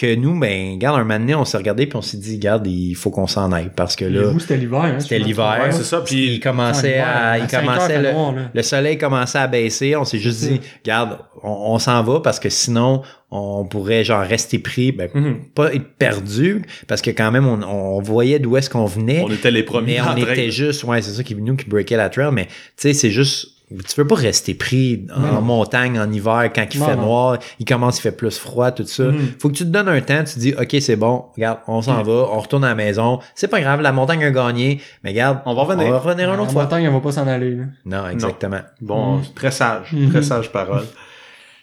Que 0.00 0.14
nous, 0.14 0.38
ben, 0.38 0.72
regarde, 0.74 0.96
un 0.98 1.04
moment 1.04 1.18
donné, 1.18 1.34
on 1.34 1.44
s'est 1.44 1.58
regardé 1.58 1.86
puis 1.86 1.96
on 1.96 2.00
s'est 2.02 2.16
dit, 2.16 2.36
regarde, 2.36 2.66
il 2.66 2.94
faut 2.94 3.10
qu'on 3.10 3.26
s'en 3.26 3.52
aille 3.52 3.70
parce 3.76 3.96
que 3.96 4.06
là, 4.06 4.32
c'était 4.38 4.56
l'hiver, 4.56 4.80
hein, 4.82 4.98
c'était 4.98 5.18
l'hiver. 5.18 5.68
C'est 5.72 5.84
ça. 5.84 6.00
Puis 6.00 6.34
il 6.34 6.40
commençait 6.40 6.98
à, 6.98 7.38
il 7.38 7.46
commençait 7.46 7.98
le, 7.98 8.10
le... 8.10 8.42
le 8.54 8.62
soleil 8.62 8.96
commençait 8.96 9.38
à 9.38 9.46
baisser. 9.46 9.96
On 9.96 10.04
s'est 10.04 10.18
juste 10.18 10.40
dit, 10.40 10.60
regarde, 10.82 11.18
on, 11.42 11.74
on 11.74 11.78
s'en 11.78 12.02
va 12.02 12.20
parce 12.20 12.40
que 12.40 12.48
sinon, 12.48 13.02
on 13.30 13.64
pourrait 13.64 14.02
genre 14.04 14.22
rester 14.24 14.58
pris, 14.58 14.90
ben, 14.90 15.08
Mhm. 15.14 15.36
pas 15.54 15.74
être 15.74 15.88
perdu 15.98 16.62
parce 16.88 17.02
que 17.02 17.10
quand 17.10 17.30
même, 17.30 17.46
on, 17.46 17.62
on 17.62 18.00
voyait 18.00 18.38
d'où 18.38 18.56
est-ce 18.56 18.70
qu'on 18.70 18.86
venait. 18.86 19.22
on 19.24 19.30
était 19.30 19.50
les 19.50 19.62
premiers 19.62 20.00
mais 20.00 20.24
on 20.26 20.32
était 20.32 20.50
juste, 20.50 20.82
ouais, 20.84 21.02
c'est 21.02 21.12
ça 21.12 21.22
qui 21.22 21.34
nous 21.34 21.56
qui 21.56 21.66
breakait 21.66 21.96
la 21.96 22.08
trail, 22.08 22.30
mais 22.32 22.46
tu 22.46 22.52
sais, 22.76 22.94
c'est 22.94 23.10
juste, 23.10 23.48
tu 23.70 23.94
peux 23.96 24.06
pas 24.06 24.14
rester 24.16 24.54
pris 24.54 25.06
en 25.14 25.20
Non. 25.20 25.40
montagne 25.40 25.98
en 26.00 26.10
hiver 26.10 26.50
quand 26.54 26.66
il 26.74 26.80
Non, 26.80 26.86
fait 26.86 26.96
non. 26.96 27.02
noir, 27.02 27.38
il 27.58 27.64
commence, 27.64 27.98
il 27.98 28.02
fait 28.02 28.12
plus 28.12 28.36
froid, 28.38 28.70
tout 28.72 28.84
ça. 28.86 29.04
Mhm. 29.04 29.32
Faut 29.38 29.48
que 29.48 29.54
tu 29.54 29.64
te 29.64 29.68
donnes 29.68 29.88
un 29.88 30.00
temps, 30.00 30.24
tu 30.24 30.34
te 30.34 30.38
dis, 30.40 30.54
OK, 30.58 30.76
c'est 30.80 30.96
bon, 30.96 31.26
regarde, 31.36 31.58
on 31.68 31.80
s'en 31.82 32.02
va, 32.02 32.12
on 32.32 32.40
retourne 32.40 32.64
à 32.64 32.68
la 32.70 32.74
maison. 32.74 33.20
C'est 33.34 33.48
pas 33.48 33.60
grave, 33.60 33.80
la 33.80 33.92
montagne 33.92 34.24
a 34.24 34.30
gagné, 34.30 34.80
mais 35.04 35.10
regarde, 35.10 35.38
On 35.46 35.54
va 35.54 35.62
revenir. 35.62 35.86
on 35.86 35.90
va 35.92 35.98
revenir 35.98 36.32
une 36.34 36.40
autre 36.40 36.50
fois. 36.52 36.64
montagne, 36.64 36.84
elle 36.84 36.92
va 36.92 37.00
pas 37.00 37.12
s'en 37.12 37.26
aller. 37.28 37.54
là. 37.54 37.64
Non, 37.84 38.08
exactement. 38.08 38.60
Bon, 38.80 39.16
Mhm. 39.18 39.24
très 39.34 39.50
sage. 39.50 39.92
Mhm. 39.92 40.10
Très 40.10 40.22
sage 40.22 40.50
parole. 40.50 40.84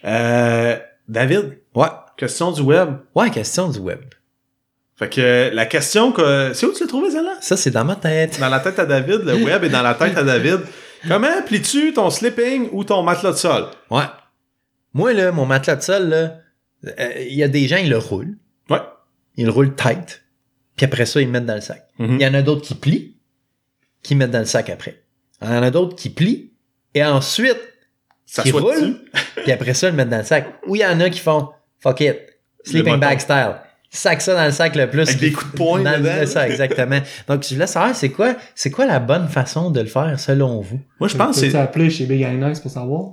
Euh, 0.05 0.77
David, 1.07 1.57
Ouais. 1.75 1.87
question 2.17 2.51
du 2.51 2.61
web. 2.61 2.89
Ouais, 3.15 3.29
question 3.29 3.69
du 3.69 3.79
web. 3.79 3.99
Fait 4.95 5.09
que 5.09 5.49
la 5.53 5.65
question 5.67 6.11
que... 6.11 6.51
C'est 6.53 6.65
où 6.65 6.73
tu 6.73 6.81
l'as 6.83 6.87
trouvé, 6.87 7.11
celle-là? 7.11 7.35
Ça, 7.39 7.55
c'est 7.55 7.69
dans 7.69 7.85
ma 7.85 7.95
tête. 7.95 8.39
Dans 8.39 8.49
la 8.49 8.59
tête 8.59 8.79
à 8.79 8.85
David, 8.85 9.21
le 9.25 9.35
web 9.43 9.63
est 9.63 9.69
dans 9.69 9.83
la 9.83 9.93
tête 9.93 10.17
à 10.17 10.23
David. 10.23 10.59
Comment 11.07 11.41
plies-tu 11.45 11.93
ton 11.93 12.09
sleeping 12.09 12.69
ou 12.71 12.83
ton 12.83 13.03
matelas 13.03 13.31
de 13.31 13.37
sol? 13.37 13.65
Ouais. 13.89 14.05
Moi, 14.93 15.13
là, 15.13 15.31
mon 15.31 15.45
matelas 15.45 15.75
de 15.75 15.81
sol, 15.81 16.09
là, 16.09 16.37
euh, 16.85 17.13
il 17.19 17.35
y 17.35 17.43
a 17.43 17.47
des 17.47 17.67
gens, 17.67 17.77
ils 17.77 17.89
le 17.89 17.97
roulent. 17.97 18.37
Ouais. 18.69 18.79
Ils 19.35 19.45
le 19.45 19.51
roulent 19.51 19.75
tight. 19.75 20.23
Puis 20.75 20.85
après 20.85 21.05
ça, 21.05 21.21
ils 21.21 21.25
le 21.25 21.31
mettent 21.31 21.45
dans 21.45 21.55
le 21.55 21.61
sac. 21.61 21.87
Mhm. 21.99 22.15
Il 22.19 22.21
y 22.21 22.27
en 22.27 22.33
a 22.33 22.41
d'autres 22.41 22.61
qui 22.61 22.75
plient, 22.75 23.17
qui 24.03 24.15
mettent 24.15 24.31
dans 24.31 24.39
le 24.39 24.45
sac 24.45 24.69
après. 24.69 25.03
Il 25.41 25.47
y 25.47 25.51
en 25.51 25.63
a 25.63 25.71
d'autres 25.71 25.95
qui 25.95 26.09
plient, 26.09 26.51
et 26.93 27.03
ensuite, 27.03 27.59
Ça 28.25 28.43
qui 28.43 28.51
roulent, 28.51 29.01
puis 29.43 29.51
après 29.51 29.73
ça, 29.73 29.87
ils 29.87 29.91
le 29.91 29.97
mettent 29.97 30.09
dans 30.09 30.17
le 30.17 30.23
sac. 30.23 30.47
Ou 30.67 30.75
il 30.75 30.81
y 30.81 30.85
en 30.85 30.99
a 30.99 31.09
qui 31.09 31.19
font, 31.19 31.49
fuck 31.79 32.01
it, 32.01 32.17
sleeping 32.63 32.93
Le 32.93 32.99
bag 32.99 33.19
style. 33.19 33.55
Sac 33.89 34.21
ça 34.21 34.35
dans 34.35 34.45
le 34.45 34.51
sac 34.51 34.75
le 34.75 34.89
plus. 34.89 35.01
Avec 35.01 35.17
des 35.19 35.31
coups 35.31 35.51
de 35.51 35.57
poing 35.57 35.81
dans 35.81 35.91
le- 35.91 35.97
dedans. 35.99 36.11
c'est 36.19 36.25
ça, 36.27 36.47
exactement. 36.47 36.99
Donc, 37.27 37.43
je 37.47 37.53
voulais 37.53 37.67
savoir, 37.67 37.95
c'est 37.95 38.09
quoi, 38.09 38.35
c'est 38.53 38.69
quoi 38.69 38.85
la 38.85 38.99
bonne 38.99 39.27
façon 39.27 39.71
de 39.71 39.79
le 39.79 39.85
faire 39.87 40.19
selon 40.19 40.59
vous? 40.61 40.79
Moi, 40.99 41.07
je 41.07 41.15
pense 41.15 41.39
que 41.39 41.49
c'est... 41.49 41.57
appeler 41.57 41.89
chez 41.89 42.05
Big 42.05 42.25
Nice 42.27 42.59
pour 42.59 42.69
savoir? 42.71 43.11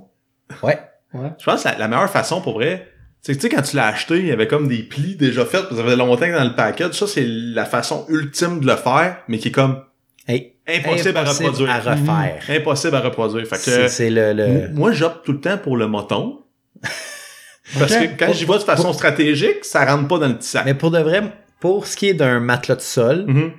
Ouais. 0.61 0.77
Ouais. 1.13 1.29
Je 1.39 1.45
pense 1.45 1.63
que 1.63 1.69
la, 1.69 1.77
la 1.77 1.87
meilleure 1.87 2.09
façon 2.09 2.41
pour 2.41 2.55
vrai, 2.55 2.87
c'est 3.21 3.33
que 3.33 3.39
tu 3.39 3.47
sais, 3.49 3.55
quand 3.55 3.61
tu 3.61 3.75
l'as 3.77 3.87
acheté, 3.87 4.19
il 4.19 4.25
y 4.27 4.31
avait 4.31 4.47
comme 4.47 4.67
des 4.67 4.83
plis 4.83 5.15
déjà 5.15 5.45
faits, 5.45 5.61
parce 5.61 5.69
que 5.69 5.77
ça 5.77 5.83
faisait 5.83 5.95
longtemps 5.95 6.25
que 6.27 6.37
dans 6.37 6.43
le 6.43 6.55
package. 6.55 6.93
Ça, 6.93 7.07
c'est 7.07 7.25
la 7.25 7.65
façon 7.65 8.05
ultime 8.09 8.59
de 8.59 8.67
le 8.67 8.75
faire, 8.75 9.17
mais 9.27 9.37
qui 9.37 9.47
est 9.47 9.51
comme 9.51 9.81
Hey, 10.27 10.53
impossible, 10.67 11.17
à 11.17 11.23
reproduire. 11.23 11.69
à 11.69 11.79
refaire. 11.79 12.39
Impossible 12.49 12.95
à 12.95 12.99
reproduire. 13.01 13.45
Fait 13.47 13.55
que 13.55 13.61
C'est 13.61 13.87
c'est 13.87 14.09
le, 14.09 14.33
le... 14.33 14.69
moi, 14.73 14.91
j'opte 14.91 15.23
tout 15.25 15.31
le 15.33 15.39
temps 15.39 15.57
pour 15.57 15.77
le 15.77 15.87
moton. 15.87 16.39
Parce 17.79 17.95
que 17.95 18.05
quand 18.17 18.31
j'y 18.33 18.45
vais 18.45 18.53
de 18.53 18.59
façon 18.59 18.93
stratégique, 18.93 19.63
ça 19.63 19.85
rentre 19.85 20.07
pas 20.07 20.19
dans 20.19 20.27
le 20.27 20.37
petit 20.37 20.47
sac. 20.47 20.65
Mais 20.65 20.73
pour 20.75 20.91
de 20.91 20.99
vrai, 20.99 21.23
pour 21.59 21.87
ce 21.87 21.97
qui 21.97 22.07
est 22.09 22.13
d'un 22.13 22.39
matelas 22.39 22.75
de 22.75 22.81
sol, 22.81 23.25
Mhm. 23.27 23.51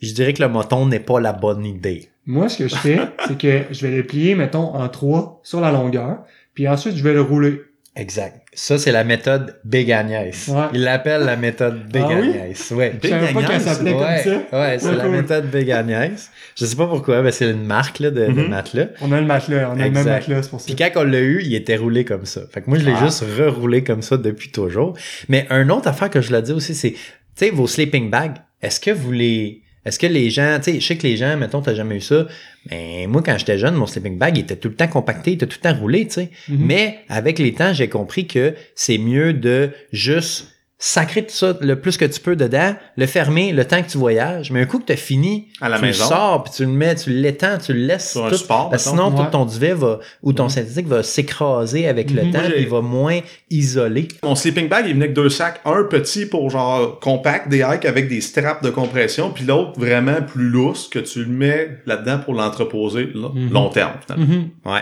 je 0.00 0.12
dirais 0.12 0.32
que 0.32 0.42
le 0.42 0.48
moton 0.48 0.86
n'est 0.86 1.00
pas 1.00 1.20
la 1.20 1.32
bonne 1.32 1.64
idée. 1.64 2.08
Moi, 2.26 2.48
ce 2.48 2.58
que 2.58 2.68
je 2.68 2.74
fais, 2.76 2.98
c'est 3.28 3.38
que 3.38 3.62
je 3.70 3.86
vais 3.86 3.96
le 3.96 4.02
plier, 4.04 4.34
mettons, 4.34 4.74
en 4.74 4.88
trois 4.88 5.40
sur 5.44 5.60
la 5.60 5.70
longueur, 5.72 6.18
puis 6.54 6.66
ensuite, 6.68 6.96
je 6.96 7.02
vais 7.04 7.14
le 7.14 7.22
rouler. 7.22 7.62
Exact. 7.96 8.41
Ça, 8.54 8.76
c'est 8.76 8.92
la 8.92 9.02
méthode 9.02 9.56
Big 9.64 9.90
Agnès. 9.90 10.48
Ouais. 10.48 10.64
Il 10.74 10.82
l'appelle 10.82 11.22
la 11.22 11.36
méthode 11.36 11.84
Big 11.90 12.02
Ah 12.04 12.08
oui? 12.20 12.30
Agnès. 12.38 12.70
Ouais. 12.72 12.92
Je 13.02 13.08
savais 13.08 13.32
pas 13.32 13.38
Agnès, 13.40 13.50
qu'elle 13.50 13.60
s'appelait 13.62 13.92
ouais, 13.94 14.22
comme 14.24 14.32
ça. 14.50 14.60
ouais, 14.60 14.78
c'est 14.78 14.94
la 14.94 15.08
méthode 15.08 15.50
Big 15.50 15.70
Agnès. 15.70 16.30
Je 16.58 16.66
sais 16.66 16.76
pas 16.76 16.86
pourquoi, 16.86 17.22
mais 17.22 17.32
c'est 17.32 17.50
une 17.50 17.64
marque 17.64 17.98
là, 18.00 18.10
de, 18.10 18.26
de 18.26 18.30
Mhm. 18.30 18.48
matelas. 18.48 18.86
On 19.00 19.10
a 19.10 19.20
le 19.20 19.26
matelas, 19.26 19.70
on 19.70 19.80
a 19.80 19.84
le 19.86 19.90
même 19.90 20.04
matelas, 20.04 20.42
c'est 20.42 20.50
pour 20.50 20.60
ça. 20.60 20.66
Puis 20.66 20.76
quand 20.76 20.90
on 21.00 21.04
l'a 21.04 21.20
eu, 21.20 21.40
il 21.42 21.54
était 21.54 21.76
roulé 21.76 22.04
comme 22.04 22.26
ça. 22.26 22.42
Fait 22.52 22.60
que 22.60 22.68
moi, 22.68 22.78
je 22.78 22.84
l'ai 22.84 22.92
Ah. 22.94 23.04
juste 23.04 23.24
reroulé 23.38 23.84
comme 23.84 24.02
ça 24.02 24.18
depuis 24.18 24.50
toujours. 24.50 24.94
Mais 25.30 25.46
un 25.48 25.70
autre 25.70 25.88
affaire 25.88 26.10
que 26.10 26.20
je 26.20 26.30
l'ai 26.30 26.42
dit 26.42 26.52
aussi, 26.52 26.74
c'est, 26.74 26.90
tu 26.90 26.98
sais, 27.36 27.50
vos 27.50 27.66
sleeping 27.66 28.10
bags, 28.10 28.34
est-ce 28.60 28.80
que 28.80 28.90
vous 28.90 29.12
les... 29.12 29.62
Est-ce 29.84 29.98
que 29.98 30.06
les 30.06 30.30
gens, 30.30 30.58
tu 30.58 30.72
sais, 30.72 30.80
je 30.80 30.86
sais 30.86 30.96
que 30.96 31.06
les 31.06 31.16
gens, 31.16 31.36
mettons, 31.36 31.60
t'as 31.60 31.74
jamais 31.74 31.96
eu 31.96 32.00
ça, 32.00 32.26
mais 32.70 33.06
moi, 33.08 33.22
quand 33.24 33.36
j'étais 33.36 33.58
jeune, 33.58 33.74
mon 33.74 33.86
sleeping 33.86 34.16
bag, 34.16 34.36
il 34.36 34.42
était 34.42 34.56
tout 34.56 34.68
le 34.68 34.76
temps 34.76 34.86
compacté, 34.86 35.32
il 35.32 35.34
était 35.34 35.46
tout 35.46 35.58
le 35.62 35.70
temps 35.70 35.78
roulé, 35.78 36.06
tu 36.06 36.14
sais. 36.14 36.30
Mhm. 36.48 36.58
Mais 36.60 36.98
avec 37.08 37.38
les 37.38 37.52
temps, 37.52 37.72
j'ai 37.72 37.88
compris 37.88 38.26
que 38.26 38.54
c'est 38.76 38.98
mieux 38.98 39.32
de 39.32 39.70
juste 39.92 40.51
sacrer 40.84 41.24
tout 41.24 41.32
ça 41.32 41.56
le 41.60 41.80
plus 41.80 41.96
que 41.96 42.04
tu 42.04 42.18
peux 42.18 42.34
dedans, 42.34 42.74
le 42.96 43.06
fermer 43.06 43.52
le 43.52 43.64
temps 43.64 43.80
que 43.80 43.88
tu 43.88 43.98
voyages, 43.98 44.50
mais 44.50 44.62
un 44.62 44.66
coup 44.66 44.80
que 44.80 44.86
tu 44.86 44.92
as 44.92 44.96
fini, 44.96 45.46
À 45.60 45.68
la 45.68 45.76
tu 45.78 45.84
maison. 45.84 46.02
le 46.02 46.08
sors, 46.08 46.42
puis 46.42 46.52
tu 46.56 46.64
le 46.64 46.72
mets, 46.72 46.96
tu 46.96 47.10
l'étends, 47.10 47.56
tu 47.58 47.72
le 47.72 47.78
laisses 47.86 48.10
Sur 48.10 48.26
un 48.26 48.30
tout, 48.30 48.34
support, 48.36 48.68
parce 48.68 48.84
que 48.84 48.90
mettons. 48.90 49.10
sinon 49.10 49.24
tout 49.24 49.30
ton 49.30 49.44
duvet 49.44 49.74
va 49.74 50.00
ou 50.24 50.32
ton 50.32 50.48
synthétique 50.48 50.88
va 50.88 51.04
s'écraser 51.04 51.86
avec 51.86 52.10
le 52.10 52.24
Mhm. 52.24 52.30
temps, 52.32 52.40
puis 52.50 52.62
il 52.62 52.68
va 52.68 52.80
moins 52.80 53.20
isoler. 53.48 54.08
Mon 54.24 54.34
sleeping 54.34 54.68
bag, 54.68 54.86
il 54.88 54.94
venait 54.94 55.04
avec 55.04 55.14
deux 55.14 55.28
sacs. 55.28 55.60
Un 55.64 55.84
petit 55.84 56.26
pour 56.26 56.50
genre 56.50 56.98
compact, 56.98 57.48
des 57.48 57.58
hikes 57.60 57.84
avec 57.84 58.08
des 58.08 58.20
straps 58.20 58.62
de 58.64 58.70
compression, 58.70 59.30
puis 59.30 59.44
l'autre 59.44 59.78
vraiment 59.78 60.20
plus 60.20 60.48
lousse 60.48 60.88
que 60.88 60.98
tu 60.98 61.20
le 61.20 61.30
mets 61.30 61.78
là-dedans 61.86 62.18
pour 62.18 62.34
l'entreposer 62.34 63.08
là, 63.14 63.28
Mhm. 63.32 63.52
long 63.52 63.68
terme. 63.68 63.92
finalement. 64.04 64.26
Mhm. 64.26 64.48
Ouais. 64.64 64.80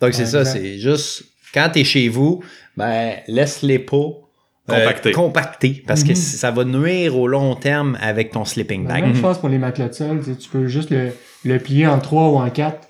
Donc 0.00 0.14
c'est 0.14 0.22
Ouais, 0.22 0.26
ça, 0.28 0.40
exact. 0.40 0.58
c'est 0.62 0.78
juste 0.78 1.24
quand 1.52 1.68
t'es 1.70 1.84
chez 1.84 2.08
vous, 2.08 2.42
ben 2.74 3.16
laisse-les 3.28 3.78
pas 4.76 5.08
euh, 5.08 5.12
compactés, 5.12 5.82
parce 5.86 6.02
que 6.04 6.10
Mhm. 6.10 6.16
ça 6.16 6.50
va 6.50 6.64
nuire 6.64 7.16
au 7.16 7.26
long 7.28 7.54
terme 7.54 7.96
avec 8.00 8.30
ton 8.32 8.44
sleeping 8.44 8.86
La 8.88 8.94
bag. 8.94 9.04
même 9.04 9.16
chose 9.16 9.38
pour 9.38 9.48
les 9.48 9.58
matelas 9.58 9.88
de 9.88 9.94
sol. 9.94 10.20
Tu 10.38 10.48
peux 10.48 10.66
juste 10.66 10.90
le, 10.90 11.10
le 11.44 11.58
plier 11.58 11.86
en 11.86 11.98
trois 11.98 12.28
ou 12.30 12.36
en 12.36 12.48
quatre, 12.50 12.88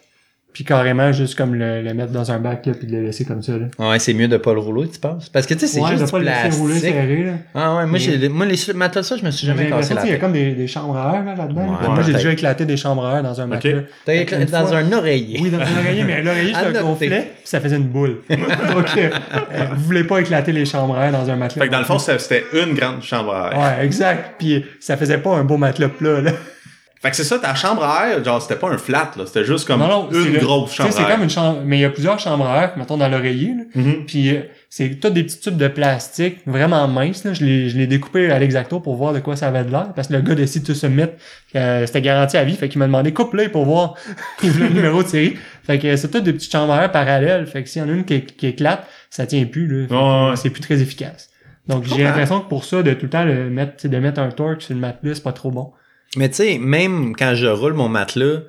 puis 0.53 0.65
carrément 0.65 1.13
juste 1.13 1.35
comme 1.37 1.55
le, 1.55 1.83
le 1.83 1.95
mettre 1.95 2.13
dans 2.13 2.31
un 2.31 2.39
bac, 2.39 2.67
là, 2.67 2.73
puis 2.79 2.87
le 2.87 3.03
laisser 3.03 3.25
comme 3.25 3.43
ça. 3.43 3.53
Là. 3.53 3.67
Ouais, 3.79 3.99
c'est 3.99 4.13
mieux 4.15 4.29
de 4.29 4.37
pas 4.37 4.53
le 4.53 4.61
rouler, 4.61 4.89
tu 4.89 4.99
penses? 4.99 5.29
Parce 5.29 5.47
que 5.47 5.55
tu 5.55 5.61
sais, 5.61 5.67
c'est 5.67 5.81
ouais, 5.81 5.89
juste 5.91 6.01
de 6.03 6.07
du 6.07 6.13
pas 6.13 6.19
le 6.19 6.25
laisser 6.27 6.59
rouler 6.59 6.75
plastique. 6.81 6.95
serré. 6.95 7.25
Là. 7.25 7.33
Ah 7.55 7.71
ouais, 7.77 7.83
moi, 7.87 7.87
Mais- 7.93 7.99
j'ai, 7.99 8.29
moi 8.29 8.47
les 8.47 8.57
matelas 8.75 9.01
de 9.03 9.07
ça, 9.07 9.17
je 9.17 9.25
me 9.25 9.31
suis 9.31 9.47
jamais 9.47 9.69
cassé 9.71 9.95
la 9.95 10.01
qu'il 10.03 10.11
y 10.11 10.13
a 10.13 10.17
tête. 10.17 10.21
comme 10.23 10.33
des, 10.33 10.53
des 10.53 10.67
chambres 10.67 10.97
à 10.97 11.17
air 11.17 11.25
là, 11.25 11.35
là-dedans. 11.35 11.61
Ouais, 11.81 11.89
moi, 11.89 12.03
j'ai 12.07 12.13
déjà 12.13 12.33
éclaté 12.33 12.65
des 12.67 12.77
chambres 12.77 13.07
à 13.07 13.17
air 13.17 13.23
dans 13.23 13.41
un 13.41 13.47
matelas. 13.47 13.83
T'as 14.05 14.15
Une 14.15 14.21
éclaté 14.21 14.45
dans 14.53 14.67
fois- 14.67 14.77
un 14.79 14.93
oreiller. 14.93 15.39
Oui, 15.43 15.51
dans 15.51 15.59
un 15.61 15.81
oreiller, 15.81 16.05
mais 16.05 16.23
l'oreiller, 16.23 16.53
c'est 16.55 16.77
un 16.79 16.83
gonflet, 16.83 17.09
puis 17.39 17.43
ça 17.45 17.61
faisait 17.61 17.77
une 17.77 17.85
boule. 17.89 18.19
Donc, 18.31 18.87
euh, 18.99 19.09
vous 19.75 19.85
voulez 19.85 20.05
pas 20.05 20.21
éclater 20.21 20.53
les 20.53 20.65
chambres 20.67 20.97
à 20.97 21.07
air 21.07 21.13
dans 21.13 21.29
un 21.31 21.37
matelas. 21.37 21.63
Fait 21.65 21.69
que 21.69 21.73
dans 21.73 21.79
le 21.81 21.85
fond, 21.87 21.99
c'était 21.99 22.19
c'était 22.19 22.45
une 22.63 22.75
grande 22.75 23.03
chambre 23.03 23.35
à 23.35 23.51
air. 23.53 23.59
Ouais, 23.79 23.85
exact. 23.87 24.35
Puis 24.39 24.65
ça 24.81 24.97
faisait 24.97 25.19
pas 25.19 25.31
un 25.37 25.45
beau 25.45 25.57
matelas 25.57 25.89
plat, 25.89 26.21
là. 26.21 26.33
Fait 27.03 27.11
que 27.11 27.17
c'est 27.17 27.25
ça, 27.25 27.37
ta 27.41 27.53
chambre 27.57 27.83
à 27.83 28.11
air, 28.11 28.25
genre, 28.25 28.41
c'était 28.41 28.55
pas 28.55 28.71
un 28.71 28.79
flat, 28.79 29.11
là. 29.17 29.25
C'était 29.27 29.45
juste 29.45 29.67
comme 29.67 29.81
Non, 29.81 29.89
non, 29.89 30.09
c'est 30.13 30.23
une 30.25 30.39
grosse 30.39 30.73
chambre 30.73 30.91
c'est 30.93 31.01
à 31.01 31.09
air. 31.09 31.15
comme 31.15 31.25
une 31.25 31.31
chambre, 31.31 31.59
mais 31.65 31.79
il 31.79 31.81
y 31.81 31.85
a 31.85 31.91
plusieurs 31.91 32.21
chambres 32.21 32.47
à 32.47 32.63
air, 32.63 32.73
mettons, 32.77 32.97
dans 32.97 33.09
l'oreiller, 33.09 33.55
là. 33.57 33.65
Mhm. 33.75 34.07
Puis 34.07 34.31
euh, 34.31 34.43
c'est 34.71 35.01
tout 35.01 35.11
des 35.11 35.25
petits 35.25 35.41
tubes 35.41 35.57
de 35.57 35.67
plastique 35.67 36.39
vraiment 36.47 36.87
minces. 36.87 37.25
Là. 37.25 37.33
Je 37.33 37.45
l'ai 37.45 37.69
je 37.71 37.77
l'ai 37.77 37.89
découpé 37.89 38.31
à 38.31 38.39
l'exacto 38.39 38.79
pour 38.79 38.95
voir 38.95 39.13
de 39.13 39.19
quoi 39.19 39.35
ça 39.35 39.49
avait 39.49 39.65
de 39.65 39.71
l'air. 39.73 39.89
Parce 39.97 40.07
que 40.09 40.13
le 40.13 40.21
gars 40.21 40.37
de 40.37 40.47
City 40.47 40.65
to 40.65 40.75
Submit, 40.75 41.07
euh, 41.57 41.85
c'était 41.87 42.03
garanti 42.03 42.37
à 42.37 42.45
vie. 42.45 42.55
Fait 42.55 42.69
qu'il 42.69 42.79
m'a 42.79 42.87
demandé 42.87 43.13
coupe-le 43.13 43.49
pour 43.51 43.65
voir 43.65 43.95
il 44.45 44.51
voulait 44.53 44.69
le 44.71 44.75
numéro 44.75 45.03
de 45.03 45.09
série. 45.09 45.37
Fait 45.67 45.79
que 45.81 45.97
c'est 45.97 46.09
toutes 46.09 46.23
des 46.23 46.33
petites 46.33 46.53
chambres 46.53 46.73
à 46.73 46.85
air 46.85 46.93
parallèles. 46.93 47.47
Fait 47.49 47.65
que 47.65 47.69
s'il 47.69 47.83
y 47.83 47.85
en 47.85 47.89
a 47.89 47.93
une 47.93 48.05
qui, 48.05 48.23
qui 48.23 48.47
éclate, 48.47 48.87
ça 49.11 49.27
tient 49.27 49.45
plus. 49.45 49.67
Là. 49.67 49.87
Que, 49.89 50.31
Ouais. 50.31 50.37
C'est 50.37 50.51
plus 50.51 50.63
très 50.63 50.81
efficace. 50.81 51.31
Donc 51.67 51.85
j'ai 51.85 52.05
l'impression 52.05 52.41
que 52.41 52.49
pour 52.49 52.65
ça, 52.65 52.83
de 52.83 52.93
tout 52.95 53.07
le 53.07 53.11
temps 53.11 53.25
le 53.25 53.51
mettre, 53.51 53.87
de 53.89 53.99
mettre 53.99 54.21
un 54.21 54.31
torque 54.31 54.63
sur 54.63 54.73
le 54.75 54.81
matelas, 54.81 55.17
c'est 55.17 55.23
pas 55.23 55.33
trop 55.33 55.51
bon. 55.51 55.73
Mais 56.17 56.29
tu 56.29 56.37
sais, 56.37 56.59
même 56.59 57.15
quand 57.17 57.35
je 57.35 57.47
roule 57.47 57.73
mon 57.75 57.89
matelas, 57.89 58.41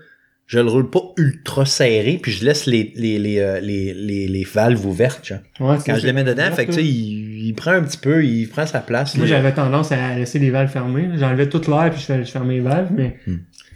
je 0.47 0.59
le 0.59 0.69
roule 0.69 0.89
pas 0.89 0.99
ultra 1.17 1.65
serré, 1.65 2.19
puis 2.21 2.31
je 2.31 2.43
laisse 2.45 2.65
les, 2.65 2.91
les, 2.95 3.17
les, 3.17 3.39
euh, 3.39 3.59
les, 3.61 3.93
les, 3.93 4.27
les 4.27 4.43
valves 4.43 4.85
ouvertes, 4.85 5.25
genre. 5.25 5.39
Ouais, 5.59 5.77
c'est- 5.79 5.89
Quand 5.91 5.97
je 5.97 6.05
les 6.05 6.13
mets 6.13 6.25
dedans, 6.25 6.51
fait 6.53 6.65
que 6.65 6.71
tu 6.71 6.77
sais, 6.79 6.83
il, 6.85 7.47
il 7.47 7.53
prend 7.53 7.71
un 7.71 7.81
petit 7.83 7.97
peu, 7.97 8.23
il 8.25 8.47
prend 8.49 8.65
sa 8.67 8.79
place. 8.81 9.15
Moi, 9.15 9.25
j'avais 9.25 9.53
tendance 9.53 9.91
à 9.93 10.15
laisser 10.15 10.39
les 10.39 10.49
valves 10.51 10.69
fermées. 10.71 11.09
J'enlevais 11.17 11.47
toute 11.47 11.67
l'air 11.67 11.89
puis 11.91 12.03
je 12.07 12.23
fermais 12.29 12.55
les 12.55 12.59
valves, 12.59 12.89
mais 12.93 13.17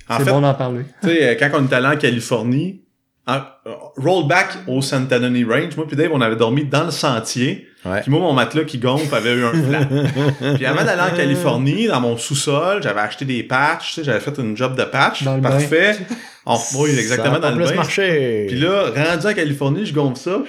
En 0.09 0.17
c'est 0.17 0.25
fait, 0.25 0.31
bon 0.31 0.41
d'en 0.41 0.53
parler. 0.53 0.81
tu 1.01 1.07
sais, 1.09 1.29
euh, 1.29 1.35
quand 1.39 1.49
on 1.53 1.65
est 1.67 1.73
allé 1.73 1.87
en 1.87 1.97
Californie, 1.97 2.81
en, 3.27 3.41
euh, 3.67 3.73
rollback 3.97 4.49
au 4.67 4.81
Santa 4.81 5.17
Ana 5.17 5.27
Range, 5.27 5.75
moi 5.75 5.85
puis 5.85 5.95
Dave, 5.97 6.11
on 6.13 6.21
avait 6.21 6.35
dormi 6.37 6.63
dans 6.65 6.85
le 6.85 6.91
sentier. 6.91 7.67
Ouais. 7.85 8.01
Puis 8.01 8.09
moi, 8.11 8.19
mon 8.21 8.33
matelas 8.33 8.63
qui 8.63 8.77
gonfle 8.77 9.13
avait 9.13 9.33
eu 9.33 9.43
un 9.45 9.53
flat. 9.53 9.85
puis 10.55 10.65
avant 10.65 10.83
d'aller 10.83 11.01
en 11.13 11.15
Californie, 11.15 11.87
dans 11.87 11.99
mon 12.01 12.17
sous-sol, 12.17 12.81
j'avais 12.81 13.01
acheté 13.01 13.25
des 13.25 13.43
patchs, 13.43 13.89
tu 13.89 13.93
sais, 13.95 14.03
j'avais 14.05 14.19
fait 14.19 14.37
une 14.39 14.55
job 14.57 14.75
de 14.77 14.83
patch. 14.83 15.23
Dans 15.23 15.35
le 15.35 15.41
parfait. 15.41 15.97
On, 16.45 16.57
oui, 16.75 16.91
exactement, 16.97 17.41
Ça 17.41 17.47
a 17.47 17.51
dans 17.51 17.57
le 17.57 17.65
bain. 17.65 17.73
marché. 17.75 18.45
Puis 18.47 18.57
là, 18.59 18.85
rendu 18.95 19.27
en 19.27 19.33
Californie, 19.33 19.85
je 19.85 19.93
gonfle 19.93 20.17
ça. 20.17 20.41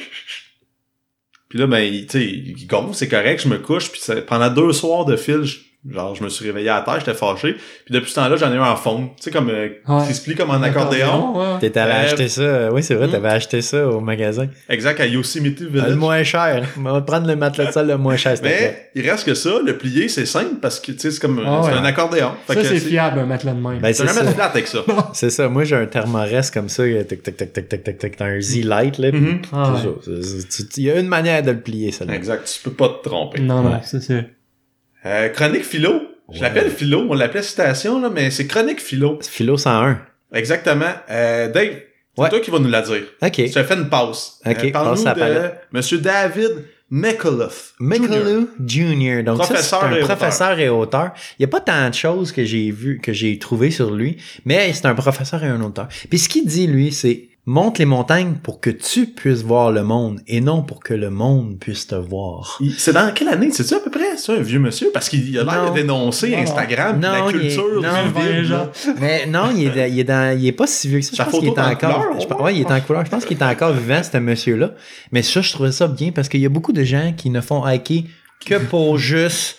Puis 1.48 1.58
là, 1.58 1.66
ben, 1.66 1.78
il- 1.80 2.06
tu 2.06 2.18
sais, 2.20 2.24
il 2.26 2.66
gonfle, 2.66 2.94
c'est 2.94 3.08
correct, 3.08 3.42
je 3.42 3.48
me 3.48 3.58
couche. 3.58 3.90
Puis 3.90 4.00
ça- 4.00 4.20
pendant 4.22 4.48
deux 4.50 4.72
soirs 4.72 5.04
de 5.06 5.16
fil, 5.16 5.42
je- 5.44 5.58
genre, 5.88 6.14
je 6.14 6.22
me 6.24 6.28
suis 6.28 6.44
réveillé 6.46 6.68
à 6.70 6.80
terre, 6.82 6.98
j'étais 6.98 7.14
fâché. 7.14 7.54
Puis 7.84 7.94
depuis 7.94 8.10
ce 8.10 8.16
temps-là, 8.16 8.36
j'en 8.36 8.52
ai 8.52 8.56
eu 8.56 8.60
en 8.60 8.76
fond. 8.76 9.08
Tu 9.16 9.22
sais, 9.24 9.30
comme, 9.30 9.48
euh, 9.48 9.68
Ouais. 9.88 10.06
qui 10.06 10.14
se 10.14 10.22
plie 10.22 10.34
comme 10.34 10.50
en 10.50 10.62
accordéon. 10.62 11.36
ouais. 11.38 11.58
T'es 11.60 11.78
allé 11.78 11.92
Euh, 11.92 12.04
acheter 12.04 12.28
ça. 12.28 12.72
Oui, 12.72 12.82
c'est 12.82 12.94
vrai, 12.94 13.06
hmm. 13.06 13.12
t'avais 13.12 13.28
acheté 13.28 13.62
ça 13.62 13.86
au 13.88 14.00
magasin. 14.00 14.46
Exact, 14.68 15.00
à 15.00 15.06
Yosemite 15.06 15.62
Village. 15.62 15.90
Le 15.90 15.96
moins 15.96 16.22
cher. 16.24 16.64
On 16.76 16.82
va 16.82 17.00
prendre 17.00 17.26
le 17.26 17.36
matelas 17.36 17.66
de 17.66 17.72
sol 17.72 17.86
le 17.86 17.96
moins 17.96 18.16
cher. 18.16 18.34
Mais 18.42 18.90
il 18.94 19.08
reste 19.08 19.24
que 19.24 19.34
ça, 19.34 19.50
le 19.64 19.76
plier, 19.78 20.08
c'est 20.08 20.26
simple 20.26 20.56
parce 20.60 20.80
que 20.80 20.92
tu 20.92 20.98
sais, 20.98 21.10
c'est 21.12 21.20
comme 21.20 21.42
Ah 21.46 21.60
c'est 21.64 21.70
ouais. 21.72 21.78
un 21.78 21.84
accordéon. 21.84 22.32
Fait 22.46 22.54
Ça, 22.54 22.64
c'est 22.64 22.80
fiable, 22.80 23.20
un 23.20 23.26
matelas 23.26 23.52
de 23.52 23.60
même. 23.60 23.78
Ben, 23.80 23.92
T'as 23.92 23.92
c'est 23.94 24.06
jamais 24.06 24.30
flat 24.32 24.46
avec 24.46 24.66
ça. 24.66 24.80
C'est 25.14 25.30
ça. 25.30 25.48
Moi, 25.48 25.64
j'ai 25.64 25.76
un 25.76 25.86
thermorest 25.86 26.52
comme 26.52 26.68
ça. 26.68 26.82
Tac, 27.08 27.22
tac, 27.22 27.36
tac, 27.36 27.52
tac, 27.52 27.68
tac, 27.68 27.82
tac, 27.84 27.98
tac. 27.98 28.16
T'as 28.16 28.24
un 28.26 28.40
Z-Light, 28.40 28.98
là. 28.98 29.12
Mhm. 29.12 29.42
Ah, 29.52 29.74
Il 30.76 30.82
y 30.84 30.90
a 30.90 30.98
une 30.98 31.08
manière 31.08 31.42
de 31.42 31.50
le 31.52 31.60
plier, 31.60 31.92
ça. 31.92 32.04
Exact, 32.12 32.44
tu 32.52 32.60
peux 32.68 32.74
pas 32.74 32.88
te 32.88 33.08
tromper. 33.08 33.40
Non, 33.40 33.62
non, 33.62 33.80
c'est. 33.84 34.37
Euh, 35.08 35.28
chronique 35.30 35.64
philo. 35.64 36.02
Je 36.30 36.34
Ouais. 36.34 36.42
l'appelle 36.42 36.70
philo, 36.70 37.06
on 37.08 37.14
l'appelait 37.14 37.42
citation, 37.42 38.00
là, 38.00 38.10
mais 38.14 38.30
c'est 38.30 38.46
chronique 38.46 38.80
philo. 38.80 39.18
C'est 39.22 39.30
Philo 39.30 39.56
101. 39.56 39.98
Exactement. 40.34 40.92
Euh, 41.10 41.48
Dave, 41.50 41.70
c'est 42.16 42.22
Ouais. 42.22 42.28
toi 42.28 42.40
qui 42.40 42.50
vas 42.50 42.58
nous 42.58 42.68
la 42.68 42.82
dire. 42.82 43.02
OK. 43.22 43.32
Tu 43.32 43.58
as 43.58 43.64
fait 43.64 43.74
une 43.74 43.88
pause. 43.88 44.34
Ok, 44.44 44.56
Euh, 44.64 44.70
Parle-nous 44.70 45.02
passe 45.04 45.18
la 45.18 45.30
de. 45.40 45.50
Monsieur 45.72 45.96
David 45.98 46.64
McAuliffe. 46.90 47.74
Michaelou 47.80 48.48
Jr. 48.64 49.22
Donc, 49.22 49.38
ça, 49.38 49.44
Professeur 49.44 49.84
un 49.84 49.94
et 49.94 50.00
professeur 50.00 50.58
et 50.58 50.68
auteur. 50.68 51.12
Il 51.38 51.42
n'y 51.42 51.44
a 51.44 51.48
pas 51.48 51.60
tant 51.60 51.88
de 51.88 51.94
choses 51.94 52.32
que 52.32 52.44
j'ai 52.44 52.70
vu, 52.70 52.98
que 53.02 53.12
j'ai 53.14 53.38
trouvé 53.38 53.70
sur 53.70 53.90
lui, 53.90 54.16
mais 54.44 54.72
c'est 54.74 54.86
un 54.86 54.94
professeur 54.94 55.42
et 55.44 55.48
un 55.48 55.60
auteur. 55.62 55.88
Puis 56.10 56.18
ce 56.18 56.28
qu'il 56.28 56.46
dit, 56.46 56.66
lui, 56.66 56.92
c'est 56.92 57.28
monte 57.50 57.78
les 57.78 57.86
montagnes 57.86 58.34
pour 58.42 58.60
que 58.60 58.68
tu 58.68 59.06
puisses 59.06 59.42
voir 59.42 59.72
le 59.72 59.82
monde 59.82 60.20
et 60.26 60.42
non 60.42 60.60
pour 60.62 60.80
que 60.80 60.92
le 60.92 61.08
monde 61.08 61.58
puisse 61.58 61.86
te 61.86 61.94
voir. 61.94 62.60
C'est 62.76 62.92
dans 62.92 63.10
quelle 63.14 63.28
année? 63.28 63.50
C'est-tu 63.50 63.72
à 63.72 63.80
peu 63.80 63.90
près, 63.90 64.18
ça, 64.18 64.34
un 64.34 64.40
vieux 64.42 64.58
monsieur? 64.58 64.90
Parce 64.92 65.08
qu'il 65.08 65.36
a 65.38 65.44
l'air 65.44 65.70
de 65.70 65.74
dénoncer 65.74 66.32
Non. 66.32 66.38
Instagram, 66.42 67.00
Non, 67.00 67.10
la 67.10 67.18
il 67.30 67.36
est- 67.36 67.40
culture 67.40 67.64
non, 67.82 68.06
du 68.06 68.12
ben, 68.12 68.42
là. 68.50 68.70
Mais 69.00 69.24
non, 69.26 69.50
il 69.56 69.66
est, 69.78 69.90
il 69.90 69.98
est 69.98 70.04
dans, 70.04 70.38
il 70.38 70.46
est 70.46 70.52
pas 70.52 70.66
si 70.66 70.88
vieux 70.88 70.98
que 70.98 71.06
ça. 71.06 71.12
Je 71.16 71.22
pense 71.30 71.40
qu'il 71.40 71.48
est 71.48 71.52
est 71.52 71.58
en 71.58 71.70
encore, 71.70 72.06
couleur, 72.10 72.20
je 72.38 72.42
ouais, 72.42 72.54
il 72.54 72.60
est 72.60 72.70
en 72.70 72.80
couleur. 72.82 73.04
Je 73.06 73.10
pense 73.10 73.24
qu'il 73.24 73.38
est 73.38 73.42
encore 73.42 73.72
vivant, 73.72 74.02
ce 74.02 74.18
monsieur-là. 74.18 74.72
Mais 75.12 75.22
ça, 75.22 75.40
je 75.40 75.50
trouvais 75.50 75.72
ça 75.72 75.88
bien 75.88 76.10
parce 76.12 76.28
qu'il 76.28 76.40
y 76.40 76.46
a 76.46 76.50
beaucoup 76.50 76.72
de 76.72 76.84
gens 76.84 77.14
qui 77.16 77.30
ne 77.30 77.40
font 77.40 77.66
hiker 77.66 78.02
que 78.44 78.54
pour 78.68 78.98
juste 78.98 79.56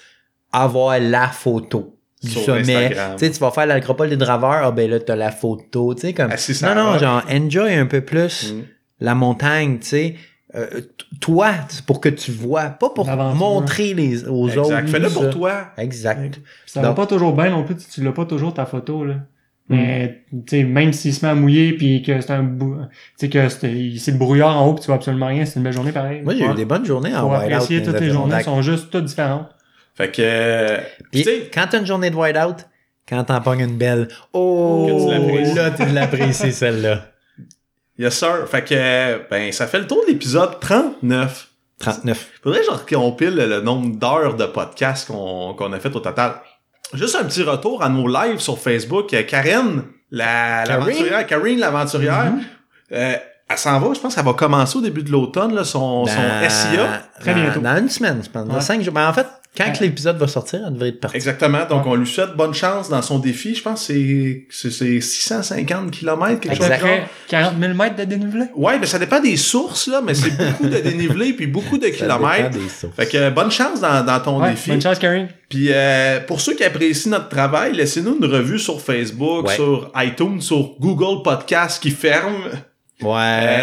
avoir 0.52 0.99
la 0.99 1.28
photo 1.28 1.95
du 2.21 2.29
Sur 2.29 2.41
sommet. 2.43 2.89
Tu 3.17 3.25
sais, 3.25 3.32
tu 3.32 3.39
vas 3.39 3.51
faire 3.51 3.65
l'acropole 3.65 4.10
des 4.10 4.17
draveurs, 4.17 4.62
ah 4.63 4.71
ben 4.71 4.89
là, 4.89 4.99
t'as 4.99 5.15
la 5.15 5.32
photo. 5.32 5.93
Tu 5.95 6.01
sais, 6.01 6.13
comme. 6.13 6.29
Non, 6.63 6.75
non, 6.75 6.97
genre, 6.97 7.23
enjoy 7.32 7.73
un 7.75 7.86
peu 7.86 8.01
plus 8.01 8.53
Mm. 8.53 8.62
la 8.99 9.15
montagne, 9.15 9.79
tu 9.79 9.88
sais. 9.88 10.15
Euh, 10.55 10.65
toi, 11.21 11.51
c'est 11.69 11.86
pour 11.86 12.01
que 12.01 12.10
tu 12.10 12.32
vois, 12.32 12.69
pas 12.69 12.89
pour 12.89 13.05
montrer 13.36 13.93
les, 13.93 14.27
aux 14.27 14.49
autres. 14.58 14.71
Exact. 14.79 14.89
Fais-le 14.89 15.10
pour 15.10 15.23
ça. 15.23 15.29
toi. 15.29 15.53
Exact. 15.77 16.39
Ça 16.65 16.82
va 16.82 16.88
Donc- 16.88 16.97
pas 16.97 17.05
toujours 17.05 17.34
bien 17.34 17.51
non 17.51 17.63
plus, 17.63 17.75
tu, 17.77 17.86
tu 17.88 18.03
l'as 18.03 18.12
pas 18.12 18.25
toujours 18.25 18.53
ta 18.53 18.65
photo, 18.65 19.05
là. 19.05 19.15
Mais, 19.71 20.23
tu 20.32 20.41
sais, 20.49 20.63
même 20.63 20.91
s'il 20.93 21.13
se 21.13 21.23
met 21.23 21.32
à 21.32 21.36
mouiller 21.36 21.73
puis 21.73 22.01
que 22.01 22.19
c'est 22.21 22.32
un 22.32 22.41
bou... 22.41 22.77
tu 23.19 23.27
sais, 23.27 23.29
que 23.29 23.47
c'est 23.49 23.67
le 24.12 24.17
brouillard 24.17 24.58
en 24.60 24.65
haut 24.65 24.73
pis 24.73 24.82
tu 24.82 24.88
vois 24.88 24.95
absolument 24.95 25.27
rien, 25.27 25.45
c'est 25.45 25.58
une 25.60 25.63
belle 25.63 25.73
journée 25.73 25.91
pareil. 25.91 26.23
Moi, 26.23 26.34
j'ai 26.36 26.43
eu 26.45 26.55
des 26.55 26.65
bonnes 26.65 26.86
journées 26.86 27.15
en 27.15 27.29
whiteout. 27.32 27.53
apprécier 27.53 27.84
toutes 27.84 27.93
Adirondack. 27.93 28.43
journées, 28.45 28.63
sont 28.63 28.63
juste 28.63 28.89
toutes 28.89 29.05
différentes. 29.05 29.45
Fait 30.00 30.12
que, 30.12 30.22
euh, 30.24 30.78
Puis, 31.12 31.24
tu 31.24 31.30
sais, 31.30 31.52
quand 31.54 31.66
t'as 31.70 31.80
une 31.80 31.86
journée 31.86 32.10
de 32.10 32.16
whiteout, 32.16 32.56
quand 33.08 33.24
t'en 33.26 33.42
pognes 33.42 33.62
une 33.62 33.78
belle, 33.78 34.08
oh, 34.34 34.88
tu 35.46 35.56
là, 35.56 35.72
tu 35.72 35.86
l'apprécies, 35.88 36.54
celle-là. 36.54 37.02
yes 37.98 38.14
sir. 38.18 38.48
Fait 38.50 38.64
que, 38.64 39.30
ben, 39.30 39.52
ça 39.52 39.68
fait 39.68 39.80
le 39.80 39.88
tour 39.88 40.02
de 40.08 40.12
l'épisode 40.12 40.60
39. 40.60 41.48
39. 41.80 42.30
Faudrait 42.44 42.64
genre 42.64 42.86
qu'on 42.86 43.12
pile 43.14 43.36
le 43.36 43.62
nombre 43.62 43.96
d'heures 43.98 44.36
de 44.36 44.46
podcasts 44.46 45.08
qu'on 45.08 45.54
qu'on 45.54 45.72
a 45.74 45.80
fait 45.80 45.94
au 45.96 46.00
total. 46.00 46.34
Juste 46.94 47.16
un 47.16 47.24
petit 47.26 47.44
retour 47.44 47.82
à 47.84 47.90
nos 47.90 48.08
lives 48.08 48.40
sur 48.40 48.58
Facebook. 48.60 49.14
Euh, 49.14 49.24
Karen, 49.24 49.84
la- 50.12 50.64
Karine? 50.66 50.68
l'aventurière, 50.86 51.26
Karine 51.28 51.60
l'aventurière, 51.60 52.34
euh, 52.92 53.14
elle 53.50 53.58
s'en 53.58 53.80
va, 53.80 53.94
je 53.94 54.00
pense 54.00 54.14
qu'elle 54.16 54.26
va 54.26 54.34
commencer 54.34 54.78
au 54.78 54.82
début 54.82 55.04
de 55.04 55.12
l'automne, 55.12 55.56
là, 55.56 55.64
son, 55.64 56.06
son 56.06 56.22
SIA. 56.50 57.02
Très 57.20 57.34
dans- 57.34 57.42
bientôt. 57.42 57.60
Dans 57.62 57.78
une 57.78 57.90
semaine, 57.90 58.22
je 58.24 58.30
pense. 58.30 58.46
Dans 58.48 58.56
Ouais. 58.56 58.62
cinq 58.62 58.82
jours. 58.82 58.94
Ben, 58.94 59.08
en 59.10 59.14
fait, 59.14 59.28
quand 59.60 59.69
Ouais. 59.72 59.78
l'épisode 59.82 60.17
va 60.17 60.28
sortir, 60.28 60.62
elle 60.65 60.74
devrait 60.74 60.89
être 60.89 61.00
partie. 61.00 61.17
Exactement. 61.17 61.65
Donc, 61.69 61.86
Ouais. 61.86 61.91
on 61.91 61.95
lui 61.95 62.08
souhaite 62.08 62.36
bonne 62.36 62.54
chance 62.54 62.89
dans 62.89 63.02
son 63.02 63.19
défi. 63.19 63.54
Je 63.56 63.62
pense 63.62 63.88
que 63.88 63.93
c'est- 63.93 64.45
c'est 64.50 64.72
c'est 64.72 65.02
650 65.02 65.91
km, 65.91 66.39
quelque 66.39 66.56
chose 66.56 66.60
comme 66.60 66.67
ça. 66.67 66.74
Après 66.76 67.04
40 67.28 67.54
000 67.60 67.74
mètres 67.74 67.95
de 67.98 68.04
dénivelé? 68.06 68.45
Ouais, 68.56 68.80
mais 68.80 68.86
ça 68.86 68.98
dépend 69.00 69.19
des 69.19 69.36
sources, 69.38 69.88
là, 69.88 70.02
mais 70.04 70.13
c'est 70.13 70.32
beaucoup 70.36 70.67
de 70.67 70.78
dénivelé 70.80 71.34
puis 71.34 71.48
beaucoup 71.48 71.78
de 71.78 71.86
Ça 71.91 71.91
kilomètres. 71.91 72.50
dépend 72.52 72.63
des 72.63 72.69
sources. 72.69 72.95
Fait 72.95 73.06
que 73.08 73.17
euh, 73.17 73.30
bonne 73.32 73.52
chance 73.52 73.82
dans, 73.82 74.04
dans 74.06 74.19
ton 74.19 74.41
Ouais, 74.41 74.52
défi. 74.52 74.69
bonne 74.72 74.82
chance, 74.82 74.98
Karine. 75.00 75.28
Puis 75.50 75.67
euh, 75.72 76.19
pour 76.22 76.39
ceux 76.41 76.54
qui 76.56 76.63
apprécient 76.63 77.12
notre 77.12 77.30
travail, 77.30 77.74
laissez-nous 77.76 78.17
une 78.22 78.26
revue 78.26 78.60
sur 78.60 78.80
Facebook, 78.82 79.48
Ouais. 79.48 79.56
sur 79.56 79.91
iTunes, 79.98 80.41
sur 80.41 80.76
Google 80.80 81.24
Podcast 81.24 81.82
qui 81.82 81.91
ferme. 81.91 82.36
Ouais. 83.02 83.12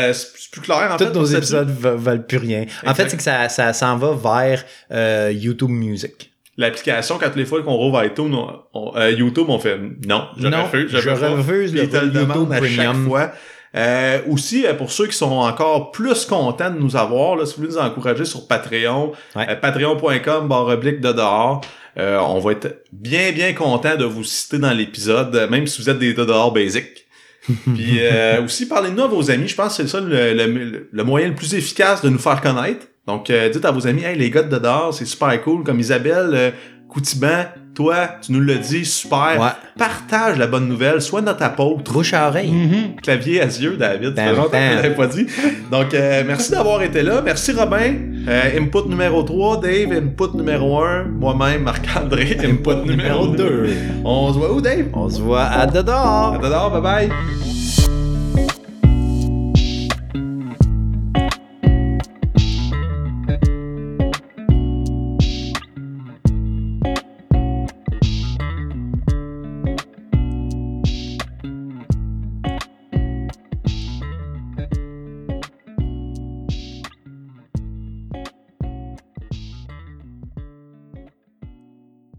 Euh, 0.08 0.12
c'est 0.12 0.50
plus 0.50 0.60
clair 0.62 0.90
en 0.92 0.96
Tous 0.96 1.04
fait. 1.04 1.10
nos 1.12 1.18
pour 1.20 1.26
cette- 1.26 1.36
épisodes 1.38 1.68
va- 1.70 1.94
valent 1.94 2.22
plus 2.22 2.38
rien. 2.38 2.64
En 2.86 2.94
fait, 2.94 3.10
c'est 3.10 3.16
que 3.16 3.22
ça, 3.22 3.48
ça 3.48 3.72
s'en 3.72 3.96
va 3.98 4.12
vers 4.12 4.64
euh, 4.92 5.32
YouTube 5.34 5.70
Music. 5.70 6.32
L'application, 6.58 7.18
quand 7.20 7.36
les 7.36 7.44
fois 7.44 7.62
qu'on 7.62 7.74
rouvre 7.74 8.02
iTunes, 8.04 8.34
on- 8.34 8.60
on- 8.72 8.96
euh, 8.96 9.10
YouTube, 9.10 9.44
on 9.48 9.58
fait 9.58 9.78
non, 10.06 10.24
je 10.38 10.48
Non, 10.48 10.62
refuse, 10.64 10.90
je, 10.90 10.98
je 10.98 11.10
refuse 11.10 11.74
le 11.74 11.86
te 11.86 11.96
YouTube 11.96 12.48
chaque 12.50 12.60
Premium. 12.60 13.06
fois. 13.06 13.32
Euh, 13.76 14.20
aussi, 14.30 14.66
euh, 14.66 14.72
pour 14.72 14.90
ceux 14.90 15.06
qui 15.06 15.16
sont 15.16 15.30
encore 15.32 15.90
plus 15.90 16.24
contents 16.24 16.70
de 16.70 16.78
nous 16.78 16.96
avoir, 16.96 17.36
là, 17.36 17.44
si 17.44 17.56
vous 17.56 17.62
voulez 17.64 17.74
nous 17.74 17.78
encourager 17.80 18.24
sur 18.24 18.48
Patreon, 18.48 19.12
Ouais. 19.34 19.46
euh, 19.50 19.54
patreon.com, 19.56 20.48
barre 20.48 20.68
oblique 20.68 21.00
de 21.02 21.12
dehors, 21.12 21.60
euh, 21.98 22.18
on 22.20 22.38
va 22.38 22.52
être 22.52 22.82
bien, 22.90 23.32
bien 23.32 23.52
content 23.52 23.96
de 23.96 24.04
vous 24.06 24.24
citer 24.24 24.56
dans 24.58 24.72
l'épisode, 24.72 25.48
même 25.50 25.66
si 25.66 25.82
vous 25.82 25.90
êtes 25.90 25.98
des 25.98 26.14
de 26.14 26.24
dehors 26.24 26.52
basiques. 26.52 27.05
Puis 27.74 27.98
euh, 28.00 28.42
aussi, 28.44 28.66
parlez-nous 28.66 29.02
à 29.02 29.06
vos 29.06 29.30
amis. 29.30 29.48
Je 29.48 29.54
pense 29.54 29.76
que 29.76 29.82
c'est 29.82 29.88
ça 29.88 30.00
le, 30.00 30.86
le- 30.92 31.04
moyen 31.04 31.28
le 31.28 31.34
plus 31.34 31.54
efficace 31.54 32.02
de 32.02 32.08
nous 32.08 32.18
faire 32.18 32.40
connaître. 32.40 32.86
Donc, 33.06 33.30
euh, 33.30 33.48
dites 33.48 33.64
à 33.64 33.70
vos 33.70 33.86
amis, 33.86 34.02
hey, 34.02 34.18
les 34.18 34.30
gars 34.30 34.42
de 34.42 34.48
Dedar, 34.50 34.92
c'est 34.92 35.04
super 35.04 35.40
cool. 35.42 35.62
Comme 35.62 35.78
Isabelle 35.78 36.30
euh, 36.34 36.50
Coutiban, 36.88 37.44
toi, 37.74 38.08
tu 38.22 38.32
nous 38.32 38.40
l'as 38.40 38.54
dit, 38.54 38.84
super. 38.84 39.36
Ouais. 39.38 39.48
Partage 39.78 40.38
la 40.38 40.46
bonne 40.46 40.66
nouvelle, 40.66 41.02
sois 41.02 41.20
notre 41.20 41.42
apôtre. 41.42 41.92
Bouche 41.92 42.14
à 42.14 42.28
oreille. 42.28 42.50
Mhm. 42.50 42.96
Clavier 43.02 43.42
à 43.42 43.44
yeux, 43.44 43.76
David. 43.76 44.14
Qu'on 44.14 44.50
bam. 44.50 44.74
l'avait 44.76 44.94
pas 44.94 45.06
dit. 45.06 45.26
Donc, 45.70 45.92
euh, 45.92 46.22
merci 46.26 46.52
d'avoir 46.52 46.82
été 46.82 47.02
là. 47.02 47.20
Merci, 47.22 47.52
Robin. 47.52 47.94
Euh, 48.28 48.58
input 48.58 48.88
numéro 48.88 49.22
3, 49.22 49.60
Dave, 49.60 49.92
input 49.92 50.34
numéro 50.34 50.82
1. 50.82 51.04
Moi-même, 51.04 51.64
Marc-André, 51.64 52.38
input, 52.42 52.86
numéro 52.86 53.26
2. 53.26 53.68
On 54.04 54.32
se 54.32 54.38
voit 54.38 54.52
où, 54.54 54.60
Dave? 54.60 54.86
On 54.94 55.08
se 55.10 55.20
voit 55.20 55.44
à 55.44 55.66
dedans. 55.66 56.32
À 56.32 56.38
dehors, 56.38 56.70
bye 56.70 57.08
bye. 57.08 57.85